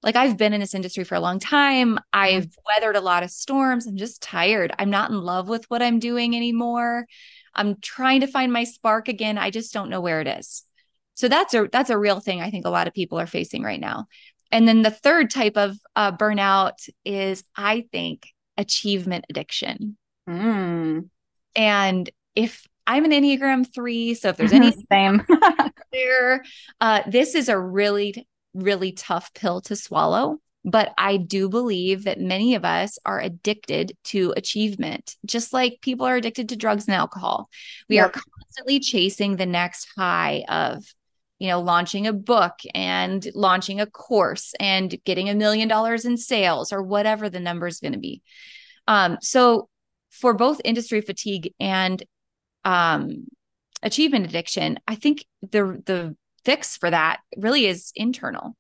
Like 0.02 0.16
I've 0.16 0.38
been 0.38 0.54
in 0.54 0.62
this 0.62 0.74
industry 0.74 1.04
for 1.04 1.16
a 1.16 1.20
long 1.20 1.38
time. 1.38 1.96
Mm-hmm. 1.96 1.98
I've 2.14 2.56
weathered 2.66 2.96
a 2.96 3.02
lot 3.02 3.24
of 3.24 3.30
storms. 3.30 3.86
I'm 3.86 3.98
just 3.98 4.24
tired. 4.24 4.74
I'm 4.80 4.90
not 4.90 5.12
in 5.12 5.22
love 5.22 5.50
with 5.50 5.66
what 5.70 5.84
I'm 5.84 6.00
doing 6.00 6.34
anymore. 6.34 7.06
I'm 7.54 7.76
trying 7.82 8.22
to 8.22 8.28
find 8.28 8.54
my 8.54 8.64
spark 8.64 9.10
again. 9.10 9.38
I 9.38 9.50
just 9.50 9.74
don't 9.74 9.90
know 9.90 10.00
where 10.00 10.22
it 10.22 10.28
is. 10.28 10.64
So 11.16 11.28
that's 11.28 11.54
a 11.54 11.68
that's 11.70 11.90
a 11.90 11.98
real 11.98 12.22
thing 12.22 12.40
I 12.40 12.50
think 12.50 12.66
a 12.66 12.70
lot 12.70 12.88
of 12.88 12.94
people 12.94 13.20
are 13.20 13.28
facing 13.28 13.64
right 13.64 13.82
now. 13.82 14.08
And 14.50 14.66
then 14.66 14.82
the 14.82 14.92
third 14.92 15.30
type 15.30 15.58
of 15.58 15.78
uh, 15.94 16.14
burnout 16.14 16.88
is 17.04 17.44
I 17.54 17.86
think 17.92 18.30
achievement 18.58 19.26
addiction. 19.30 19.98
Mm. 20.30 21.10
And 21.58 22.10
if 22.36 22.66
I'm 22.90 23.06
an 23.06 23.12
Enneagram 23.12 23.72
three, 23.72 24.16
so 24.16 24.30
if 24.30 24.38
there's 24.38 24.52
any 24.52 24.74
same 24.92 25.22
there, 25.92 26.44
uh, 26.82 27.04
this 27.08 27.36
is 27.36 27.48
a 27.48 27.60
really 27.60 28.28
really 28.56 28.92
tough 28.92 29.32
pill 29.36 29.62
to 29.62 29.76
swallow. 29.76 30.40
But 30.66 30.92
I 30.98 31.18
do 31.18 31.50
believe 31.50 32.04
that 32.04 32.20
many 32.20 32.56
of 32.56 32.66
us 32.66 32.98
are 33.06 33.20
addicted 33.20 33.94
to 34.06 34.34
achievement, 34.36 35.16
just 35.24 35.54
like 35.54 35.80
people 35.82 36.06
are 36.06 36.16
addicted 36.16 36.50
to 36.50 36.58
drugs 36.58 36.88
and 36.88 36.96
alcohol. 36.96 37.48
We 37.88 37.96
yep. 37.96 38.08
are 38.08 38.22
constantly 38.22 38.80
chasing 38.80 39.36
the 39.36 39.46
next 39.46 39.88
high 39.96 40.44
of, 40.50 40.84
you 41.38 41.48
know, 41.48 41.62
launching 41.62 42.08
a 42.08 42.14
book 42.14 42.56
and 42.74 43.26
launching 43.36 43.80
a 43.80 43.86
course 43.86 44.54
and 44.60 44.98
getting 45.06 45.30
a 45.30 45.36
million 45.36 45.70
dollars 45.70 46.06
in 46.06 46.18
sales 46.18 46.74
or 46.74 46.82
whatever 46.82 47.30
the 47.30 47.40
number 47.40 47.68
is 47.68 47.80
going 47.80 47.94
to 47.94 48.00
be. 48.00 48.22
Um, 48.88 49.18
so, 49.22 49.70
for 50.10 50.34
both 50.34 50.60
industry 50.66 51.02
fatigue 51.02 51.54
and 51.60 52.04
um, 52.70 53.26
achievement 53.82 54.26
addiction, 54.26 54.80
I 54.88 54.96
think 54.96 55.26
the 55.42 55.82
the 55.86 56.16
fix 56.46 56.78
for 56.78 56.90
that 56.90 57.20
really 57.36 57.66
is 57.66 57.92
internal. 57.96 58.56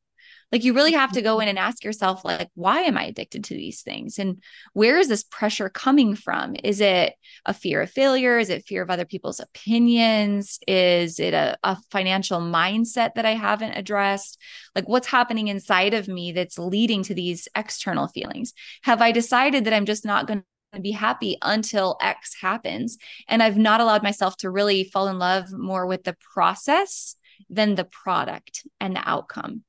Like 0.51 0.63
you 0.63 0.73
really 0.73 0.93
have 0.93 1.11
to 1.11 1.21
go 1.21 1.39
in 1.39 1.47
and 1.47 1.59
ask 1.59 1.83
yourself 1.83 2.25
like 2.25 2.49
why 2.55 2.81
am 2.81 2.97
i 2.97 3.03
addicted 3.03 3.43
to 3.43 3.53
these 3.53 3.83
things? 3.83 4.17
And 4.17 4.41
where 4.73 4.97
is 4.97 5.07
this 5.07 5.23
pressure 5.23 5.69
coming 5.69 6.15
from? 6.15 6.55
Is 6.63 6.81
it 6.81 7.13
a 7.45 7.53
fear 7.53 7.83
of 7.83 7.91
failure? 7.91 8.39
Is 8.39 8.49
it 8.49 8.65
fear 8.65 8.81
of 8.81 8.89
other 8.89 9.05
people's 9.05 9.39
opinions? 9.39 10.57
Is 10.67 11.19
it 11.19 11.35
a, 11.35 11.55
a 11.61 11.77
financial 11.91 12.39
mindset 12.39 13.13
that 13.13 13.27
i 13.27 13.35
haven't 13.35 13.77
addressed? 13.77 14.39
Like 14.73 14.89
what's 14.89 15.07
happening 15.07 15.49
inside 15.49 15.93
of 15.93 16.07
me 16.07 16.31
that's 16.31 16.57
leading 16.57 17.03
to 17.03 17.13
these 17.13 17.47
external 17.55 18.07
feelings? 18.07 18.53
Have 18.81 19.03
i 19.03 19.11
decided 19.11 19.65
that 19.65 19.73
i'm 19.73 19.85
just 19.85 20.03
not 20.03 20.25
going 20.25 20.43
to 20.73 20.81
be 20.81 20.91
happy 20.91 21.37
until 21.41 21.97
X 22.01 22.35
happens. 22.41 22.97
And 23.27 23.41
I've 23.41 23.57
not 23.57 23.81
allowed 23.81 24.03
myself 24.03 24.37
to 24.37 24.49
really 24.49 24.83
fall 24.83 25.07
in 25.07 25.19
love 25.19 25.51
more 25.51 25.85
with 25.85 26.03
the 26.03 26.15
process 26.33 27.15
than 27.49 27.75
the 27.75 27.85
product 27.85 28.67
and 28.79 28.95
the 28.95 29.09
outcome 29.09 29.63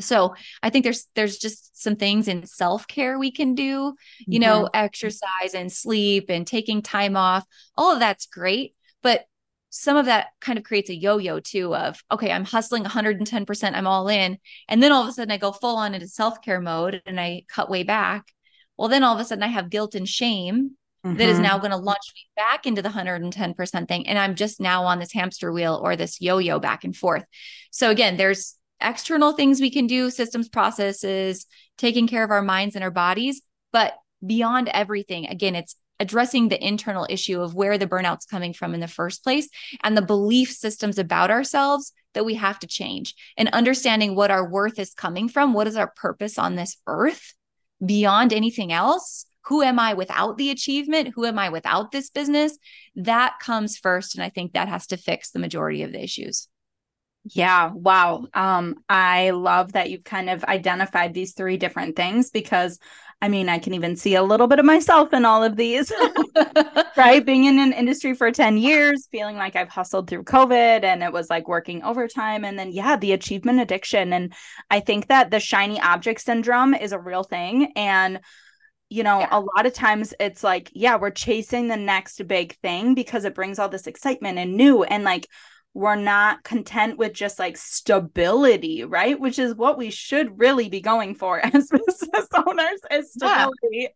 so 0.00 0.34
i 0.62 0.70
think 0.70 0.84
there's 0.84 1.06
there's 1.14 1.36
just 1.36 1.80
some 1.80 1.96
things 1.96 2.28
in 2.28 2.46
self-care 2.46 3.18
we 3.18 3.30
can 3.30 3.54
do 3.54 3.94
you 4.26 4.40
mm-hmm. 4.40 4.40
know 4.40 4.68
exercise 4.72 5.54
and 5.54 5.70
sleep 5.70 6.26
and 6.28 6.46
taking 6.46 6.80
time 6.80 7.16
off 7.16 7.44
all 7.76 7.92
of 7.92 8.00
that's 8.00 8.26
great 8.26 8.74
but 9.02 9.26
some 9.68 9.96
of 9.96 10.06
that 10.06 10.28
kind 10.40 10.58
of 10.58 10.64
creates 10.64 10.90
a 10.90 10.94
yo-yo 10.94 11.40
too 11.40 11.74
of 11.74 12.02
okay 12.10 12.32
i'm 12.32 12.44
hustling 12.44 12.84
110% 12.84 13.74
i'm 13.74 13.86
all 13.86 14.08
in 14.08 14.38
and 14.68 14.82
then 14.82 14.92
all 14.92 15.02
of 15.02 15.08
a 15.08 15.12
sudden 15.12 15.32
i 15.32 15.36
go 15.36 15.52
full 15.52 15.76
on 15.76 15.94
into 15.94 16.08
self-care 16.08 16.60
mode 16.60 17.02
and 17.04 17.20
i 17.20 17.42
cut 17.48 17.68
way 17.68 17.82
back 17.82 18.32
well 18.82 18.90
then 18.90 19.04
all 19.04 19.14
of 19.14 19.20
a 19.20 19.24
sudden 19.24 19.44
i 19.44 19.46
have 19.46 19.70
guilt 19.70 19.94
and 19.94 20.08
shame 20.08 20.72
mm-hmm. 21.04 21.16
that 21.16 21.28
is 21.28 21.38
now 21.38 21.52
mm-hmm. 21.52 21.60
going 21.60 21.70
to 21.70 21.76
launch 21.76 22.12
me 22.14 22.26
back 22.36 22.66
into 22.66 22.82
the 22.82 22.88
110% 22.88 23.88
thing. 23.88 24.08
And 24.08 24.18
I'm 24.18 24.34
just 24.34 24.60
now 24.60 24.84
on 24.84 24.98
this 24.98 25.12
hamster 25.12 25.52
wheel 25.52 25.80
or 25.82 25.96
this 25.96 26.20
yo 26.20 26.38
yo 26.38 26.58
back 26.58 26.84
and 26.84 26.96
forth. 26.96 27.24
So, 27.70 27.90
again, 27.90 28.16
there's 28.16 28.56
external 28.80 29.32
things 29.32 29.60
we 29.60 29.70
can 29.70 29.86
do, 29.86 30.10
systems, 30.10 30.48
processes, 30.48 31.46
taking 31.78 32.06
care 32.06 32.24
of 32.24 32.30
our 32.30 32.42
minds 32.42 32.74
and 32.74 32.84
our 32.84 32.90
bodies. 32.90 33.42
But 33.72 33.94
beyond 34.24 34.68
everything, 34.68 35.26
again, 35.26 35.54
it's 35.54 35.76
addressing 36.00 36.48
the 36.48 36.64
internal 36.64 37.06
issue 37.08 37.40
of 37.40 37.54
where 37.54 37.78
the 37.78 37.86
burnout's 37.86 38.26
coming 38.26 38.52
from 38.52 38.74
in 38.74 38.80
the 38.80 38.88
first 38.88 39.22
place 39.22 39.48
and 39.84 39.96
the 39.96 40.02
belief 40.02 40.50
systems 40.50 40.98
about 40.98 41.30
ourselves 41.30 41.92
that 42.14 42.24
we 42.24 42.34
have 42.34 42.58
to 42.58 42.66
change 42.66 43.14
and 43.38 43.48
understanding 43.50 44.14
what 44.14 44.30
our 44.30 44.48
worth 44.48 44.78
is 44.78 44.94
coming 44.94 45.28
from. 45.28 45.54
What 45.54 45.68
is 45.68 45.76
our 45.76 45.92
purpose 45.94 46.38
on 46.38 46.56
this 46.56 46.76
earth 46.86 47.34
beyond 47.84 48.32
anything 48.32 48.72
else? 48.72 49.26
who 49.46 49.62
am 49.62 49.78
I 49.78 49.94
without 49.94 50.36
the 50.36 50.50
achievement? 50.50 51.12
Who 51.14 51.26
am 51.26 51.38
I 51.38 51.48
without 51.48 51.90
this 51.90 52.10
business? 52.10 52.56
That 52.94 53.34
comes 53.40 53.76
first. 53.76 54.14
And 54.14 54.22
I 54.22 54.28
think 54.28 54.52
that 54.52 54.68
has 54.68 54.86
to 54.88 54.96
fix 54.96 55.30
the 55.30 55.38
majority 55.38 55.82
of 55.82 55.92
the 55.92 56.02
issues. 56.02 56.48
Yeah, 57.24 57.70
wow. 57.72 58.26
Um, 58.34 58.76
I 58.88 59.30
love 59.30 59.72
that 59.72 59.90
you've 59.90 60.04
kind 60.04 60.28
of 60.28 60.42
identified 60.44 61.14
these 61.14 61.34
three 61.34 61.56
different 61.56 61.94
things 61.94 62.30
because 62.30 62.78
I 63.20 63.28
mean, 63.28 63.48
I 63.48 63.60
can 63.60 63.72
even 63.74 63.94
see 63.94 64.16
a 64.16 64.22
little 64.24 64.48
bit 64.48 64.58
of 64.58 64.64
myself 64.64 65.12
in 65.12 65.24
all 65.24 65.44
of 65.44 65.54
these, 65.54 65.92
right? 66.96 67.24
Being 67.26 67.44
in 67.44 67.60
an 67.60 67.72
industry 67.72 68.14
for 68.14 68.32
10 68.32 68.58
years, 68.58 69.06
feeling 69.12 69.36
like 69.36 69.54
I've 69.54 69.68
hustled 69.68 70.10
through 70.10 70.24
COVID 70.24 70.82
and 70.82 71.04
it 71.04 71.12
was 71.12 71.30
like 71.30 71.46
working 71.46 71.84
overtime. 71.84 72.44
And 72.44 72.58
then, 72.58 72.72
yeah, 72.72 72.96
the 72.96 73.12
achievement 73.12 73.60
addiction. 73.60 74.12
And 74.12 74.32
I 74.70 74.80
think 74.80 75.06
that 75.06 75.30
the 75.30 75.38
shiny 75.38 75.80
object 75.80 76.20
syndrome 76.20 76.74
is 76.74 76.90
a 76.90 76.98
real 76.98 77.22
thing. 77.22 77.70
And 77.76 78.18
you 78.90 79.04
know, 79.04 79.20
yeah. 79.20 79.28
a 79.30 79.40
lot 79.40 79.64
of 79.64 79.72
times 79.72 80.12
it's 80.20 80.44
like, 80.44 80.70
yeah, 80.74 80.96
we're 80.96 81.10
chasing 81.10 81.68
the 81.68 81.76
next 81.78 82.26
big 82.26 82.58
thing 82.58 82.94
because 82.94 83.24
it 83.24 83.34
brings 83.34 83.58
all 83.58 83.70
this 83.70 83.86
excitement 83.86 84.36
and 84.36 84.54
new. 84.54 84.82
And 84.82 85.02
like, 85.02 85.28
we're 85.74 85.96
not 85.96 86.42
content 86.42 86.98
with 86.98 87.12
just 87.14 87.38
like 87.38 87.56
stability, 87.56 88.84
right? 88.84 89.18
Which 89.18 89.38
is 89.38 89.54
what 89.54 89.78
we 89.78 89.90
should 89.90 90.38
really 90.38 90.68
be 90.68 90.80
going 90.80 91.14
for 91.14 91.40
as 91.44 91.68
business 91.68 92.28
owners 92.34 92.80
is 92.90 93.12
stability. 93.12 93.88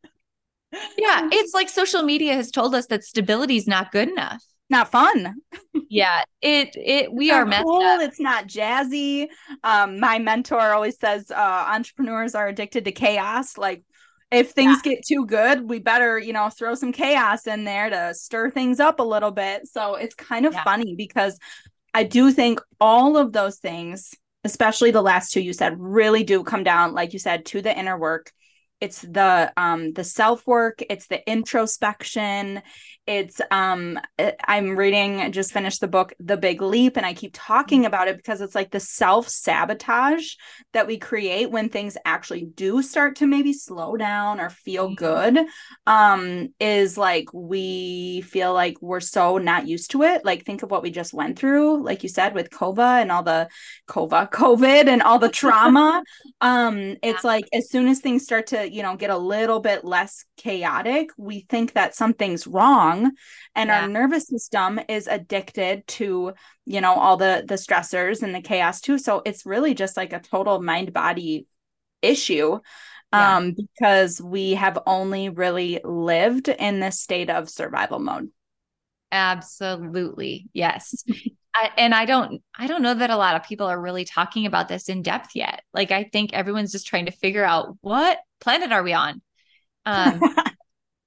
Yeah. 0.73 0.89
yeah. 0.99 1.29
It's 1.33 1.55
like 1.55 1.69
social 1.69 2.03
media 2.03 2.35
has 2.35 2.51
told 2.51 2.75
us 2.75 2.87
that 2.87 3.05
stability 3.05 3.57
is 3.57 3.67
not 3.67 3.93
good 3.93 4.09
enough. 4.09 4.43
Not 4.69 4.91
fun. 4.91 5.35
yeah. 5.89 6.25
It 6.41 6.75
it 6.75 7.13
we 7.13 7.31
are 7.31 7.45
messed 7.45 7.65
cool. 7.65 7.83
up. 7.83 8.01
It's 8.01 8.19
not 8.19 8.49
jazzy. 8.49 9.29
Um, 9.63 10.01
my 10.01 10.19
mentor 10.19 10.73
always 10.73 10.99
says 10.99 11.31
uh 11.31 11.65
entrepreneurs 11.69 12.35
are 12.35 12.49
addicted 12.49 12.85
to 12.87 12.93
chaos. 12.93 13.57
Like 13.57 13.85
if 14.31 14.51
things 14.51 14.81
yeah. 14.85 14.93
get 14.93 15.05
too 15.07 15.25
good, 15.25 15.69
we 15.69 15.79
better, 15.79 16.19
you 16.19 16.33
know, 16.33 16.49
throw 16.49 16.75
some 16.75 16.93
chaos 16.93 17.47
in 17.47 17.65
there 17.65 17.91
to 17.91 18.15
stir 18.15 18.51
things 18.51 18.81
up 18.81 18.99
a 18.99 19.05
little 19.05 19.31
bit. 19.31 19.67
So 19.69 19.95
it's 19.95 20.15
kind 20.15 20.47
of 20.47 20.53
yeah. 20.53 20.65
funny 20.65 20.95
because 20.97 21.39
I 21.95 22.03
do 22.03 22.33
think 22.33 22.61
all 22.81 23.17
of 23.17 23.33
those 23.33 23.59
things, 23.59 24.15
especially 24.45 24.91
the 24.91 25.03
last 25.03 25.33
two 25.33 25.41
you 25.41 25.53
said, 25.53 25.77
really 25.79 26.25
do 26.25 26.43
come 26.43 26.65
down, 26.65 26.93
like 26.93 27.13
you 27.13 27.19
said, 27.19 27.47
to 27.47 27.63
the 27.63 27.77
inner 27.77 27.99
work. 27.99 28.33
It's 28.81 29.03
the 29.03 29.53
um 29.57 29.93
the 29.93 30.05
self 30.05 30.47
work, 30.47 30.83
it's 30.89 31.07
the 31.07 31.29
introspection, 31.31 32.63
it's 33.07 33.41
um 33.53 34.01
i'm 34.45 34.77
reading 34.77 35.31
just 35.31 35.53
finished 35.53 35.81
the 35.81 35.87
book 35.87 36.13
the 36.19 36.37
big 36.37 36.61
leap 36.61 36.97
and 36.97 37.07
i 37.07 37.15
keep 37.15 37.31
talking 37.33 37.81
mm-hmm. 37.81 37.87
about 37.87 38.09
it 38.09 38.17
because 38.17 38.41
it's 38.41 38.55
like 38.55 38.71
the 38.71 38.81
self 38.81 39.29
sabotage 39.29 40.33
that 40.73 40.87
we 40.87 40.99
create 40.99 41.51
when 41.51 41.69
things 41.69 41.97
actually 42.05 42.45
do 42.55 42.83
start 42.83 43.17
to 43.17 43.27
maybe 43.27 43.53
slow 43.53 43.97
down 43.97 44.41
or 44.41 44.51
feel 44.51 44.87
mm-hmm. 44.87 44.95
good 44.95 45.47
um 45.87 46.49
is 46.59 46.99
like 46.99 47.33
we 47.33 48.23
feel 48.23 48.53
like 48.53 48.77
we're 48.81 49.01
so 49.01 49.39
not 49.39 49.69
used 49.69 49.93
to 49.93 50.03
it 50.03 50.25
like 50.25 50.45
think 50.45 50.65
of 50.65 50.71
what 50.71 50.83
we 50.83 50.91
just 50.91 51.15
went 51.15 51.39
through 51.39 51.83
like 51.85 52.03
you 52.03 52.09
said 52.09 52.35
with 52.35 52.51
kova 52.51 53.01
and 53.01 53.13
all 53.13 53.23
the 53.23 53.49
kova 53.89 54.29
covid 54.33 54.89
and 54.89 55.03
all 55.03 55.21
the 55.21 55.29
trauma 55.29 56.03
um 56.41 56.97
it's 57.05 57.23
like 57.23 57.45
as 57.53 57.71
soon 57.71 57.87
as 57.87 58.01
things 58.01 58.25
start 58.25 58.49
to 58.49 58.66
you 58.73 58.83
know 58.83 58.97
get 58.97 59.11
a 59.11 59.17
little 59.17 59.61
bit 59.61 59.85
less 59.85 60.25
chaotic 60.37 61.11
we 61.17 61.47
think 61.49 61.73
that 61.73 61.95
something's 61.95 62.47
wrong 62.47 62.67
wrong 62.67 63.13
and 63.55 63.69
yeah. 63.69 63.83
our 63.83 63.89
nervous 63.89 64.27
system 64.27 64.81
is 64.89 65.07
addicted 65.07 65.87
to 65.87 66.33
you 66.65 66.81
know 66.81 66.95
all 66.95 67.17
the 67.17 67.45
the 67.47 67.55
stressors 67.55 68.23
and 68.23 68.35
the 68.35 68.41
chaos 68.41 68.81
too 68.81 68.99
so 68.99 69.23
it's 69.25 69.47
really 69.47 69.75
just 69.75 69.97
like 69.97 70.13
a 70.13 70.21
total 70.21 70.61
mind 70.61 70.93
body 70.93 71.47
issue 72.03 72.59
yeah. 73.13 73.37
um 73.37 73.55
because 73.55 74.21
we 74.21 74.55
have 74.55 74.79
only 74.87 75.29
really 75.29 75.81
lived 75.85 76.49
in 76.49 76.81
this 76.81 77.01
state 77.01 77.31
of 77.31 77.49
survival 77.49 77.99
mode 77.99 78.31
absolutely 79.13 80.49
yes 80.53 81.05
I, 81.55 81.71
and 81.79 81.95
I 81.95 82.05
don't 82.05 82.43
I 82.55 82.67
don't 82.67 82.83
know 82.83 82.93
that 82.93 83.09
a 83.09 83.17
lot 83.17 83.35
of 83.35 83.45
people 83.45 83.67
are 83.67 83.81
really 83.81 84.05
talking 84.05 84.45
about 84.45 84.69
this 84.69 84.91
in 84.91 85.01
depth 85.01 85.31
yet. 85.35 85.63
Like 85.73 85.91
I 85.91 86.05
think 86.05 86.35
everyone's 86.35 86.71
just 86.71 86.87
trying 86.87 87.07
to 87.07 87.13
figure 87.13 87.45
out 87.45 87.79
what 87.81 88.19
planet 88.41 88.73
are 88.73 88.83
we 88.83 88.93
on. 88.93 89.23
Um 89.85 90.21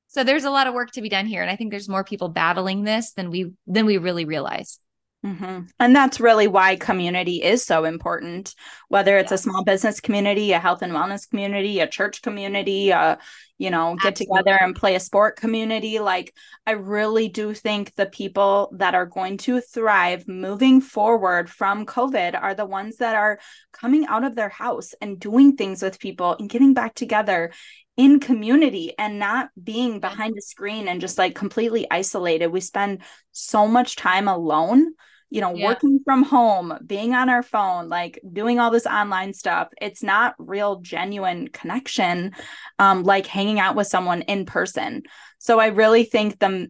So 0.10 0.24
there's 0.24 0.44
a 0.44 0.50
lot 0.50 0.66
of 0.66 0.74
work 0.74 0.92
to 0.94 1.02
be 1.02 1.10
done 1.10 1.28
here. 1.28 1.44
And 1.44 1.52
I 1.52 1.56
think 1.56 1.70
there's 1.70 1.88
more 1.88 2.04
people 2.04 2.30
battling 2.30 2.84
this 2.84 3.14
than 3.14 3.30
we 3.30 3.54
than 3.68 3.86
we 3.86 3.98
really 3.98 4.26
realize. 4.26 4.80
Mm-hmm. 5.26 5.64
And 5.82 5.96
that's 5.96 6.22
really 6.22 6.48
why 6.48 6.78
community 6.78 7.44
is 7.44 7.66
so 7.66 7.84
important, 7.84 8.56
whether 8.88 9.18
it's 9.18 9.32
yes. 9.32 9.42
a 9.42 9.44
small 9.44 9.66
business 9.66 10.00
community, 10.00 10.54
a 10.54 10.60
health 10.60 10.82
and 10.82 10.94
wellness 10.94 11.30
community, 11.30 11.82
a 11.82 11.88
church 11.88 12.22
community, 12.22 12.92
a, 12.92 13.20
you 13.58 13.70
know, 13.70 13.98
get 14.02 14.16
together 14.16 14.58
and 14.62 14.78
play 14.78 14.96
a 14.96 15.00
sport 15.00 15.36
community. 15.36 16.00
Like, 16.00 16.34
I 16.66 16.72
really 16.72 17.28
do 17.28 17.54
think 17.54 17.94
the 17.96 18.06
people 18.06 18.74
that 18.78 18.96
are 18.96 19.06
going 19.06 19.38
to 19.40 19.60
thrive 19.60 20.26
moving 20.26 20.80
forward 20.80 21.50
from 21.50 21.86
COVID 21.86 22.42
are 22.42 22.56
the 22.56 22.66
ones 22.66 22.98
that 22.98 23.16
are 23.18 23.40
coming 23.74 24.06
out 24.06 24.24
of 24.24 24.36
their 24.36 24.48
house 24.48 24.94
and 25.02 25.20
doing 25.20 25.58
things 25.58 25.82
with 25.82 26.00
people 26.00 26.38
and 26.40 26.50
getting 26.50 26.74
back 26.74 26.96
together 26.96 27.52
in 28.00 28.22
community 28.22 28.94
and 28.98 29.20
not 29.20 29.50
being 29.62 30.00
behind 30.00 30.38
a 30.38 30.42
screen 30.42 30.88
and 30.88 31.02
just 31.02 31.18
like 31.18 31.36
completely 31.36 31.86
isolated. 31.92 32.48
We 32.48 32.62
spend 32.62 33.02
so 33.34 33.68
much 33.68 33.98
time 33.98 34.30
alone 34.30 34.94
you 35.32 35.42
know, 35.42 35.54
yeah. 35.54 35.68
working 35.68 36.00
from 36.04 36.24
home, 36.24 36.76
being 36.86 37.14
on 37.14 37.30
our 37.30 37.44
phone, 37.44 37.88
like 37.88 38.20
doing 38.34 38.58
all 38.58 38.72
this 38.72 38.88
online 38.88 39.32
stuff, 39.34 39.68
it's 39.80 40.02
not 40.02 40.34
real 40.40 40.80
genuine 40.80 41.48
connection 41.50 42.34
um 42.80 43.04
like 43.04 43.28
hanging 43.28 43.60
out 43.60 43.76
with 43.76 43.86
someone 43.86 44.24
in 44.24 44.46
person. 44.46 45.04
So 45.38 45.60
I 45.60 45.68
really 45.68 46.04
think 46.04 46.40
the 46.40 46.68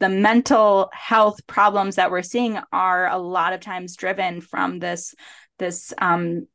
the 0.00 0.08
mental 0.08 0.88
health 0.94 1.46
problems 1.46 1.96
that 1.96 2.10
we're 2.10 2.22
seeing 2.22 2.58
are 2.72 3.08
a 3.08 3.18
lot 3.18 3.52
of 3.52 3.60
times 3.60 3.96
driven 3.96 4.40
from 4.40 4.78
this 4.78 5.14
this 5.58 5.92
um 5.98 6.46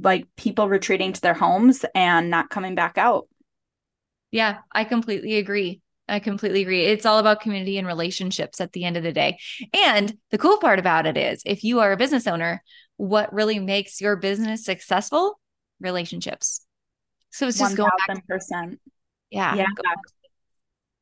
like 0.00 0.28
people 0.36 0.68
retreating 0.68 1.12
to 1.14 1.20
their 1.20 1.34
homes 1.34 1.84
and 1.94 2.30
not 2.30 2.50
coming 2.50 2.76
back 2.76 2.96
out. 2.96 3.26
Yeah, 4.32 4.58
I 4.72 4.82
completely 4.84 5.36
agree. 5.36 5.80
I 6.08 6.18
completely 6.18 6.62
agree. 6.62 6.84
It's 6.86 7.06
all 7.06 7.18
about 7.18 7.40
community 7.40 7.78
and 7.78 7.86
relationships 7.86 8.60
at 8.60 8.72
the 8.72 8.84
end 8.84 8.96
of 8.96 9.04
the 9.04 9.12
day. 9.12 9.38
And 9.72 10.12
the 10.30 10.38
cool 10.38 10.58
part 10.58 10.80
about 10.80 11.06
it 11.06 11.16
is 11.16 11.42
if 11.46 11.62
you 11.62 11.78
are 11.80 11.92
a 11.92 11.96
business 11.96 12.26
owner, 12.26 12.62
what 12.96 13.32
really 13.32 13.60
makes 13.60 14.00
your 14.00 14.16
business 14.16 14.64
successful? 14.64 15.38
Relationships. 15.80 16.66
So 17.30 17.46
it's 17.46 17.58
just 17.58 17.70
1, 17.70 17.76
going 17.76 17.90
back. 18.08 18.26
percent. 18.26 18.80
Yeah. 19.30 19.54
Yeah. 19.54 19.66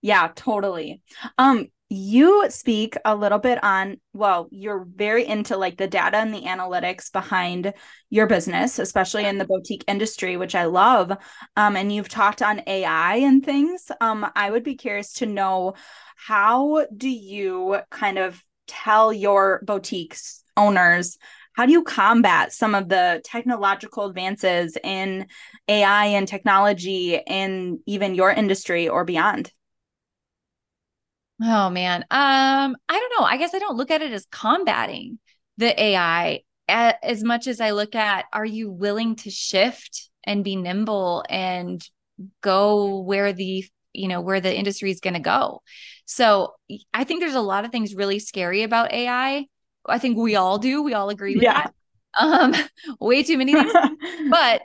Yeah, 0.03 0.31
totally. 0.35 1.03
Um, 1.39 1.68
you 1.93 2.47
speak 2.51 2.97
a 3.05 3.16
little 3.16 3.41
bit 3.41 3.62
on 3.64 3.99
well 4.12 4.49
you're 4.53 4.86
very 4.95 5.26
into 5.26 5.57
like 5.57 5.76
the 5.76 5.88
data 5.88 6.18
and 6.18 6.32
the 6.32 6.43
analytics 6.43 7.11
behind 7.12 7.74
your 8.11 8.28
business 8.28 8.78
especially 8.78 9.24
in 9.24 9.38
the 9.38 9.45
boutique 9.45 9.84
industry 9.88 10.36
which 10.36 10.55
i 10.55 10.64
love 10.66 11.11
um, 11.57 11.76
and 11.76 11.93
you've 11.93 12.09
talked 12.09 12.43
on 12.43 12.62
ai 12.68 13.16
and 13.16 13.45
things. 13.45 13.91
Um, 14.01 14.24
i 14.36 14.49
would 14.49 14.62
be 14.62 14.76
curious 14.76 15.14
to 15.14 15.26
know 15.26 15.74
how 16.16 16.86
do 16.97 17.09
you 17.09 17.80
kind 17.91 18.18
of 18.18 18.41
tell 18.68 19.12
your 19.12 19.61
boutiques 19.64 20.45
owners 20.57 21.18
how 21.55 21.66
do 21.66 21.72
you 21.72 21.82
combat 21.82 22.53
some 22.53 22.76
of 22.76 22.88
the 22.88 23.20
technological 23.24 24.07
advances 24.07 24.78
in 24.84 25.26
ai 25.66 26.07
and 26.07 26.28
technology 26.28 27.20
in 27.26 27.80
even 27.86 28.14
your 28.14 28.30
industry 28.30 28.88
or 28.88 29.05
beyond 29.05 29.51
Oh 31.43 31.70
man. 31.70 32.03
Um, 32.11 32.76
I 32.88 32.99
don't 32.99 33.12
know. 33.18 33.24
I 33.26 33.36
guess 33.38 33.55
I 33.55 33.59
don't 33.59 33.76
look 33.76 33.91
at 33.91 34.03
it 34.03 34.12
as 34.12 34.26
combating 34.30 35.18
the 35.57 35.80
AI 35.80 36.43
as 36.68 37.24
much 37.24 37.47
as 37.47 37.61
I 37.61 37.72
look 37.72 37.95
at 37.95 38.26
are 38.32 38.45
you 38.45 38.70
willing 38.70 39.16
to 39.16 39.30
shift 39.30 40.09
and 40.24 40.45
be 40.45 40.57
nimble 40.57 41.24
and 41.28 41.82
go 42.43 43.01
where 43.01 43.32
the 43.32 43.64
you 43.93 44.09
know 44.09 44.20
where 44.20 44.41
the 44.41 44.57
industry 44.57 44.91
is 44.91 45.01
going 45.01 45.14
to 45.14 45.20
go. 45.20 45.62
So 46.05 46.55
I 46.95 47.05
think 47.05 47.20
there's 47.20 47.34
a 47.34 47.41
lot 47.41 47.64
of 47.64 47.72
things 47.72 47.95
really 47.95 48.18
scary 48.18 48.62
about 48.62 48.93
AI. 48.93 49.47
I 49.86 49.99
think 49.99 50.16
we 50.16 50.36
all 50.36 50.59
do. 50.59 50.82
We 50.82 50.95
all 50.95 51.09
agree 51.09 51.34
with 51.34 51.45
yeah. 51.45 51.62
that. 51.62 51.74
Um, 52.20 52.55
way 53.01 53.22
too 53.22 53.38
many 53.38 53.53
things. 53.55 53.72
but 54.30 54.62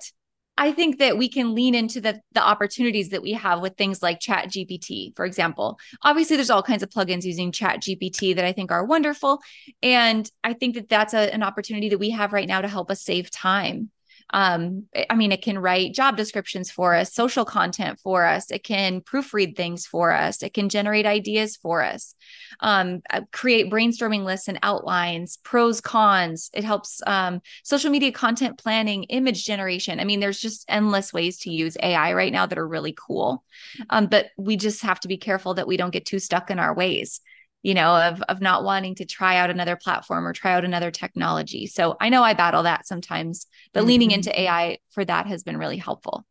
I 0.58 0.72
think 0.72 1.00
that 1.00 1.18
we 1.18 1.28
can 1.28 1.54
lean 1.54 1.76
into 1.76 2.00
the 2.00 2.22
the 2.32 2.42
opportunities 2.42 3.10
that 3.10 3.22
we 3.22 3.34
have 3.34 3.62
with 3.62 3.76
things 3.76 4.02
like 4.02 4.20
Chat 4.20 4.48
GPT, 4.50 5.16
for 5.16 5.26
example. 5.26 5.78
Obviously, 6.04 6.38
there's 6.38 6.50
all 6.50 6.64
kinds 6.64 6.84
of 6.84 6.90
plugins 6.90 7.24
using 7.24 7.52
Chat 7.52 7.82
GPT 7.82 8.36
that 8.36 8.46
I 8.46 8.54
think 8.54 8.72
are 8.72 8.86
wonderful, 8.86 9.42
and 9.84 10.30
I 10.44 10.54
think 10.54 10.76
that 10.76 10.90
that's 10.90 11.14
a, 11.14 11.34
an 11.34 11.44
opportunity 11.44 11.90
that 11.90 12.00
we 12.00 12.12
have 12.12 12.34
right 12.34 12.48
now 12.48 12.62
to 12.62 12.68
help 12.68 12.90
us 12.90 13.02
save 13.02 13.30
time 13.32 13.92
um 14.34 14.86
i 15.10 15.16
mean 15.16 15.32
it 15.32 15.42
can 15.42 15.60
write 15.60 15.94
job 15.94 16.18
descriptions 16.18 16.72
for 16.72 16.96
us 16.96 17.14
social 17.14 17.46
content 17.46 18.00
for 18.00 18.26
us 18.26 18.50
it 18.52 18.64
can 18.64 19.02
proofread 19.02 19.56
things 19.56 19.86
for 19.86 20.12
us 20.12 20.42
it 20.42 20.54
can 20.54 20.70
generate 20.70 21.06
ideas 21.06 21.56
for 21.56 21.84
us. 21.84 22.16
Um 22.60 23.02
uh, 23.10 23.22
create 23.32 23.72
brainstorming 23.72 24.24
lists 24.24 24.48
and 24.48 24.60
outlines 24.64 25.38
pros 25.44 25.82
cons 25.82 26.50
it 26.54 26.64
helps 26.64 27.02
um 27.06 27.42
social 27.64 27.92
media 27.92 28.12
content 28.12 28.58
planning 28.58 29.04
image 29.06 29.46
generation 29.46 30.00
i 30.00 30.04
mean 30.04 30.20
there's 30.20 30.40
just 30.40 30.66
endless 30.68 31.14
ways 31.14 31.40
to 31.40 31.52
use 31.52 31.78
ai 31.82 32.14
right 32.14 32.32
now 32.32 32.46
that 32.46 32.58
are 32.58 32.68
really 32.68 32.96
cool. 32.98 33.44
Um 33.90 34.08
but 34.08 34.28
we 34.38 34.58
just 34.58 34.82
have 34.82 35.00
to 35.02 35.08
be 35.08 35.18
careful 35.18 35.56
that 35.56 35.68
we 35.68 35.78
don't 35.78 35.92
get 35.92 36.06
too 36.06 36.20
stuck 36.20 36.50
in 36.50 36.60
our 36.60 36.74
ways 36.74 37.22
you 37.66 37.74
know, 37.74 37.98
of 37.98 38.22
of 38.30 38.42
not 38.42 38.64
wanting 38.64 38.94
to 38.94 39.06
try 39.06 39.38
out 39.38 39.50
another 39.50 39.76
platform 39.76 40.28
or 40.28 40.34
try 40.34 40.54
out 40.54 40.64
another 40.64 40.92
technology. 40.92 41.66
So 41.66 41.98
I 42.00 42.10
know 42.10 42.22
I 42.22 42.36
battle 42.36 42.62
that 42.62 42.86
sometimes, 42.86 43.48
but 43.74 43.80
mm-hmm. 43.80 43.88
leaning 43.88 44.12
into 44.12 44.40
AI 44.40 44.78
for 44.92 45.04
that 45.04 45.26
has 45.26 45.42
been 45.42 45.58
really 45.58 45.78
helpful. 45.78 46.28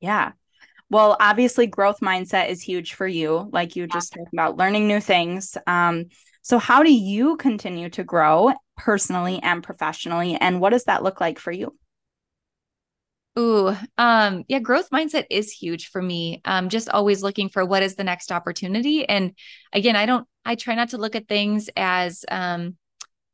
Yeah. 0.00 0.32
Well, 0.88 1.18
obviously 1.20 1.66
growth 1.66 2.00
mindset 2.00 2.48
is 2.48 2.62
huge 2.62 2.94
for 2.94 3.06
you, 3.06 3.50
like 3.52 3.76
you 3.76 3.86
just 3.86 4.14
talked 4.14 4.32
about 4.32 4.56
learning 4.56 4.88
new 4.88 4.98
things. 4.98 5.58
Um, 5.66 6.06
so 6.40 6.56
how 6.58 6.82
do 6.82 6.90
you 6.92 7.36
continue 7.36 7.90
to 7.90 8.02
grow 8.02 8.54
personally 8.78 9.40
and 9.42 9.62
professionally 9.62 10.36
and 10.36 10.58
what 10.58 10.70
does 10.70 10.84
that 10.84 11.02
look 11.02 11.20
like 11.20 11.38
for 11.38 11.52
you? 11.52 11.76
Ooh, 13.38 13.74
um, 13.96 14.44
yeah, 14.48 14.58
growth 14.58 14.90
mindset 14.90 15.26
is 15.30 15.52
huge 15.52 15.88
for 15.88 16.02
me. 16.02 16.40
Um, 16.44 16.68
just 16.68 16.88
always 16.88 17.22
looking 17.22 17.48
for 17.48 17.64
what 17.64 17.82
is 17.82 17.94
the 17.94 18.04
next 18.04 18.32
opportunity. 18.32 19.08
And 19.08 19.32
again, 19.72 19.96
I 19.96 20.06
don't, 20.06 20.26
I 20.44 20.56
try 20.56 20.74
not 20.74 20.90
to 20.90 20.98
look 20.98 21.14
at 21.14 21.28
things 21.28 21.70
as 21.76 22.24
um 22.30 22.76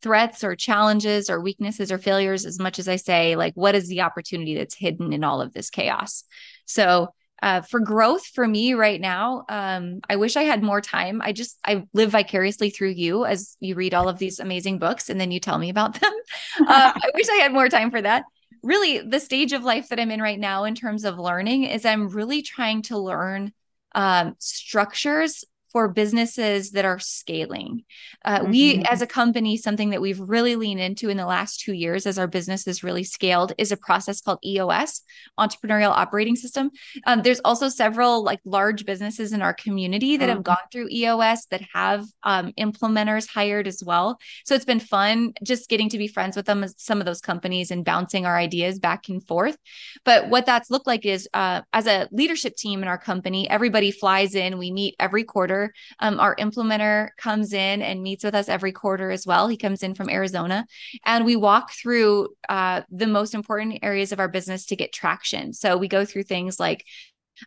threats 0.03 0.45
or 0.45 0.55
challenges 0.55 1.31
or 1.31 1.41
weaknesses 1.41 1.91
or 1.91 1.99
failures 1.99 2.45
as 2.45 2.59
much 2.59 2.79
as 2.79 2.87
I 2.87 2.97
say, 2.97 3.35
like, 3.35 3.55
what 3.55 3.75
is 3.75 3.89
the 3.89 4.03
opportunity 4.03 4.55
that's 4.55 4.77
hidden 4.77 5.13
in 5.13 5.25
all 5.25 5.41
of 5.41 5.53
this 5.53 5.71
chaos? 5.71 6.25
So 6.67 7.09
uh, 7.43 7.61
for 7.63 7.81
growth 7.81 8.27
for 8.27 8.47
me 8.47 8.73
right 8.75 9.01
now 9.01 9.45
um, 9.49 10.01
i 10.09 10.17
wish 10.17 10.37
i 10.37 10.43
had 10.43 10.63
more 10.63 10.81
time 10.81 11.21
i 11.23 11.33
just 11.33 11.59
i 11.67 11.85
live 11.93 12.11
vicariously 12.11 12.71
through 12.71 12.89
you 12.89 13.25
as 13.25 13.57
you 13.61 13.75
read 13.75 13.95
all 13.95 14.09
of 14.09 14.19
these 14.19 14.41
amazing 14.41 14.79
books 14.79 15.11
and 15.11 15.21
then 15.21 15.31
you 15.31 15.39
tell 15.39 15.59
me 15.59 15.69
about 15.69 16.01
them 16.01 16.13
uh, 16.61 16.93
i 16.95 17.11
wish 17.15 17.29
i 17.29 17.35
had 17.37 17.53
more 17.53 17.69
time 17.69 17.91
for 17.91 18.01
that 18.01 18.25
really 18.67 18.99
the 19.01 19.21
stage 19.21 19.53
of 19.53 19.65
life 19.65 19.89
that 19.89 20.01
I'm 20.01 20.11
in 20.11 20.21
right 20.21 20.39
now 20.39 20.65
in 20.65 20.75
terms 20.75 21.05
of 21.05 21.19
learning 21.19 21.65
is 21.65 21.85
I'm 21.85 22.09
really 22.09 22.43
trying 22.43 22.83
to 22.83 22.99
learn 22.99 23.53
um, 23.95 24.35
structures 24.39 25.45
for 25.77 25.89
businesses 25.89 26.71
that 26.71 26.87
are 26.87 26.99
scaling. 26.99 27.85
Uh, 28.25 28.39
mm-hmm. 28.39 28.51
We, 28.51 28.85
as 28.89 29.03
a 29.03 29.07
company, 29.07 29.59
something 29.59 29.91
that 29.91 30.01
we've 30.01 30.19
really 30.19 30.57
leaned 30.57 30.81
into 30.81 31.11
in 31.11 31.19
the 31.19 31.27
last 31.27 31.61
two 31.61 31.75
years 31.75 32.07
as 32.07 32.19
our 32.19 32.27
business 32.27 32.65
has 32.65 32.83
really 32.83 33.05
scaled 33.05 33.53
is 33.59 33.73
a 33.73 33.77
process 33.77 34.23
called 34.23 34.39
EOS, 34.43 35.03
Entrepreneurial 35.39 35.91
Operating 35.91 36.35
System. 36.35 36.71
Um, 37.07 37.21
there's 37.21 37.41
also 37.41 37.69
several 37.69 38.25
like 38.25 38.41
large 38.47 38.87
businesses 38.87 39.35
in 39.35 39.43
our 39.43 39.53
community 39.53 40.17
that 40.17 40.31
mm-hmm. 40.31 40.37
have 40.37 40.45
gone 40.45 40.57
through 40.73 40.89
EOS 40.91 41.45
that 41.51 41.61
have 41.75 42.07
um, 42.23 42.55
implementers 42.59 43.29
hired 43.29 43.67
as 43.67 43.83
well. 43.85 44.19
So 44.47 44.55
it's 44.55 44.65
been 44.65 44.81
fun 44.81 45.35
just 45.45 45.69
getting 45.69 45.91
to 45.91 45.99
be 45.99 46.09
friends 46.09 46.37
with 46.37 46.47
them, 46.47 46.65
some 46.79 47.01
of 47.01 47.05
those 47.05 47.21
companies, 47.21 47.71
and 47.71 47.85
bouncing 47.85 48.25
our 48.25 48.39
ideas 48.39 48.79
back 48.79 49.11
and 49.11 49.23
forth. 49.23 49.59
But 50.07 50.31
what 50.31 50.47
that's 50.47 50.71
looked 50.71 50.87
like 50.87 51.05
is 51.05 51.29
uh, 51.35 51.61
as 51.75 51.87
a 51.87 52.09
leadership 52.13 52.57
team 52.57 52.81
in 52.81 52.89
our 52.89 52.97
company, 52.97 53.47
everybody 53.51 53.91
flies 53.91 54.35
in. 54.35 54.57
We 54.57 54.71
meet 54.71 54.97
every 54.99 55.25
quarter 55.25 55.66
um, 56.01 56.21
our 56.21 56.37
implementer 56.37 57.11
comes 57.19 57.53
in 57.53 57.83
and 57.83 58.03
meets 58.03 58.25
with 58.25 58.35
us 58.35 58.49
every 58.49 58.73
quarter 58.73 59.11
as 59.11 59.27
well. 59.27 59.49
He 59.49 59.57
comes 59.57 59.83
in 59.83 59.95
from 59.95 60.11
Arizona 60.11 60.67
and 61.05 61.25
we 61.25 61.37
walk 61.37 61.73
through 61.73 62.29
uh, 62.49 62.83
the 62.91 63.07
most 63.07 63.35
important 63.35 63.79
areas 63.83 64.13
of 64.13 64.21
our 64.21 64.29
business 64.29 64.67
to 64.67 64.77
get 64.77 64.93
traction. 64.93 65.53
So 65.53 65.77
we 65.77 65.89
go 65.89 66.05
through 66.05 66.25
things 66.25 66.61
like 66.61 66.85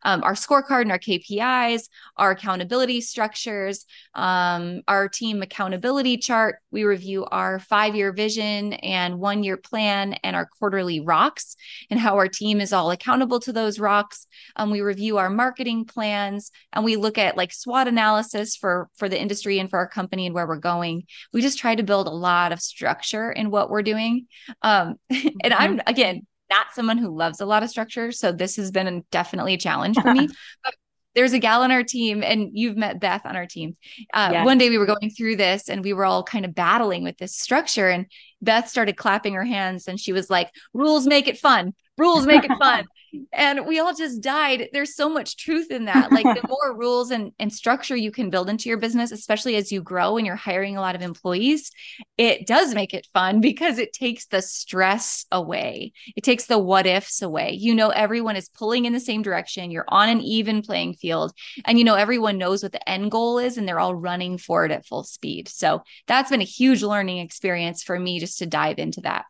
um, 0.04 0.24
our 0.24 0.34
scorecard 0.34 0.84
and 0.84 0.92
our 0.92 1.00
KPIs, 1.00 1.90
our 2.18 2.32
accountability 2.32 3.02
structures, 3.02 3.86
um, 4.16 4.82
our 4.88 5.08
team 5.08 5.42
accountability 5.42 6.18
chart. 6.18 6.60
We 6.72 6.84
review 6.84 7.26
our 7.26 7.60
five 7.60 7.96
year 7.96 8.12
vision 8.12 8.74
and 8.74 9.20
one 9.20 9.44
year 9.44 9.58
plan 9.58 10.14
and 10.24 10.36
our 10.36 10.48
quarterly 10.60 11.00
rocks 11.00 11.56
and 11.90 12.00
how 12.00 12.16
our 12.16 12.28
team 12.28 12.62
is 12.62 12.74
all 12.74 12.92
accountable 12.92 13.40
to 13.42 13.54
those 13.54 13.80
rocks. 13.80 14.28
Um, 14.56 14.72
we 14.72 14.82
review 14.82 15.18
our 15.18 15.30
marketing 15.30 15.86
plans 15.86 16.52
and 16.74 16.86
we 16.86 16.96
look 16.96 17.18
at 17.18 17.38
like 17.38 17.54
SWOT 17.54 17.88
analysis 17.88 18.56
for 18.56 18.90
for 18.96 19.10
the 19.10 19.20
industry 19.20 19.60
and 19.60 19.70
for 19.70 19.78
our 19.78 19.88
company 19.88 20.26
and 20.26 20.36
where 20.36 20.48
we're 20.48 20.58
going. 20.58 21.04
We 21.34 21.42
just 21.42 21.60
try 21.60 21.76
to 21.76 21.84
build 21.84 22.08
a 22.08 22.12
lot 22.12 22.52
of 22.52 22.62
structure 22.62 23.32
in 23.32 23.52
what 23.52 23.70
we're 23.70 23.84
doing. 23.84 24.28
Um, 24.62 24.96
and 25.10 25.54
I'm 25.54 25.78
mm-hmm. 25.78 25.90
again 25.90 26.28
not 26.50 26.68
someone 26.74 26.98
who 26.98 27.16
loves 27.16 27.42
a 27.42 27.46
lot 27.46 27.64
of 27.64 27.70
structure. 27.70 28.12
So 28.12 28.32
this 28.32 28.56
has 28.56 28.72
been 28.72 29.04
definitely 29.12 29.54
a 29.54 29.58
challenge 29.58 29.98
for 30.00 30.14
me. 30.14 30.28
But 30.64 30.76
there's 31.16 31.34
a 31.34 31.40
gal 31.40 31.64
on 31.64 31.72
our 31.72 31.84
team, 31.84 32.24
and 32.24 32.52
you've 32.54 32.78
met 32.78 33.00
Beth 33.00 33.26
on 33.26 33.36
our 33.36 33.46
team. 33.46 33.76
Uh, 34.14 34.30
yes. 34.32 34.46
One 34.46 34.58
day 34.58 34.70
we 34.70 34.78
were 34.78 34.86
going 34.86 35.10
through 35.10 35.38
this 35.38 35.68
and 35.68 35.84
we 35.84 35.92
were 35.92 36.06
all 36.06 36.24
kind 36.24 36.46
of 36.46 36.54
battling 36.54 37.04
with 37.04 37.18
this 37.18 37.36
structure. 37.36 37.90
And 37.90 38.06
Beth 38.42 38.70
started 38.70 38.96
clapping 38.96 39.34
her 39.34 39.44
hands 39.44 39.88
and 39.88 40.00
she 40.00 40.14
was 40.14 40.30
like, 40.30 40.52
rules 40.74 41.08
make 41.08 41.28
it 41.28 41.38
fun. 41.38 41.74
Rules 41.98 42.26
make 42.26 42.44
it 42.44 42.52
fun. 42.60 42.86
And 43.32 43.66
we 43.66 43.80
all 43.80 43.94
just 43.94 44.22
died. 44.22 44.70
There's 44.74 44.96
so 44.96 45.10
much 45.10 45.38
truth 45.38 45.72
in 45.72 45.86
that. 45.86 46.12
Like 46.12 46.24
the 46.24 46.48
more 46.48 46.78
rules 46.78 47.12
and, 47.12 47.32
and 47.40 47.52
structure 47.52 47.96
you 47.96 48.12
can 48.12 48.30
build 48.30 48.50
into 48.50 48.70
your 48.70 48.78
business, 48.78 49.12
especially 49.12 49.56
as 49.56 49.72
you 49.72 49.82
grow 49.82 50.18
and 50.18 50.26
you're 50.26 50.36
hiring 50.36 50.78
a 50.78 50.82
lot 50.82 50.96
of 50.96 51.02
employees, 51.02 51.72
it 52.18 52.48
does 52.48 52.74
make 52.74 52.94
it 52.94 53.08
fun 53.14 53.42
because 53.42 53.78
it 53.78 53.94
takes 53.94 54.28
the 54.28 54.42
stress 54.42 55.26
away. 55.32 55.94
It 56.16 56.24
takes 56.24 56.46
the 56.46 56.60
what 56.60 56.86
ifs 56.86 57.22
away. 57.22 57.52
You 57.52 57.76
know, 57.76 57.90
everyone 57.90 58.36
is 58.36 58.50
pulling 58.50 58.86
in 58.86 58.94
the 58.94 59.00
same 59.00 59.22
direction. 59.22 59.72
You're 59.72 59.86
on 59.88 60.10
an 60.10 60.22
even 60.22 60.62
playing 60.62 60.96
field. 60.96 61.34
And 61.66 61.78
you 61.78 61.86
know, 61.86 61.96
everyone 61.96 62.38
knows 62.38 62.64
what 62.64 62.72
the 62.72 62.90
end 62.90 63.12
goal 63.12 63.40
is 63.40 63.58
and 63.58 63.68
they're 63.68 63.80
all 63.80 63.96
running 63.96 64.38
for 64.38 64.66
it 64.66 64.72
at 64.72 64.86
full 64.86 65.04
speed. 65.04 65.48
So 65.48 65.84
that's 66.08 66.30
been 66.30 66.42
a 66.42 66.46
huge 66.46 66.84
learning 66.84 67.20
experience 67.20 67.84
for 67.84 68.00
me 68.00 68.20
just 68.20 68.40
to 68.40 68.46
dive 68.46 68.80
into 68.80 69.02
that. 69.02 69.26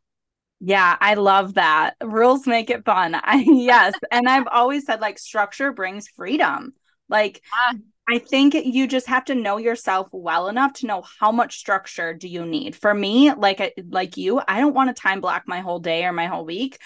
Yeah, 0.59 0.97
I 0.99 1.13
love 1.13 1.53
that. 1.53 1.95
Rules 2.03 2.45
make 2.45 2.69
it 2.69 2.85
fun. 2.85 3.15
I 3.23 3.45
yes, 3.47 3.93
and 4.11 4.27
I've 4.27 4.47
always 4.47 4.85
said 4.85 5.01
like 5.01 5.19
structure 5.19 5.71
brings 5.71 6.07
freedom. 6.09 6.73
Like 7.07 7.41
yeah. 7.71 7.79
I 8.07 8.19
think 8.19 8.55
you 8.55 8.87
just 8.87 9.07
have 9.07 9.25
to 9.25 9.35
know 9.35 9.57
yourself 9.57 10.09
well 10.11 10.47
enough 10.47 10.73
to 10.73 10.87
know 10.87 11.03
how 11.19 11.31
much 11.31 11.57
structure 11.57 12.13
do 12.13 12.27
you 12.27 12.45
need. 12.45 12.75
For 12.75 12.93
me, 12.93 13.33
like 13.33 13.73
like 13.89 14.17
you, 14.17 14.41
I 14.47 14.59
don't 14.59 14.75
want 14.75 14.95
to 14.95 14.99
time 14.99 15.21
block 15.21 15.43
my 15.47 15.59
whole 15.59 15.79
day 15.79 16.05
or 16.05 16.11
my 16.11 16.27
whole 16.27 16.45
week. 16.45 16.77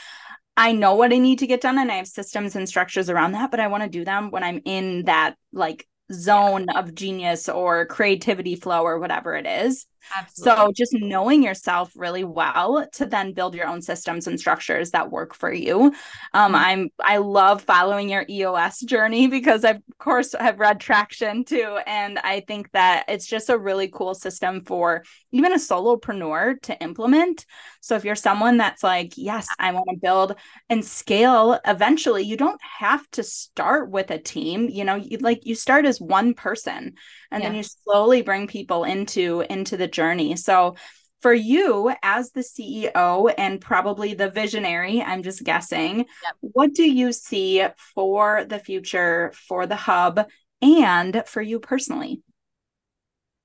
I 0.55 0.71
know 0.71 0.95
what 0.95 1.11
I 1.11 1.17
need 1.17 1.39
to 1.39 1.47
get 1.47 1.61
done 1.61 1.79
and 1.79 1.91
I 1.91 1.95
have 1.95 2.07
systems 2.07 2.55
and 2.55 2.69
structures 2.69 3.09
around 3.09 3.31
that, 3.31 3.49
but 3.49 3.59
I 3.59 3.67
want 3.67 3.83
to 3.83 3.89
do 3.89 4.05
them 4.05 4.29
when 4.29 4.43
I'm 4.43 4.61
in 4.65 5.05
that 5.05 5.35
like 5.51 5.87
zone 6.11 6.67
yeah. 6.71 6.79
of 6.79 6.93
genius 6.93 7.49
or 7.49 7.87
creativity 7.87 8.55
flow 8.55 8.83
or 8.83 8.99
whatever 8.99 9.35
it 9.35 9.47
is. 9.47 9.87
Absolutely. 10.15 10.63
So 10.63 10.71
just 10.75 10.93
knowing 10.93 11.43
yourself 11.43 11.91
really 11.95 12.23
well 12.23 12.85
to 12.93 13.05
then 13.05 13.33
build 13.33 13.55
your 13.55 13.67
own 13.67 13.81
systems 13.81 14.27
and 14.27 14.39
structures 14.39 14.91
that 14.91 15.11
work 15.11 15.33
for 15.33 15.51
you. 15.51 15.93
Um, 16.33 16.53
mm-hmm. 16.53 16.55
I'm 16.55 16.89
I 17.01 17.17
love 17.17 17.61
following 17.61 18.09
your 18.09 18.25
EOS 18.29 18.81
journey 18.81 19.27
because 19.33 19.63
I 19.65 19.71
of 19.71 19.97
course 19.97 20.35
have 20.39 20.59
read 20.59 20.79
Traction 20.79 21.45
too, 21.45 21.79
and 21.87 22.19
I 22.19 22.41
think 22.41 22.71
that 22.71 23.05
it's 23.07 23.27
just 23.27 23.49
a 23.49 23.57
really 23.57 23.87
cool 23.87 24.13
system 24.13 24.61
for 24.61 25.03
even 25.31 25.53
a 25.53 25.57
solopreneur 25.57 26.61
to 26.63 26.81
implement. 26.81 27.45
So 27.81 27.95
if 27.95 28.05
you're 28.05 28.15
someone 28.15 28.57
that's 28.57 28.83
like, 28.83 29.13
yes, 29.17 29.47
I 29.59 29.71
want 29.71 29.89
to 29.89 29.97
build 29.97 30.35
and 30.69 30.85
scale 30.85 31.59
eventually, 31.65 32.23
you 32.23 32.37
don't 32.37 32.61
have 32.79 33.09
to 33.11 33.23
start 33.23 33.89
with 33.89 34.11
a 34.11 34.17
team. 34.17 34.69
You 34.69 34.85
know, 34.85 34.95
you 34.95 35.17
like 35.17 35.45
you 35.45 35.55
start 35.55 35.85
as 35.85 35.99
one 35.99 36.33
person 36.33 36.95
and 37.31 37.41
yeah. 37.41 37.49
then 37.49 37.57
you 37.57 37.63
slowly 37.63 38.21
bring 38.21 38.47
people 38.47 38.83
into 38.83 39.43
into 39.49 39.75
the 39.75 39.87
journey 39.93 40.35
so 40.35 40.75
for 41.23 41.33
you 41.33 41.91
as 42.03 42.31
the 42.31 42.41
CEO 42.41 43.33
and 43.37 43.61
probably 43.61 44.13
the 44.13 44.29
visionary, 44.29 45.01
I'm 45.01 45.23
just 45.23 45.41
guessing, 45.41 45.99
yep. 45.99 46.07
what 46.41 46.73
do 46.73 46.83
you 46.83 47.13
see 47.13 47.65
for 47.95 48.43
the 48.43 48.59
future 48.59 49.31
for 49.47 49.65
the 49.65 49.77
hub 49.77 50.27
and 50.61 51.23
for 51.25 51.41
you 51.41 51.59
personally? 51.59 52.21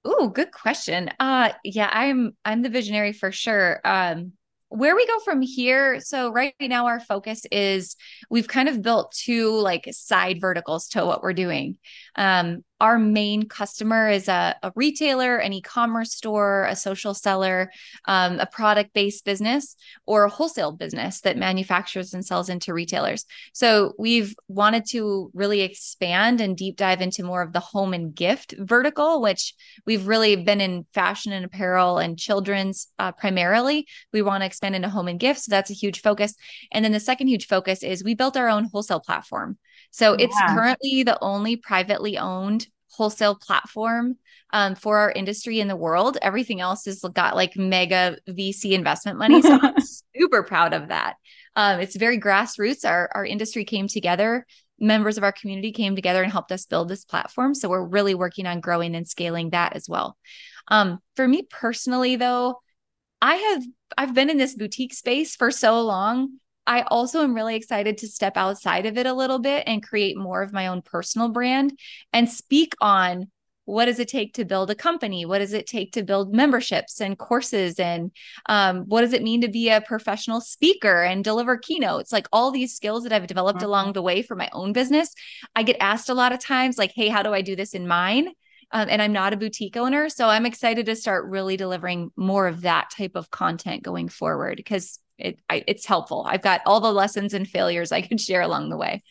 Oh, 0.05 0.28
good 0.28 0.51
question. 0.51 1.09
Uh 1.20 1.53
yeah, 1.62 1.88
I'm 1.90 2.36
I'm 2.44 2.62
the 2.62 2.68
visionary 2.68 3.12
for 3.12 3.30
sure. 3.30 3.80
Um 3.84 4.32
where 4.70 4.94
we 4.94 5.07
go 5.07 5.18
from 5.20 5.40
here 5.40 5.99
so 5.99 6.30
right 6.30 6.55
now 6.61 6.86
our 6.86 7.01
focus 7.01 7.46
is 7.51 7.96
we've 8.28 8.49
kind 8.49 8.68
of 8.68 8.82
built 8.82 9.12
two 9.12 9.51
like 9.51 9.88
side 9.92 10.42
verticals 10.42 10.88
to 10.88 11.07
what 11.07 11.22
we're 11.22 11.32
doing 11.32 11.78
um, 12.16 12.62
our 12.81 12.99
main 12.99 13.49
customer 13.49 14.09
is 14.09 14.29
a, 14.29 14.57
a 14.62 14.72
retailer, 14.76 15.37
an 15.37 15.53
e 15.53 15.61
commerce 15.61 16.14
store, 16.14 16.64
a 16.66 16.76
social 16.76 17.14
seller, 17.14 17.72
um, 18.07 18.39
a 18.39 18.47
product 18.47 18.95
based 18.95 19.24
business, 19.24 19.76
or 20.07 20.24
a 20.24 20.31
wholesale 20.31 20.72
business 20.72 21.20
that 21.22 21.37
manufactures 21.37 22.14
and 22.14 22.24
sells 22.24 22.49
into 22.49 22.72
retailers. 22.72 23.24
So 23.53 23.95
we've 23.99 24.35
wanted 24.47 24.87
to 24.91 25.31
really 25.35 25.62
expand 25.62 26.41
and 26.41 26.57
deep 26.57 26.76
dive 26.76 27.01
into 27.01 27.24
more 27.24 27.43
of 27.43 27.53
the 27.53 27.61
home 27.61 27.95
and 27.95 28.14
gift 28.14 28.55
vertical, 28.59 29.20
which 29.20 29.55
we've 29.85 30.07
really 30.07 30.37
been 30.37 30.61
in 30.61 30.87
fashion 30.95 31.33
and 31.33 31.45
apparel 31.45 31.99
and 31.99 32.18
children's 32.18 32.89
uh, 32.99 33.12
primarily. 33.12 33.87
We 34.12 34.22
want 34.22 34.43
to 34.43 34.47
expand 34.47 34.76
into 34.76 34.89
home 34.89 35.09
and 35.09 35.18
gifts. 35.18 35.47
So 35.47 35.51
that's 35.51 35.70
a 35.70 35.74
huge 35.74 36.01
focus. 36.01 36.35
And 36.72 36.85
then 36.85 36.93
the 36.93 37.01
second 37.01 37.29
huge 37.29 37.47
focus 37.47 37.83
is 37.83 38.05
we 38.05 38.14
built 38.14 38.37
our 38.37 38.49
own 38.49 38.64
wholesale 38.64 39.01
platform. 39.01 39.59
So 39.91 40.12
yeah. 40.12 40.26
it's 40.26 40.41
currently 40.49 41.03
the 41.03 41.18
only 41.20 41.57
privately 41.57 42.18
owned 42.18 42.66
wholesale 42.91 43.36
platform 43.36 44.16
um, 44.53 44.74
for 44.74 44.99
our 44.99 45.12
industry 45.12 45.61
in 45.61 45.68
the 45.68 45.76
world. 45.76 46.18
Everything 46.22 46.61
else 46.61 46.84
has 46.86 47.01
got 47.12 47.36
like 47.36 47.57
mega 47.57 48.18
VC 48.28 48.72
investment 48.72 49.18
money. 49.18 49.43
So 49.43 49.59
I'm 49.61 49.74
super 50.16 50.43
proud 50.43 50.74
of 50.74 50.89
that. 50.89 51.14
Um, 51.57 51.80
it's 51.80 51.97
very 51.97 52.18
grassroots. 52.18 52.89
Our, 52.89 53.11
our 53.14 53.24
industry 53.24 53.64
came 53.64 53.89
together. 53.89 54.47
Members 54.80 55.18
of 55.18 55.24
our 55.24 55.32
community 55.32 55.72
came 55.72 55.97
together 55.97 56.22
and 56.22 56.30
helped 56.30 56.53
us 56.53 56.66
build 56.66 56.89
this 56.89 57.05
platform. 57.05 57.55
So 57.55 57.68
we're 57.68 57.84
really 57.84 58.14
working 58.14 58.47
on 58.47 58.61
growing 58.61 58.95
and 58.95 59.09
scaling 59.09 59.51
that 59.51 59.74
as 59.74 59.89
well. 59.89 60.16
Um, 60.68 60.99
for 61.16 61.26
me 61.26 61.43
personally, 61.51 62.16
though, 62.16 62.61
I 63.20 63.34
have 63.34 63.64
I've 63.97 64.14
been 64.14 64.30
in 64.30 64.36
this 64.36 64.55
boutique 64.55 64.95
space 64.95 65.34
for 65.34 65.51
so 65.51 65.80
long 65.80 66.39
I 66.69 66.83
also 66.83 67.23
am 67.23 67.35
really 67.35 67.57
excited 67.57 67.97
to 67.99 68.09
step 68.09 68.37
outside 68.37 68.85
of 68.85 68.99
it 68.99 69.07
a 69.07 69.14
little 69.14 69.39
bit 69.39 69.64
and 69.66 69.83
create 69.83 70.19
more 70.19 70.43
of 70.43 70.53
my 70.53 70.66
own 70.66 70.83
personal 70.83 71.31
brand 71.31 71.77
and 72.12 72.29
speak 72.29 72.75
on 72.79 73.31
what 73.64 73.87
does 73.87 73.99
it 73.99 74.09
take 74.09 74.35
to 74.35 74.45
build 74.45 74.71
a 74.71 74.75
company? 74.75 75.27
What 75.27 75.39
does 75.41 75.53
it 75.53 75.66
take 75.66 75.93
to 75.93 76.03
build 76.03 76.35
memberships 76.35 77.01
and 77.01 77.19
courses 77.19 77.79
and 77.79 78.12
um, 78.49 78.85
what 78.87 79.01
does 79.01 79.12
it 79.14 79.23
mean 79.23 79.41
to 79.43 79.49
be 79.49 79.71
a 79.71 79.81
professional 79.81 80.41
speaker 80.43 81.03
and 81.03 81.25
deliver 81.25 81.57
keynotes? 81.57 82.12
Like 82.12 82.29
all 82.33 82.51
these 82.51 82.75
skills 82.75 83.03
that 83.03 83.12
i've 83.12 83.27
developed 83.27 83.61
mm-hmm. 83.61 83.66
along 83.66 83.93
the 83.95 84.03
way 84.03 84.23
for 84.23 84.37
my 84.37 84.49
own 84.53 84.73
business 84.73 85.14
i 85.57 85.62
get 85.62 85.77
asked 85.81 86.09
a 86.09 86.14
lot 86.14 86.33
of 86.33 86.39
times 86.39 86.79
like 86.79 86.93
hey 86.95 87.09
how 87.09 87.23
do 87.23 87.33
i 87.33 87.43
do 87.43 87.57
this 87.57 87.75
in 87.75 87.89
mine? 87.89 88.29
Um, 88.71 88.89
and 88.91 89.01
i'm 89.01 89.12
not 89.12 89.33
a 89.33 89.37
boutique 89.37 89.77
owner 89.77 90.09
so 90.09 90.29
i'm 90.29 90.45
excited 90.47 90.87
to 90.87 90.97
start 90.97 91.31
really 91.31 91.57
delivering 91.57 92.11
more 92.16 92.47
of 92.47 92.62
that 92.62 92.91
type 92.91 93.16
of 93.16 93.31
content 93.31 93.83
going 93.83 94.09
forward 94.09 94.57
because 94.57 94.99
it 95.19 95.41
I, 95.49 95.64
it's 95.66 95.87
helpful. 95.87 96.25
I've 96.29 96.43
got 96.43 96.61
all 96.66 96.81
the 96.81 96.93
lessons 96.93 97.35
and 97.35 97.47
failures 97.47 97.93
I 97.93 98.03
could 98.03 98.21
share 98.21 98.43
along 98.43 98.71
the 98.71 98.77
way. 98.77 99.03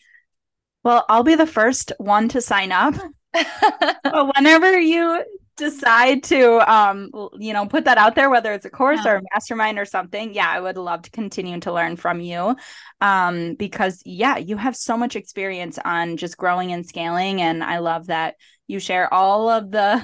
Well, 0.84 1.04
I'll 1.08 1.24
be 1.24 1.34
the 1.34 1.46
first 1.46 1.92
one 1.98 2.28
to 2.30 2.40
sign 2.40 2.72
up. 2.72 2.94
but 3.32 4.34
whenever 4.36 4.78
you 4.78 5.22
decide 5.58 6.22
to 6.22 6.72
um 6.72 7.10
you 7.38 7.52
know 7.52 7.66
put 7.66 7.84
that 7.84 7.98
out 7.98 8.14
there 8.14 8.30
whether 8.30 8.52
it's 8.52 8.64
a 8.64 8.70
course 8.70 9.00
yeah. 9.04 9.12
or 9.12 9.16
a 9.16 9.22
mastermind 9.34 9.76
or 9.76 9.84
something 9.84 10.32
yeah 10.32 10.48
i 10.48 10.60
would 10.60 10.76
love 10.76 11.02
to 11.02 11.10
continue 11.10 11.58
to 11.58 11.72
learn 11.72 11.96
from 11.96 12.20
you 12.20 12.56
um 13.00 13.54
because 13.54 14.00
yeah 14.06 14.36
you 14.38 14.56
have 14.56 14.76
so 14.76 14.96
much 14.96 15.16
experience 15.16 15.76
on 15.84 16.16
just 16.16 16.36
growing 16.36 16.72
and 16.72 16.86
scaling 16.86 17.42
and 17.42 17.64
i 17.64 17.78
love 17.78 18.06
that 18.06 18.36
you 18.68 18.78
share 18.78 19.12
all 19.12 19.48
of 19.48 19.72
the 19.72 20.00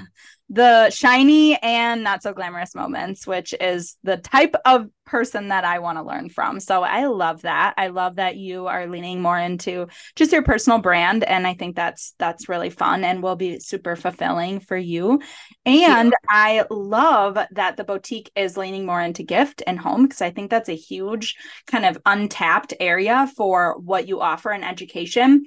the 0.51 0.90
shiny 0.90 1.57
and 1.62 2.05
not 2.05 2.22
so 2.22 2.32
glamorous 2.32 2.74
moments, 2.74 3.26
which 3.26 3.55
is 3.61 3.97
the 4.03 4.18
type 4.18 4.55
of 4.66 4.88
person 5.07 5.49
that 5.49 5.64
I 5.64 5.78
want 5.78 5.99
to 5.99 6.03
learn 6.03 6.28
from. 6.28 6.61
So 6.61 6.82
I 6.82 7.07
love 7.07 7.42
that. 7.42 7.74
I 7.76 7.88
love 7.88 8.16
that 8.16 8.36
you 8.36 8.66
are 8.66 8.86
leaning 8.86 9.20
more 9.22 9.38
into 9.38 9.88
just 10.16 10.32
your 10.32 10.42
personal 10.42 10.78
brand 10.78 11.24
and 11.24 11.47
I 11.47 11.55
think 11.55 11.76
that's 11.76 12.14
that's 12.18 12.49
really 12.49 12.70
fun 12.70 13.05
and 13.05 13.22
will 13.22 13.36
be 13.36 13.59
super 13.61 13.97
fulfilling 13.97 14.61
for 14.61 14.76
you. 14.76 15.20
And 15.64 16.11
yeah. 16.11 16.11
I 16.28 16.64
love 16.70 17.38
that 17.53 17.76
the 17.76 17.84
boutique 17.84 18.30
is 18.34 18.57
leaning 18.57 18.86
more 18.86 19.01
into 19.01 19.22
gift 19.22 19.62
and 19.66 19.78
home 19.78 20.05
because 20.05 20.22
I 20.22 20.30
think 20.30 20.51
that's 20.51 20.68
a 20.68 20.76
huge 20.76 21.36
kind 21.66 21.84
of 21.84 21.99
untapped 22.05 22.74
area 22.80 23.30
for 23.36 23.78
what 23.78 24.09
you 24.09 24.20
offer 24.20 24.53
in 24.53 24.64
education 24.64 25.45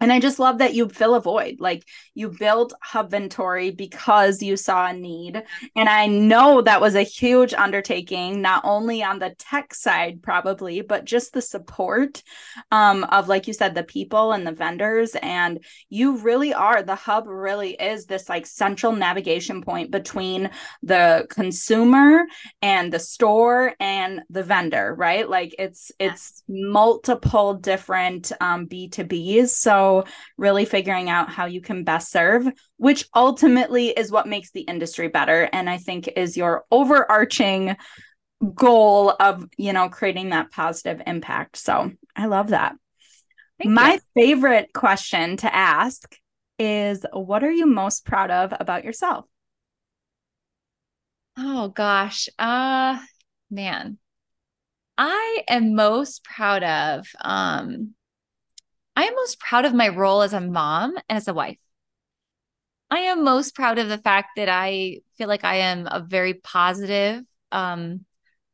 and 0.00 0.10
I 0.10 0.18
just 0.18 0.38
love 0.38 0.58
that 0.58 0.72
you 0.74 0.88
fill 0.88 1.14
a 1.14 1.20
void. 1.20 1.56
Like 1.60 1.84
you 2.14 2.30
built 2.30 2.72
Hubventory 2.82 3.76
because 3.76 4.42
you 4.42 4.56
saw 4.56 4.86
a 4.86 4.94
need. 4.94 5.42
And 5.76 5.88
I 5.90 6.06
know 6.06 6.62
that 6.62 6.80
was 6.80 6.94
a 6.94 7.02
huge 7.02 7.52
undertaking, 7.52 8.40
not 8.40 8.62
only 8.64 9.02
on 9.02 9.18
the 9.18 9.34
tech 9.38 9.74
side, 9.74 10.22
probably, 10.22 10.80
but 10.80 11.04
just 11.04 11.34
the 11.34 11.42
support 11.42 12.22
um, 12.72 13.04
of, 13.04 13.28
like 13.28 13.46
you 13.46 13.52
said, 13.52 13.74
the 13.74 13.82
people 13.82 14.32
and 14.32 14.46
the 14.46 14.52
vendors. 14.52 15.14
And 15.20 15.62
you 15.90 16.16
really 16.16 16.54
are, 16.54 16.82
the 16.82 16.94
hub 16.94 17.26
really 17.26 17.72
is 17.72 18.06
this 18.06 18.28
like 18.28 18.46
central 18.46 18.92
navigation 18.92 19.62
point 19.62 19.90
between 19.90 20.50
the 20.82 21.26
consumer 21.28 22.24
and 22.62 22.90
the 22.90 22.98
store 22.98 23.74
and 23.78 24.22
the 24.30 24.42
vendor, 24.42 24.94
right? 24.94 25.28
Like 25.28 25.54
it's, 25.58 25.92
it's 25.98 26.42
multiple 26.48 27.54
different 27.54 28.32
um, 28.40 28.66
B2Bs. 28.66 29.50
So, 29.50 29.89
really 30.36 30.64
figuring 30.64 31.08
out 31.08 31.30
how 31.30 31.46
you 31.46 31.60
can 31.60 31.84
best 31.84 32.10
serve, 32.10 32.48
which 32.76 33.06
ultimately 33.14 33.88
is 33.88 34.10
what 34.10 34.26
makes 34.26 34.50
the 34.50 34.62
industry 34.62 35.08
better. 35.08 35.48
And 35.52 35.68
I 35.68 35.78
think 35.78 36.08
is 36.16 36.36
your 36.36 36.64
overarching 36.70 37.76
goal 38.54 39.10
of, 39.10 39.46
you 39.56 39.72
know, 39.72 39.88
creating 39.88 40.30
that 40.30 40.50
positive 40.50 41.02
impact. 41.06 41.56
So 41.56 41.92
I 42.16 42.26
love 42.26 42.48
that. 42.48 42.74
Thank 43.58 43.74
My 43.74 43.92
you. 43.92 44.00
favorite 44.16 44.72
question 44.72 45.36
to 45.38 45.54
ask 45.54 46.16
is 46.58 47.04
what 47.12 47.44
are 47.44 47.50
you 47.50 47.66
most 47.66 48.04
proud 48.04 48.30
of 48.30 48.52
about 48.58 48.84
yourself? 48.84 49.26
Oh 51.36 51.68
gosh. 51.68 52.28
Uh 52.38 52.98
man. 53.50 53.98
I 54.96 55.42
am 55.48 55.74
most 55.74 56.24
proud 56.24 56.62
of 56.62 57.06
um 57.20 57.94
I 58.96 59.04
am 59.04 59.14
most 59.14 59.40
proud 59.40 59.64
of 59.64 59.74
my 59.74 59.88
role 59.88 60.22
as 60.22 60.32
a 60.32 60.40
mom 60.40 60.96
and 61.08 61.16
as 61.16 61.28
a 61.28 61.34
wife. 61.34 61.58
I 62.90 63.00
am 63.00 63.24
most 63.24 63.54
proud 63.54 63.78
of 63.78 63.88
the 63.88 63.98
fact 63.98 64.30
that 64.36 64.48
I 64.48 65.00
feel 65.16 65.28
like 65.28 65.44
I 65.44 65.56
am 65.56 65.86
a 65.90 66.00
very 66.00 66.34
positive 66.34 67.24
um 67.52 68.04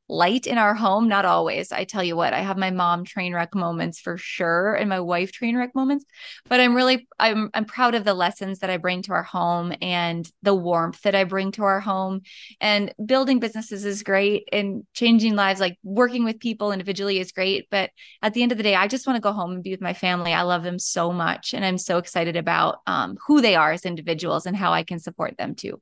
light 0.08 0.46
in 0.46 0.56
our 0.56 0.74
home 0.74 1.08
not 1.08 1.24
always 1.24 1.72
i 1.72 1.82
tell 1.84 2.02
you 2.02 2.14
what 2.14 2.32
i 2.32 2.40
have 2.40 2.56
my 2.56 2.70
mom 2.70 3.04
train 3.04 3.34
wreck 3.34 3.54
moments 3.54 3.98
for 3.98 4.16
sure 4.16 4.74
and 4.74 4.88
my 4.88 5.00
wife 5.00 5.32
train 5.32 5.56
wreck 5.56 5.74
moments 5.74 6.04
but 6.48 6.60
i'm 6.60 6.74
really 6.74 7.08
i'm 7.18 7.50
i'm 7.54 7.64
proud 7.64 7.94
of 7.94 8.04
the 8.04 8.14
lessons 8.14 8.60
that 8.60 8.70
i 8.70 8.76
bring 8.76 9.02
to 9.02 9.12
our 9.12 9.24
home 9.24 9.72
and 9.82 10.30
the 10.42 10.54
warmth 10.54 11.02
that 11.02 11.14
i 11.14 11.24
bring 11.24 11.50
to 11.52 11.62
our 11.64 11.80
home. 11.80 12.22
And 12.60 12.94
building 13.04 13.40
businesses 13.40 13.84
is 13.84 14.02
great 14.02 14.48
and 14.52 14.84
changing 14.94 15.34
lives 15.34 15.60
like 15.60 15.78
working 15.82 16.24
with 16.24 16.38
people 16.38 16.72
individually 16.72 17.18
is 17.18 17.32
great 17.32 17.66
but 17.70 17.90
at 18.22 18.34
the 18.34 18.42
end 18.42 18.52
of 18.52 18.58
the 18.58 18.64
day 18.64 18.74
i 18.74 18.86
just 18.86 19.06
want 19.06 19.16
to 19.16 19.20
go 19.20 19.32
home 19.32 19.52
and 19.52 19.62
be 19.62 19.70
with 19.70 19.80
my 19.80 19.94
family. 19.94 20.32
I 20.32 20.42
love 20.42 20.62
them 20.62 20.78
so 20.78 21.12
much 21.12 21.54
and 21.54 21.64
i'm 21.64 21.78
so 21.78 21.98
excited 21.98 22.36
about 22.36 22.78
um, 22.86 23.16
who 23.26 23.40
they 23.40 23.56
are 23.56 23.72
as 23.72 23.84
individuals 23.84 24.46
and 24.46 24.56
how 24.56 24.72
i 24.72 24.82
can 24.82 24.98
support 24.98 25.36
them 25.36 25.54
too. 25.54 25.80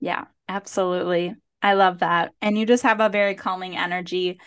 Yeah 0.00 0.24
absolutely 0.48 1.34
I 1.62 1.74
love 1.74 2.00
that. 2.00 2.32
And 2.42 2.58
you 2.58 2.66
just 2.66 2.82
have 2.82 3.00
a 3.00 3.08
very 3.08 3.34
calming 3.34 3.76
energy. 3.76 4.40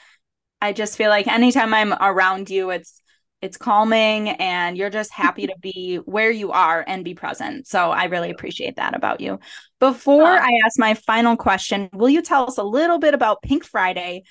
I 0.61 0.73
just 0.73 0.97
feel 0.97 1.09
like 1.09 1.27
anytime 1.27 1.73
I'm 1.73 1.93
around 1.93 2.49
you, 2.49 2.69
it's 2.71 3.01
it's 3.41 3.57
calming 3.57 4.29
and 4.29 4.77
you're 4.77 4.89
just 4.89 5.11
happy 5.11 5.45
to 5.47 5.55
be 5.61 5.97
where 5.97 6.31
you 6.31 6.51
are 6.51 6.83
and 6.87 7.03
be 7.03 7.13
present. 7.13 7.67
So 7.67 7.91
I 7.91 8.05
really 8.05 8.31
appreciate 8.31 8.77
that 8.77 8.95
about 8.95 9.21
you. 9.21 9.39
Before 9.79 10.25
I 10.25 10.49
ask 10.65 10.79
my 10.79 10.95
final 10.95 11.35
question, 11.35 11.89
will 11.93 12.09
you 12.09 12.21
tell 12.23 12.47
us 12.47 12.57
a 12.57 12.63
little 12.63 12.97
bit 12.97 13.13
about 13.13 13.43
Pink 13.43 13.63
Friday 13.63 14.23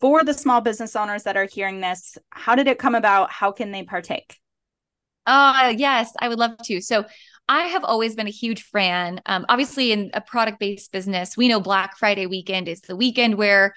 for 0.00 0.24
the 0.24 0.34
small 0.34 0.60
business 0.60 0.94
owners 0.94 1.22
that 1.22 1.36
are 1.36 1.46
hearing 1.50 1.80
this? 1.80 2.18
How 2.30 2.54
did 2.54 2.66
it 2.66 2.78
come 2.78 2.94
about? 2.94 3.30
How 3.30 3.50
can 3.52 3.70
they 3.70 3.82
partake? 3.84 4.36
Uh 5.26 5.72
yes, 5.76 6.12
I 6.18 6.28
would 6.28 6.38
love 6.38 6.58
to. 6.64 6.80
So 6.80 7.04
I 7.48 7.62
have 7.62 7.84
always 7.84 8.14
been 8.14 8.28
a 8.28 8.30
huge 8.30 8.62
fan. 8.62 9.20
Um, 9.26 9.44
obviously, 9.48 9.92
in 9.92 10.10
a 10.14 10.20
product 10.20 10.60
based 10.60 10.92
business, 10.92 11.36
we 11.36 11.48
know 11.48 11.60
Black 11.60 11.96
Friday 11.96 12.26
weekend 12.26 12.68
is 12.68 12.80
the 12.82 12.96
weekend 12.96 13.34
where 13.36 13.74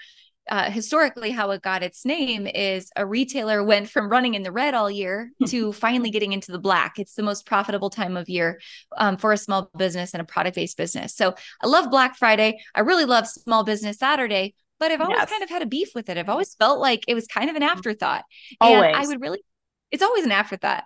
uh, 0.50 0.70
historically 0.70 1.30
how 1.30 1.50
it 1.52 1.62
got 1.62 1.82
its 1.82 2.04
name 2.04 2.46
is 2.46 2.90
a 2.96 3.06
retailer 3.06 3.64
went 3.64 3.88
from 3.88 4.08
running 4.08 4.34
in 4.34 4.42
the 4.42 4.52
red 4.52 4.74
all 4.74 4.90
year 4.90 5.30
to 5.46 5.72
finally 5.72 6.10
getting 6.10 6.32
into 6.32 6.52
the 6.52 6.58
black. 6.58 6.98
It's 6.98 7.14
the 7.14 7.22
most 7.22 7.46
profitable 7.46 7.90
time 7.90 8.16
of 8.16 8.28
year 8.28 8.60
um, 8.96 9.16
for 9.16 9.32
a 9.32 9.38
small 9.38 9.70
business 9.76 10.12
and 10.12 10.20
a 10.20 10.24
product 10.24 10.56
based 10.56 10.76
business. 10.76 11.14
So 11.14 11.34
I 11.62 11.66
love 11.66 11.90
Black 11.90 12.16
Friday. 12.16 12.60
I 12.74 12.80
really 12.80 13.04
love 13.04 13.26
Small 13.26 13.64
Business 13.64 13.98
Saturday, 13.98 14.54
but 14.78 14.90
I've 14.90 15.00
always 15.00 15.18
yes. 15.18 15.30
kind 15.30 15.42
of 15.42 15.50
had 15.50 15.62
a 15.62 15.66
beef 15.66 15.88
with 15.94 16.08
it. 16.08 16.18
I've 16.18 16.28
always 16.28 16.54
felt 16.54 16.78
like 16.78 17.04
it 17.08 17.14
was 17.14 17.26
kind 17.26 17.48
of 17.48 17.56
an 17.56 17.62
mm. 17.62 17.68
afterthought. 17.68 18.24
Always. 18.60 18.84
And 18.84 18.96
I 18.96 19.06
would 19.06 19.20
really, 19.20 19.42
it's 19.90 20.02
always 20.02 20.24
an 20.24 20.32
afterthought. 20.32 20.84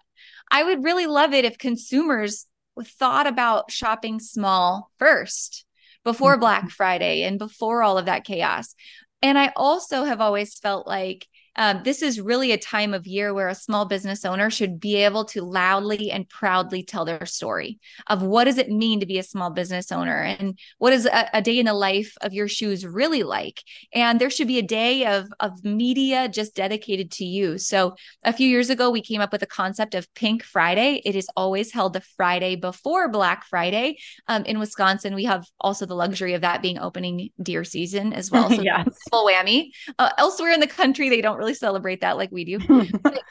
I 0.51 0.65
would 0.65 0.85
really 0.85 1.07
love 1.07 1.35
it 1.35 1.45
if 1.45 1.59
consumers 1.59 2.47
thought 2.83 3.27
about 3.27 3.71
shopping 3.71 4.21
small 4.21 4.91
first 4.99 5.65
before 6.05 6.33
mm-hmm. 6.33 6.41
Black 6.41 6.71
Friday 6.71 7.23
and 7.23 7.39
before 7.39 7.83
all 7.83 7.99
of 7.99 8.07
that 8.07 8.25
chaos. 8.25 8.75
And 9.23 9.39
I 9.39 9.53
also 9.57 10.05
have 10.05 10.21
always 10.21 10.59
felt 10.59 10.87
like 10.87 11.27
um, 11.59 11.83
this 11.83 12.03
is 12.03 12.21
really 12.21 12.53
a 12.53 12.57
time 12.57 12.95
of 12.95 13.05
year 13.05 13.35
where 13.35 13.49
a 13.49 13.55
small 13.55 13.85
business 13.85 14.25
owner 14.25 14.49
should 14.49 14.79
be 14.79 14.95
able 14.95 15.25
to 15.25 15.43
loudly 15.43 16.13
and 16.13 16.29
proudly 16.29 16.85
tell 16.85 17.05
their 17.05 17.27
story 17.27 17.81
of 18.07 18.23
what 18.23 18.45
does 18.45 18.59
it 18.59 18.71
mean 18.71 19.01
to 19.01 19.07
be 19.07 19.19
a 19.19 19.25
small 19.25 19.51
business 19.51 19.91
owner 19.91 20.23
and 20.23 20.57
what 20.79 20.93
is 20.93 21.05
a, 21.05 21.29
a 21.33 21.43
day 21.43 21.59
in 21.59 21.67
the 21.67 21.75
life 21.75 22.15
of 22.21 22.33
your 22.33 22.47
shoes 22.47 22.87
really 22.87 23.25
like. 23.25 23.61
And 23.93 24.21
there 24.21 24.31
should 24.31 24.47
be 24.47 24.59
a 24.59 24.63
day 24.63 25.05
of 25.07 25.27
of 25.41 25.65
media 25.65 26.29
just 26.29 26.55
dedicated 26.55 27.11
to 27.13 27.25
you. 27.25 27.59
So 27.59 27.97
a 28.23 28.33
few 28.33 28.49
years 28.49 28.71
ago 28.71 28.89
we 28.89 29.03
came 29.03 29.21
up 29.21 29.33
with 29.33 29.43
a 29.43 29.47
concept 29.47 29.97
of 29.97 30.13
pink 30.15 30.45
friday. 30.45 31.03
It 31.05 31.17
is 31.17 31.29
always 31.37 31.73
held 31.73 31.93
the 31.93 32.03
friday 32.17 32.55
before 32.55 33.09
black 33.09 33.45
friday. 33.47 33.99
Um, 34.29 34.45
in 34.45 34.61
wisconsin 34.61 35.13
we 35.17 35.25
have 35.25 35.45
also 35.61 35.87
the 35.87 35.97
luxury 35.97 36.35
of 36.35 36.43
that 36.43 36.63
being 36.63 36.79
opening 36.79 37.31
deer 37.43 37.65
season 37.65 38.13
as 38.13 38.31
well. 38.31 38.49
So 38.59 38.65
full 39.11 39.29
whammy. 39.29 39.71
Uh, 39.99 40.11
elsewhere 40.19 40.53
in 40.53 40.61
the 40.61 40.67
country 40.67 41.09
they 41.09 41.21
don't 41.21 41.37
really 41.37 41.48
really 41.49 41.55
celebrate 41.55 42.03
that 42.03 42.19
like 42.19 42.31
we 42.31 42.45
do. 42.45 42.59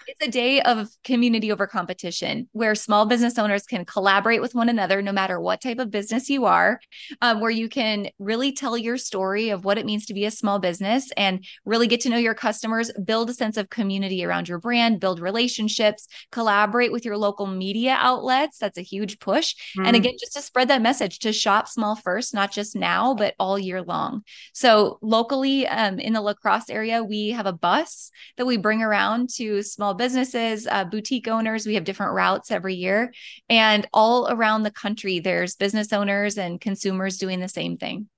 it's 0.08 0.28
a 0.28 0.32
day 0.32 0.60
of 0.62 0.90
community 1.04 1.52
over 1.52 1.68
competition 1.68 2.50
where 2.52 2.74
small 2.74 3.06
business 3.06 3.38
owners 3.38 3.64
can 3.64 3.86
collaborate 3.86 4.42
with 4.42 4.56
one 4.56 4.70
another, 4.70 5.02
no 5.04 5.12
matter 5.12 5.40
what 5.40 5.62
type 5.62 5.78
of 5.78 5.92
business 5.92 6.30
you 6.30 6.46
are, 6.46 6.80
um, 7.22 7.40
where 7.40 7.52
you 7.52 7.70
can 7.70 8.10
really 8.18 8.52
tell 8.52 8.76
your 8.76 8.98
story 8.98 9.50
of 9.50 9.66
what 9.66 9.78
it 9.78 9.86
means 9.86 10.08
to 10.08 10.16
be 10.16 10.26
a 10.26 10.32
small 10.32 10.58
business 10.58 11.12
and 11.16 11.46
really 11.64 11.86
get 11.86 12.02
to 12.02 12.10
know 12.10 12.18
your 12.18 12.34
customers, 12.34 12.92
build 13.04 13.30
a 13.30 13.34
sense 13.34 13.56
of 13.56 13.70
community 13.70 14.26
around 14.26 14.50
your 14.50 14.60
brand, 14.60 15.00
build 15.00 15.20
relationships, 15.20 16.08
collaborate 16.32 16.92
with 16.92 17.06
your 17.06 17.18
local 17.18 17.46
media 17.46 17.98
outlets. 18.00 18.58
That's 18.58 18.80
a 18.80 18.82
huge 18.82 19.20
push. 19.20 19.54
Mm. 19.78 19.88
And 19.88 19.96
again, 19.96 20.16
just 20.20 20.34
to 20.34 20.42
spread 20.42 20.70
that 20.70 20.82
message 20.82 21.20
to 21.20 21.32
shop 21.32 21.68
small 21.68 21.96
first, 21.96 22.34
not 22.34 22.52
just 22.52 22.76
now, 22.76 23.14
but 23.14 23.36
all 23.40 23.60
year 23.60 23.84
long. 23.84 24.24
So 24.54 24.98
locally 25.04 25.68
um, 25.68 26.00
in 26.00 26.14
the 26.14 26.22
La 26.22 26.34
Crosse 26.34 26.70
area, 26.70 27.04
we 27.04 27.30
have 27.30 27.46
a 27.46 27.54
bus 27.54 28.07
that 28.38 28.46
we 28.46 28.58
bring 28.58 28.82
around 28.82 29.30
to 29.36 29.62
small 29.62 29.94
businesses, 29.94 30.68
uh, 30.68 30.86
boutique 30.86 31.28
owners. 31.28 31.66
We 31.66 31.76
have 31.76 31.84
different 31.84 32.14
routes 32.14 32.52
every 32.52 32.76
year. 32.76 33.14
And 33.50 33.88
all 33.94 34.30
around 34.30 34.64
the 34.64 34.72
country, 34.72 35.20
there's 35.20 35.56
business 35.56 35.94
owners 35.94 36.38
and 36.38 36.60
consumers 36.62 37.18
doing 37.18 37.40
the 37.40 37.48
same 37.48 37.78
thing. 37.78 38.10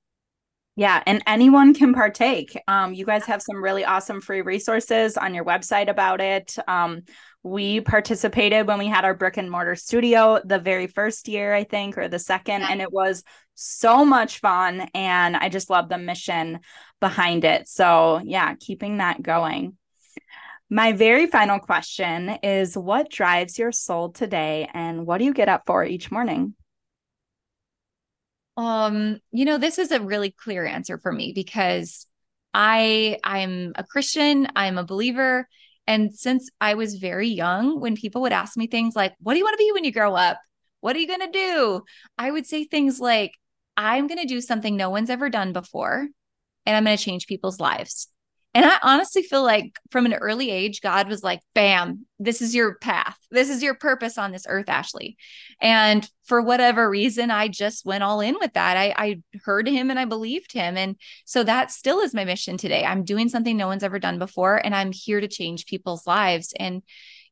Yeah, 0.75 1.03
and 1.05 1.21
anyone 1.27 1.73
can 1.73 1.93
partake. 1.93 2.57
Um, 2.65 2.93
you 2.93 3.05
guys 3.05 3.25
have 3.25 3.41
some 3.41 3.61
really 3.61 3.83
awesome 3.83 4.21
free 4.21 4.39
resources 4.41 5.17
on 5.17 5.33
your 5.33 5.43
website 5.43 5.89
about 5.89 6.21
it. 6.21 6.55
Um, 6.69 7.01
we 7.43 7.81
participated 7.81 8.67
when 8.67 8.79
we 8.79 8.87
had 8.87 9.05
our 9.05 9.13
brick 9.13 9.37
and 9.37 9.49
mortar 9.49 9.75
studio 9.75 10.41
the 10.43 10.59
very 10.59 10.87
first 10.87 11.27
year, 11.27 11.53
I 11.53 11.63
think, 11.63 11.97
or 11.97 12.07
the 12.07 12.19
second, 12.19 12.63
and 12.63 12.81
it 12.81 12.91
was 12.91 13.23
so 13.55 14.03
much 14.03 14.39
fun. 14.39 14.89
And 14.93 15.37
I 15.37 15.49
just 15.49 15.69
love 15.69 15.89
the 15.89 15.97
mission 15.97 16.59
behind 16.99 17.45
it. 17.45 17.67
So, 17.67 18.21
yeah, 18.23 18.55
keeping 18.55 18.97
that 18.97 19.21
going. 19.21 19.77
My 20.69 20.91
very 20.91 21.27
final 21.27 21.59
question 21.59 22.29
is 22.43 22.77
what 22.77 23.09
drives 23.09 23.57
your 23.57 23.71
soul 23.71 24.11
today 24.11 24.69
and 24.73 25.07
what 25.07 25.17
do 25.17 25.25
you 25.25 25.33
get 25.33 25.49
up 25.49 25.63
for 25.65 25.83
each 25.83 26.11
morning? 26.11 26.53
Um, 28.55 29.19
you 29.31 29.45
know, 29.45 29.57
this 29.57 29.79
is 29.79 29.91
a 29.91 30.01
really 30.01 30.31
clear 30.31 30.65
answer 30.65 30.97
for 30.97 31.11
me 31.11 31.31
because 31.33 32.05
I 32.53 33.17
I'm 33.23 33.71
a 33.75 33.83
Christian, 33.83 34.47
I'm 34.55 34.77
a 34.77 34.83
believer, 34.83 35.47
and 35.89 36.15
since 36.15 36.51
I 36.61 36.75
was 36.75 36.95
very 36.95 37.27
young 37.27 37.79
when 37.79 37.95
people 37.95 38.21
would 38.21 38.31
ask 38.31 38.55
me 38.55 38.67
things 38.67 38.95
like, 38.95 39.15
"What 39.19 39.33
do 39.33 39.39
you 39.39 39.43
want 39.43 39.55
to 39.55 39.65
be 39.65 39.71
when 39.73 39.83
you 39.83 39.91
grow 39.91 40.13
up? 40.13 40.39
What 40.81 40.95
are 40.95 40.99
you 40.99 41.07
going 41.07 41.19
to 41.21 41.31
do?" 41.31 41.83
I 42.17 42.29
would 42.29 42.45
say 42.45 42.63
things 42.63 42.99
like, 42.99 43.33
"I'm 43.75 44.05
going 44.05 44.19
to 44.19 44.27
do 44.27 44.39
something 44.39 44.77
no 44.77 44.91
one's 44.91 45.09
ever 45.09 45.29
done 45.31 45.51
before, 45.51 46.07
and 46.67 46.77
I'm 46.77 46.85
going 46.85 46.95
to 46.95 47.03
change 47.03 47.25
people's 47.25 47.59
lives." 47.59 48.07
And 48.55 48.65
I 48.65 48.77
honestly 48.81 49.21
feel 49.21 49.43
like 49.43 49.75
from 49.91 50.07
an 50.07 50.15
early 50.15 50.49
age, 50.49 50.81
God 50.81 51.07
was 51.07 51.21
like, 51.23 51.41
bam, 51.53 52.07
this 52.17 52.41
is 52.41 52.55
your 52.55 52.75
path. 52.75 53.15
This 53.29 53.47
is 53.47 53.61
your 53.61 53.75
purpose 53.75 54.17
on 54.17 54.31
this 54.31 54.45
earth, 54.49 54.69
Ashley. 54.69 55.17
And 55.61 56.09
for 56.25 56.41
whatever 56.41 56.89
reason, 56.89 57.29
I 57.29 57.47
just 57.47 57.85
went 57.85 58.03
all 58.03 58.21
in 58.21 58.35
with 58.39 58.53
that. 58.53 58.75
I, 58.75 58.93
I 58.97 59.21
heard 59.45 59.67
him 59.67 59.91
and 59.91 59.99
I 59.99 60.05
believed 60.05 60.51
him. 60.51 60.77
And 60.77 60.95
so 61.25 61.43
that 61.43 61.71
still 61.71 61.99
is 61.99 62.13
my 62.13 62.25
mission 62.25 62.57
today. 62.57 62.83
I'm 62.83 63.03
doing 63.03 63.29
something 63.29 63.55
no 63.55 63.67
one's 63.67 63.83
ever 63.83 63.99
done 63.99 64.17
before, 64.17 64.55
and 64.57 64.73
I'm 64.73 64.91
here 64.91 65.21
to 65.21 65.27
change 65.27 65.67
people's 65.67 66.07
lives. 66.07 66.51
And 66.59 66.81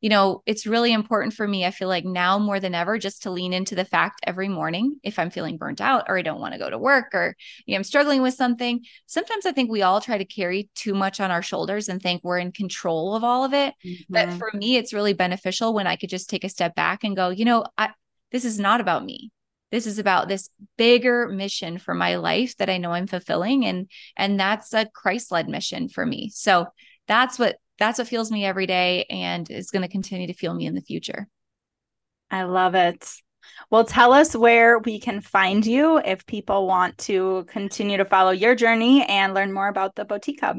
you 0.01 0.09
know, 0.09 0.43
it's 0.45 0.67
really 0.67 0.93
important 0.93 1.33
for 1.33 1.47
me. 1.47 1.65
I 1.65 1.71
feel 1.71 1.87
like 1.87 2.05
now 2.05 2.37
more 2.37 2.59
than 2.59 2.75
ever, 2.75 2.99
just 2.99 3.23
to 3.23 3.31
lean 3.31 3.53
into 3.53 3.75
the 3.75 3.85
fact 3.85 4.19
every 4.23 4.47
morning 4.47 4.99
if 5.03 5.17
I'm 5.17 5.29
feeling 5.29 5.57
burnt 5.57 5.81
out 5.81 6.05
or 6.07 6.17
I 6.17 6.21
don't 6.21 6.39
want 6.39 6.53
to 6.53 6.59
go 6.59 6.69
to 6.69 6.77
work 6.77 7.13
or 7.13 7.35
you 7.65 7.73
know, 7.73 7.77
I'm 7.77 7.83
struggling 7.83 8.21
with 8.21 8.35
something. 8.35 8.83
Sometimes 9.07 9.45
I 9.45 9.51
think 9.51 9.71
we 9.71 9.81
all 9.81 10.01
try 10.01 10.17
to 10.17 10.25
carry 10.25 10.69
too 10.75 10.93
much 10.93 11.19
on 11.19 11.31
our 11.31 11.41
shoulders 11.41 11.89
and 11.89 12.01
think 12.01 12.23
we're 12.23 12.39
in 12.39 12.51
control 12.51 13.15
of 13.15 13.23
all 13.23 13.43
of 13.43 13.53
it. 13.53 13.73
Mm-hmm. 13.85 14.13
But 14.13 14.33
for 14.33 14.51
me, 14.53 14.77
it's 14.77 14.93
really 14.93 15.13
beneficial 15.13 15.73
when 15.73 15.87
I 15.87 15.95
could 15.95 16.09
just 16.09 16.29
take 16.29 16.43
a 16.43 16.49
step 16.49 16.75
back 16.75 17.03
and 17.03 17.15
go, 17.15 17.29
you 17.29 17.45
know, 17.45 17.65
I, 17.77 17.89
this 18.31 18.45
is 18.45 18.59
not 18.59 18.81
about 18.81 19.03
me 19.03 19.31
this 19.71 19.85
is 19.85 19.99
about 19.99 20.29
this 20.29 20.49
bigger 20.77 21.27
mission 21.27 21.77
for 21.77 21.93
my 21.93 22.15
life 22.15 22.55
that 22.57 22.69
i 22.69 22.77
know 22.77 22.91
i'm 22.91 23.07
fulfilling 23.07 23.65
and 23.65 23.89
and 24.15 24.39
that's 24.39 24.73
a 24.73 24.85
christ-led 24.93 25.47
mission 25.49 25.89
for 25.89 26.05
me 26.05 26.29
so 26.33 26.67
that's 27.07 27.39
what 27.39 27.57
that's 27.79 27.99
what 27.99 28.07
fuels 28.07 28.31
me 28.31 28.45
every 28.45 28.65
day 28.65 29.05
and 29.09 29.49
is 29.49 29.71
going 29.71 29.83
to 29.83 29.87
continue 29.87 30.27
to 30.27 30.33
fuel 30.33 30.53
me 30.53 30.65
in 30.65 30.75
the 30.75 30.81
future. 30.81 31.27
I 32.29 32.43
love 32.43 32.75
it. 32.75 33.09
Well, 33.69 33.85
tell 33.85 34.13
us 34.13 34.35
where 34.35 34.79
we 34.79 34.99
can 34.99 35.21
find 35.21 35.65
you 35.65 35.99
if 35.99 36.25
people 36.25 36.67
want 36.67 36.97
to 36.99 37.45
continue 37.47 37.97
to 37.97 38.05
follow 38.05 38.31
your 38.31 38.55
journey 38.55 39.03
and 39.05 39.33
learn 39.33 39.53
more 39.53 39.67
about 39.67 39.95
the 39.95 40.05
Boutique 40.05 40.41
Hub. 40.41 40.57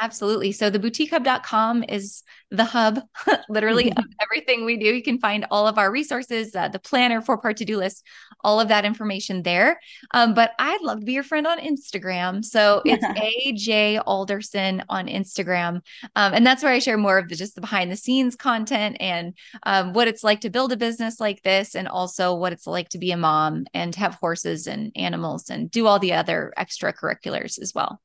Absolutely. 0.00 0.52
So 0.52 0.70
the 0.70 0.78
boutiquehub.com 0.78 1.84
is 1.88 2.22
the 2.50 2.64
hub, 2.64 3.00
literally, 3.48 3.90
of 3.96 4.04
everything 4.38 4.64
we 4.64 4.76
do. 4.76 4.86
You 4.86 5.02
can 5.02 5.18
find 5.18 5.46
all 5.50 5.66
of 5.66 5.78
our 5.78 5.90
resources, 5.90 6.54
uh, 6.54 6.68
the 6.68 6.78
planner, 6.78 7.20
four 7.20 7.38
part 7.38 7.56
to 7.58 7.64
do 7.64 7.76
list, 7.76 8.04
all 8.44 8.60
of 8.60 8.68
that 8.68 8.84
information 8.84 9.42
there. 9.42 9.80
Um, 10.12 10.34
but 10.34 10.52
I'd 10.58 10.80
love 10.80 11.00
to 11.00 11.06
be 11.06 11.12
your 11.12 11.24
friend 11.24 11.46
on 11.46 11.58
Instagram. 11.58 12.44
So 12.44 12.82
it's 12.84 13.04
AJ 13.66 14.02
Alderson 14.06 14.84
on 14.88 15.06
Instagram. 15.08 15.80
Um, 16.14 16.34
and 16.34 16.46
that's 16.46 16.62
where 16.62 16.72
I 16.72 16.78
share 16.78 16.96
more 16.96 17.18
of 17.18 17.28
the 17.28 17.34
just 17.34 17.56
the 17.56 17.60
behind 17.60 17.90
the 17.90 17.96
scenes 17.96 18.36
content 18.36 18.96
and 19.00 19.36
um, 19.64 19.92
what 19.92 20.08
it's 20.08 20.22
like 20.22 20.40
to 20.42 20.50
build 20.50 20.72
a 20.72 20.76
business 20.76 21.18
like 21.18 21.42
this, 21.42 21.74
and 21.74 21.88
also 21.88 22.34
what 22.34 22.52
it's 22.52 22.66
like 22.66 22.88
to 22.90 22.98
be 22.98 23.10
a 23.10 23.16
mom 23.16 23.66
and 23.74 23.94
have 23.96 24.14
horses 24.14 24.66
and 24.66 24.92
animals 24.94 25.50
and 25.50 25.70
do 25.70 25.86
all 25.86 25.98
the 25.98 26.12
other 26.12 26.52
extracurriculars 26.56 27.60
as 27.60 27.72
well. 27.74 28.00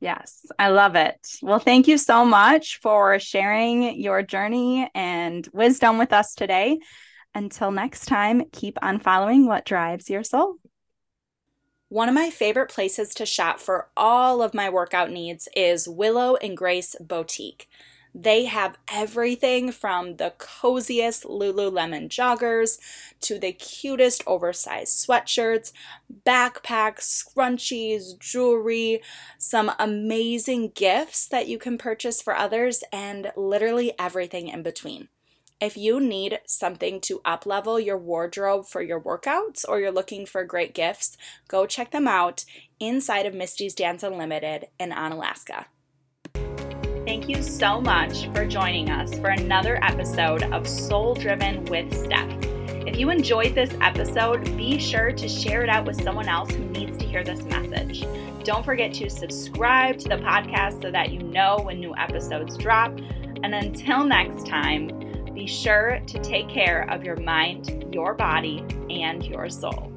Yes, 0.00 0.44
I 0.58 0.68
love 0.68 0.94
it. 0.94 1.18
Well, 1.42 1.58
thank 1.58 1.88
you 1.88 1.96
so 1.96 2.24
much 2.24 2.80
for 2.80 3.18
sharing 3.18 3.98
your 3.98 4.22
journey 4.22 4.90
and 4.94 5.48
wisdom 5.52 5.98
with 5.98 6.12
us 6.12 6.34
today. 6.34 6.78
Until 7.34 7.70
next 7.70 8.06
time, 8.06 8.44
keep 8.52 8.78
on 8.82 8.98
following 8.98 9.46
what 9.46 9.64
drives 9.64 10.10
your 10.10 10.22
soul. 10.22 10.56
One 11.88 12.08
of 12.08 12.14
my 12.14 12.30
favorite 12.30 12.68
places 12.68 13.14
to 13.14 13.24
shop 13.24 13.60
for 13.60 13.88
all 13.96 14.42
of 14.42 14.54
my 14.54 14.68
workout 14.68 15.10
needs 15.10 15.48
is 15.54 15.88
Willow 15.88 16.36
and 16.36 16.56
Grace 16.56 16.96
Boutique. 17.00 17.68
They 18.18 18.46
have 18.46 18.78
everything 18.90 19.70
from 19.72 20.16
the 20.16 20.32
coziest 20.38 21.24
Lululemon 21.24 22.08
joggers 22.08 22.78
to 23.20 23.38
the 23.38 23.52
cutest 23.52 24.22
oversized 24.26 25.06
sweatshirts, 25.06 25.72
backpacks, 26.24 27.02
scrunchies, 27.02 28.18
jewelry, 28.18 29.02
some 29.36 29.70
amazing 29.78 30.72
gifts 30.74 31.28
that 31.28 31.46
you 31.46 31.58
can 31.58 31.76
purchase 31.76 32.22
for 32.22 32.34
others, 32.34 32.82
and 32.90 33.32
literally 33.36 33.92
everything 33.98 34.48
in 34.48 34.62
between. 34.62 35.08
If 35.60 35.76
you 35.76 36.00
need 36.00 36.40
something 36.46 37.02
to 37.02 37.20
uplevel 37.20 37.84
your 37.84 37.98
wardrobe 37.98 38.64
for 38.66 38.80
your 38.80 39.00
workouts 39.00 39.62
or 39.68 39.78
you're 39.78 39.92
looking 39.92 40.24
for 40.24 40.42
great 40.42 40.72
gifts, 40.72 41.18
go 41.48 41.66
check 41.66 41.90
them 41.90 42.08
out 42.08 42.46
inside 42.80 43.26
of 43.26 43.34
Misty's 43.34 43.74
Dance 43.74 44.02
Unlimited 44.02 44.68
in 44.80 44.90
Onalaska. 44.90 45.66
Thank 47.06 47.28
you 47.28 47.40
so 47.40 47.80
much 47.80 48.26
for 48.32 48.44
joining 48.44 48.90
us 48.90 49.16
for 49.20 49.28
another 49.28 49.78
episode 49.84 50.42
of 50.52 50.66
Soul 50.66 51.14
Driven 51.14 51.64
with 51.66 51.96
Steph. 51.96 52.28
If 52.84 52.98
you 52.98 53.10
enjoyed 53.10 53.54
this 53.54 53.72
episode, 53.80 54.44
be 54.56 54.80
sure 54.80 55.12
to 55.12 55.28
share 55.28 55.62
it 55.62 55.68
out 55.68 55.86
with 55.86 56.02
someone 56.02 56.26
else 56.26 56.50
who 56.50 56.64
needs 56.64 56.98
to 56.98 57.06
hear 57.06 57.22
this 57.22 57.44
message. 57.44 58.04
Don't 58.42 58.64
forget 58.64 58.92
to 58.94 59.08
subscribe 59.08 59.98
to 59.98 60.08
the 60.08 60.16
podcast 60.16 60.82
so 60.82 60.90
that 60.90 61.12
you 61.12 61.20
know 61.20 61.60
when 61.62 61.78
new 61.78 61.94
episodes 61.94 62.56
drop. 62.56 62.90
And 63.44 63.54
until 63.54 64.02
next 64.02 64.44
time, 64.44 64.88
be 65.32 65.46
sure 65.46 66.00
to 66.08 66.18
take 66.18 66.48
care 66.48 66.90
of 66.90 67.04
your 67.04 67.20
mind, 67.20 67.86
your 67.94 68.14
body, 68.14 68.64
and 68.90 69.24
your 69.24 69.48
soul. 69.48 69.95